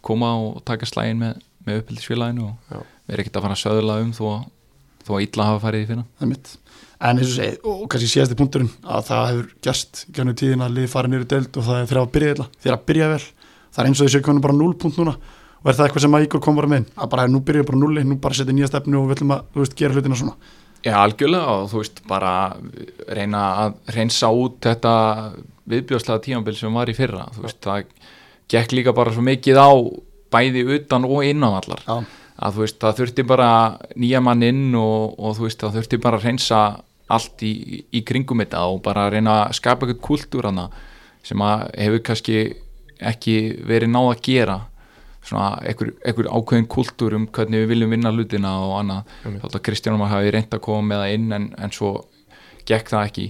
koma 0.08 0.30
og 0.40 0.62
taka 0.68 0.88
slægin 0.88 1.20
með, 1.22 1.42
með 1.68 1.82
uppbyldisfélaginu 1.82 2.46
Já. 2.72 2.80
og 2.80 3.12
erum 3.12 3.24
ekkert 3.24 3.40
að 3.40 3.48
fara 3.48 3.58
að 3.58 3.64
söðla 3.64 3.98
um 4.04 4.14
þó, 4.16 4.28
þó 5.08 5.12
að 5.18 5.26
illa 5.28 5.48
hafa 5.50 5.64
farið 5.66 5.84
í 5.84 5.90
fyrra 5.92 6.06
það 6.20 6.26
er 6.28 6.32
mitt 6.32 6.54
en 7.00 7.20
eins 7.20 7.32
og 7.32 7.36
segi, 7.38 7.58
og 7.68 7.84
kannski 7.92 8.10
síðasti 8.12 8.38
punkturinn 8.40 8.70
að 8.84 9.10
það 9.10 9.26
hefur 9.32 9.50
gerst 9.68 10.06
gennum 10.16 10.38
tíðin 10.38 10.64
að 10.66 10.78
liði 10.78 10.92
farið 10.94 11.14
nýru 11.14 11.28
deild 11.34 11.60
og 11.60 11.68
það 11.68 11.82
er 11.82 11.90
þeirra 11.92 12.06
að 12.06 12.14
byrja 12.16 12.36
illa 12.36 12.48
þeirra 12.64 12.78
að 12.78 12.88
byrja 12.92 13.10
vel, 13.14 13.26
það 13.74 13.84
er 13.84 13.90
eins 13.92 14.02
og 14.02 14.08
þessi 14.10 14.24
konum 14.26 14.46
bara 14.48 14.58
0 14.58 14.78
punkt 14.82 15.02
núna. 15.02 15.18
Og 15.58 15.72
er 15.72 15.78
það 15.78 15.88
eitthvað 15.88 16.04
sem 16.06 16.16
að 16.18 16.26
Ígor 16.28 16.42
kom 16.46 16.58
bara 16.58 16.70
með 16.72 16.90
að 16.96 17.12
bara 17.12 17.28
nú 17.28 17.42
byrja 17.46 17.66
bara 17.68 17.80
0 17.82 18.04
nú 18.06 18.18
bara 18.22 18.38
setja 18.38 18.56
nýja 18.56 18.70
stefnu 18.70 19.00
og 19.00 19.08
við 19.10 19.18
ætlum 19.18 19.34
að 19.36 19.46
þú 19.54 19.64
veist, 19.64 19.78
gera 19.78 19.98
hlutina 19.98 20.18
svona. 20.20 20.36
Já, 20.86 20.94
algjörlega 21.02 21.56
og 21.58 21.70
þú 21.72 21.82
veist 21.82 22.02
bara 22.08 22.34
reyna 23.18 23.42
að 23.64 23.80
reynsa 23.96 24.30
út 24.30 24.60
þetta 24.64 24.94
viðbjóðslega 25.68 26.24
tímambil 26.28 26.56
sem 26.56 26.78
var 26.78 26.92
í 26.92 26.96
fyrra. 26.96 27.26
Þú 27.36 27.44
veist, 27.48 27.60
það 27.66 27.90
gekk 28.54 28.78
líka 28.78 28.94
bara 28.96 29.14
svo 29.16 29.26
mikið 29.26 29.60
á 29.60 29.70
bæði 30.32 30.64
utan 30.78 31.08
og 31.08 31.26
innan 31.26 31.58
allar 31.58 31.84
Já. 31.84 31.98
að 32.38 32.58
þú 32.58 32.64
veist, 32.64 32.80
það 32.84 33.00
þurfti 33.02 33.26
bara 33.28 33.50
nýja 33.96 34.22
mann 34.24 34.46
inn 34.46 34.76
og, 34.78 35.18
og 35.20 35.38
þú 35.38 35.48
veist, 35.48 35.64
það 35.64 35.80
þurfti 35.80 36.02
bara 36.04 36.22
reynsa 36.22 36.62
allt 37.14 37.44
í, 37.46 37.84
í 37.92 38.04
kringum 38.08 38.44
þetta 38.44 38.64
og 38.72 38.82
bara 38.86 39.08
reyna 39.12 39.44
að 39.46 39.58
skapa 39.60 39.88
eitthvað 39.88 40.04
kultúr 40.08 40.50
hana 40.50 40.68
sem 41.26 41.44
að 41.44 41.68
hefur 41.76 42.04
kannski 42.10 42.42
ekki 42.98 43.38
verið 43.68 43.94
náð 43.94 44.12
að 44.12 44.22
gera. 44.28 44.58
Svona 45.28 45.50
einhver, 45.68 46.30
ákveðin 46.32 46.70
kultúr 46.72 47.18
um 47.18 47.28
hvernig 47.36 47.66
við 47.66 47.74
viljum 47.74 47.94
vinna 47.96 48.14
hlutina 48.16 48.54
og 48.64 48.78
annað. 48.80 49.12
Þátt 49.26 49.58
að 49.60 49.66
Kristján 49.68 49.98
Ómar 49.98 50.14
hafi 50.14 50.32
reynd 50.34 50.56
að 50.56 50.64
koma 50.64 50.88
með 50.88 51.04
það 51.04 51.16
inn 51.18 51.38
en, 51.38 51.50
en 51.58 51.76
svo 51.76 51.92
gekk 52.68 52.94
það 52.94 53.10
ekki. 53.10 53.28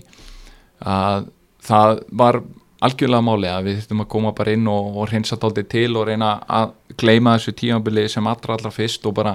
Að 0.85 1.29
það 1.67 2.01
var 2.21 2.41
algjörlega 2.85 3.25
máli 3.25 3.49
að 3.49 3.69
við 3.69 3.79
þurfum 3.81 4.03
að 4.03 4.11
koma 4.13 4.33
bara 4.37 4.53
inn 4.53 4.67
og, 4.69 4.89
og 5.01 5.09
reynsa 5.09 5.39
dálítið 5.41 5.69
til 5.73 5.89
og 5.97 6.05
reyna 6.09 6.33
að 6.45 6.75
gleyma 7.01 7.37
þessu 7.37 7.55
tímabili 7.57 8.05
sem 8.11 8.29
allra 8.29 8.57
allra 8.57 8.73
fyrst 8.73 9.07
og 9.09 9.15
bara 9.17 9.33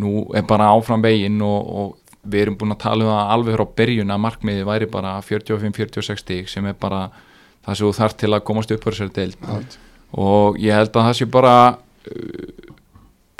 nú 0.00 0.24
er 0.34 0.42
bara 0.46 0.70
áfram 0.74 1.02
veginn 1.02 1.38
og, 1.42 1.70
og 1.70 1.99
við 2.22 2.44
erum 2.44 2.56
búin 2.60 2.74
að 2.74 2.82
tala 2.84 3.06
um 3.06 3.12
það 3.12 3.34
alveg 3.34 3.56
frá 3.56 3.66
byrjun 3.80 4.14
að 4.14 4.22
markmiði 4.26 4.66
væri 4.68 4.88
bara 4.92 5.14
45-46 5.24 6.24
stík 6.24 6.50
sem 6.52 6.66
er 6.68 6.76
bara 6.80 7.06
það 7.64 7.74
sem 7.74 7.86
þú 7.86 7.92
þarf 7.96 8.16
til 8.20 8.32
að 8.32 8.44
komast 8.50 8.74
upp 8.74 8.84
fyrir 8.84 8.98
sér 8.98 9.14
deild. 9.16 9.78
Og 10.20 10.58
ég 10.60 10.76
held 10.76 10.90
að 10.94 11.08
það 11.08 11.18
sé 11.18 11.28
bara 11.30 11.54
uh, 11.70 12.70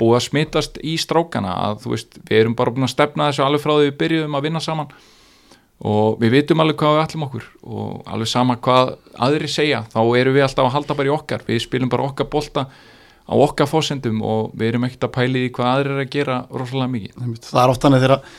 búið 0.01 0.19
að 0.19 0.27
smitast 0.27 0.79
í 0.87 0.97
strákana 1.01 1.55
að 1.69 1.81
þú 1.85 1.95
veist, 1.95 2.21
við 2.29 2.43
erum 2.43 2.59
bara 2.59 2.75
búin 2.75 2.89
að 2.89 2.95
stefna 2.95 3.31
þessu 3.31 3.47
alveg 3.47 3.65
frá 3.65 3.75
því 3.75 3.89
við 3.89 3.99
byrjuðum 4.05 4.39
að 4.39 4.47
vinna 4.49 4.63
saman. 4.65 4.95
Og 5.81 6.21
við 6.21 6.35
vitum 6.37 6.61
alveg 6.61 6.77
hvað 6.81 6.95
við 6.95 7.03
ætlum 7.07 7.27
okkur 7.27 7.45
og 7.65 8.09
alveg 8.13 8.29
sama 8.29 8.57
hvað 8.61 8.95
aðri 9.27 9.49
segja 9.49 9.81
þá 9.89 10.01
erum 10.21 10.37
við 10.37 10.45
alltaf 10.45 10.67
að 10.69 10.75
halda 10.77 10.97
bara 10.99 11.09
í 11.09 11.15
okkar. 11.15 11.45
Við 11.49 11.63
spilum 11.65 11.93
bara 11.93 12.09
okkar 12.11 12.29
bolta 12.33 12.67
á 13.31 13.35
okkar 13.39 13.69
fósendum 13.71 14.21
og 14.27 14.53
við 14.59 14.75
erum 14.75 14.85
ekkert 14.89 15.07
að 15.09 15.15
pæli 15.15 15.47
í 15.47 15.53
hvað 15.57 15.71
aðri 15.73 15.95
er 15.95 16.03
að 16.03 16.13
gera 16.13 16.39
rosalega 16.51 16.93
mikið. 16.95 17.15
Það 17.47 17.63
er 17.63 17.73
oft 17.73 17.87
þannig 17.87 18.05
þegar, 18.05 18.35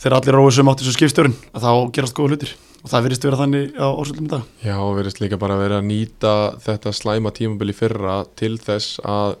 þegar 0.00 0.16
allir 0.16 0.38
róið 0.38 0.56
sem 0.56 0.72
átti 0.72 0.86
svo 0.86 0.96
skipstjórin 0.96 1.36
að 1.52 1.66
þá 1.66 1.72
gerast 1.96 2.16
góða 2.16 2.34
hlutir 2.34 2.56
og 2.80 2.88
það 2.88 3.06
virðist 3.06 3.26
vera 3.28 3.40
þannig 3.42 3.76
á 3.76 3.88
ósöldum 3.92 4.26
í 4.26 4.32
dag 4.32 4.64
Já, 4.64 4.74
og 4.80 4.96
verðist 4.96 5.20
líka 5.20 5.38
bara 5.40 5.58
að 5.58 5.64
vera 5.66 5.78
að 5.80 5.88
nýta 5.90 6.34
þetta 6.64 6.94
slæma 6.96 7.32
tímabili 7.36 7.76
fyrra 7.76 8.16
til 8.40 8.54
þess 8.60 9.00
að 9.04 9.36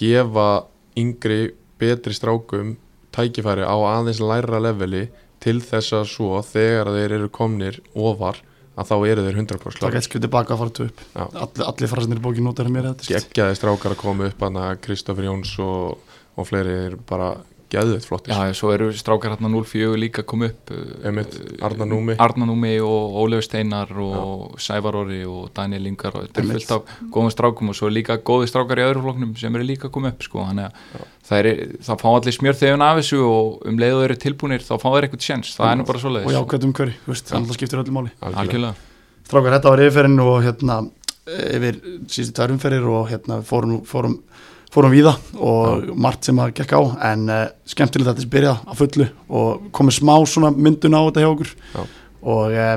gefa 0.00 0.48
yngri, 0.98 1.40
betri 1.78 2.16
strákum 2.16 2.76
tækifæri 3.14 3.66
á 3.66 3.76
aðeins 3.78 4.22
læra 4.22 4.60
leveli 4.62 5.06
til 5.40 5.58
þess 5.64 5.94
að 5.96 6.08
svo 6.10 6.40
þegar 6.44 6.92
þeir 6.94 7.16
eru 7.20 7.30
komnir 7.32 7.80
ofar 7.94 8.42
að 8.80 8.90
þá 8.90 8.96
eru 9.10 9.24
þeir 9.26 9.38
100% 9.42 9.82
það 9.82 9.94
gæti 9.96 10.08
skrifið 10.08 10.26
tilbaka 10.26 10.54
að 10.54 10.62
fara 10.62 10.74
tvö 10.76 10.86
upp 10.88 11.00
Já. 11.04 11.24
allir, 11.66 11.90
farasinir 11.90 12.22
bókin 12.22 12.46
notar 12.46 12.70
mér 12.72 12.90
þetta. 12.90 13.08
Geggjaði 13.10 13.58
strákar 13.58 13.94
að 13.96 14.00
koma 14.02 14.28
upp 14.30 14.44
hana 14.46 14.66
Kristoffer 14.82 15.26
Jóns 15.26 15.52
og, 15.64 15.98
og 16.36 16.48
fleiri 16.48 16.96
bara 17.08 17.32
geðveit 17.70 18.06
flottir. 18.06 18.34
Já, 18.34 18.54
svo 18.58 18.72
eru 18.74 18.90
strákar 18.96 19.34
hérna 19.34 19.50
04 19.52 19.98
líka 20.00 20.24
kom 20.26 20.44
upp 20.46 20.72
uh, 20.74 20.80
Einmitt, 21.06 21.36
Arnar 21.64 21.88
Númi. 21.90 22.16
Arna 22.20 22.48
Númi 22.48 22.72
og 22.84 23.16
Ólefur 23.22 23.46
Steinar 23.46 23.92
og 24.02 24.58
Sævar 24.62 24.98
Orri 25.00 25.22
og 25.28 25.48
Daniel 25.56 25.88
Ingar 25.90 26.18
og 26.18 26.26
þetta 26.26 26.42
er 26.42 26.50
fullt 26.50 26.74
af 26.76 26.92
góðum 27.14 27.32
strákum 27.34 27.72
og 27.72 27.78
svo 27.78 27.90
er 27.90 27.96
líka 27.96 28.18
góði 28.18 28.50
strákar 28.50 28.82
í 28.82 28.86
öðru 28.88 29.06
floknum 29.06 29.32
sem 29.40 29.56
eru 29.56 29.68
líka 29.70 29.92
komið 29.92 30.14
upp 30.14 30.28
sko, 30.28 30.44
þannig 30.50 30.68
að 30.68 31.08
það, 31.30 31.40
er, 31.40 31.50
það 31.88 32.04
fá 32.04 32.08
allir 32.12 32.38
smjör 32.38 32.60
þegar 32.60 32.86
af 32.90 33.00
þessu 33.00 33.24
og 33.24 33.66
um 33.70 33.82
leið 33.82 33.96
og 33.96 34.06
eru 34.08 34.20
tilbúnir 34.26 34.64
þá 34.66 34.72
fá 34.76 34.88
þeir 34.90 35.08
eitthvað 35.08 35.26
sjens, 35.26 35.52
það 35.56 35.72
er 35.72 35.80
nú 35.80 35.88
bara 35.90 36.00
og 36.00 36.06
svoleiðis 36.06 36.38
jákvæðum 36.38 36.78
hverju, 36.80 36.96
þú 37.04 37.14
veist, 37.14 37.34
það 37.34 37.52
skiptir 37.56 37.82
öllu 37.84 37.96
máli. 37.96 38.14
Algjörlega. 38.30 38.88
Strákar, 39.30 39.54
þetta 39.56 39.72
var 39.74 39.82
yfirferðin 39.84 40.24
og 40.24 40.38
hérna 40.42 40.78
yfir 41.30 41.78
síðustu 42.10 42.34
tvær 42.36 42.54
umferðir 42.54 42.88
og 42.90 43.10
hérna 43.10 43.40
fórum, 43.46 43.80
fórum, 43.86 44.16
fórum 44.74 44.94
víða 44.94 45.16
og 45.38 45.90
margt 45.98 46.28
sem 46.28 46.38
að 46.42 46.54
gekk 46.60 46.76
á 46.78 46.80
en 47.10 47.26
uh, 47.30 47.42
skemmtilegt 47.68 48.10
að 48.10 48.20
þetta 48.20 48.32
byrja 48.36 48.54
á 48.62 48.72
fullu 48.78 49.08
og 49.28 49.68
komið 49.76 49.98
smá 49.98 50.14
svona 50.30 50.52
myndun 50.54 50.96
á 50.96 51.00
þetta 51.08 51.24
hjá 51.24 51.30
okkur. 51.32 51.50
Já. 51.74 51.82
og 52.20 52.54
uh, 52.54 52.76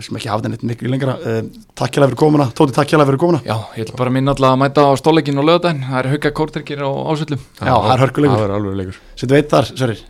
við 0.00 0.06
sem 0.06 0.16
ekki 0.16 0.30
hafa 0.32 0.40
þetta 0.44 0.52
neitt 0.54 0.68
miklu 0.70 0.92
lengra. 0.92 1.16
Uh, 1.20 1.42
takk 1.76 1.92
hjá 1.96 2.04
fyrir 2.04 2.20
komuna, 2.20 2.46
Tóti 2.56 2.76
takk 2.76 2.88
hjá 2.92 3.00
fyrir 3.02 3.20
komuna. 3.20 3.42
Já, 3.44 3.56
ég 3.76 3.84
ætla 3.84 3.98
bara 4.00 4.12
að 4.12 4.16
minna 4.16 4.32
alltaf 4.36 4.52
að 4.54 4.62
mæta 4.62 4.80
á 4.88 4.92
stóleikin 5.00 5.40
og 5.40 5.48
lögadaginn, 5.48 5.84
það 5.88 6.00
er 6.00 6.10
hauka 6.14 6.30
kórtrykkir 6.40 6.80
á 6.80 6.88
ásöldum 6.88 7.40
Já, 7.40 7.74
það 7.74 7.92
er. 7.96 8.16
Það 8.16 8.46
er 8.46 8.80
leikur. 8.80 8.96
Settu 9.16 9.36
veit 9.36 9.52
þar, 9.52 9.66
Sörir, 9.76 10.00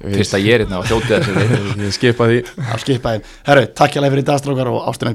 Fyrst 0.00 0.32
að 0.36 0.46
ég 0.48 0.54
er 0.56 0.62
hérna 0.64 0.80
og 0.80 0.86
hljótið 0.88 1.12
þessu 1.12 1.32
við 1.36 1.84
Ég 1.84 1.92
skipa 1.92 2.24
því, 2.30 2.38
að 2.64 2.80
skipa 2.86 3.08
þeim 3.12 3.24
Herru, 3.50 3.64
takk 3.76 3.92
hjá 3.92 4.00
fyrir 4.06 4.24
í 4.24 4.28
dag 4.30 4.40
strákar 4.40 4.72
og 4.72 4.80
ástina 4.88 5.12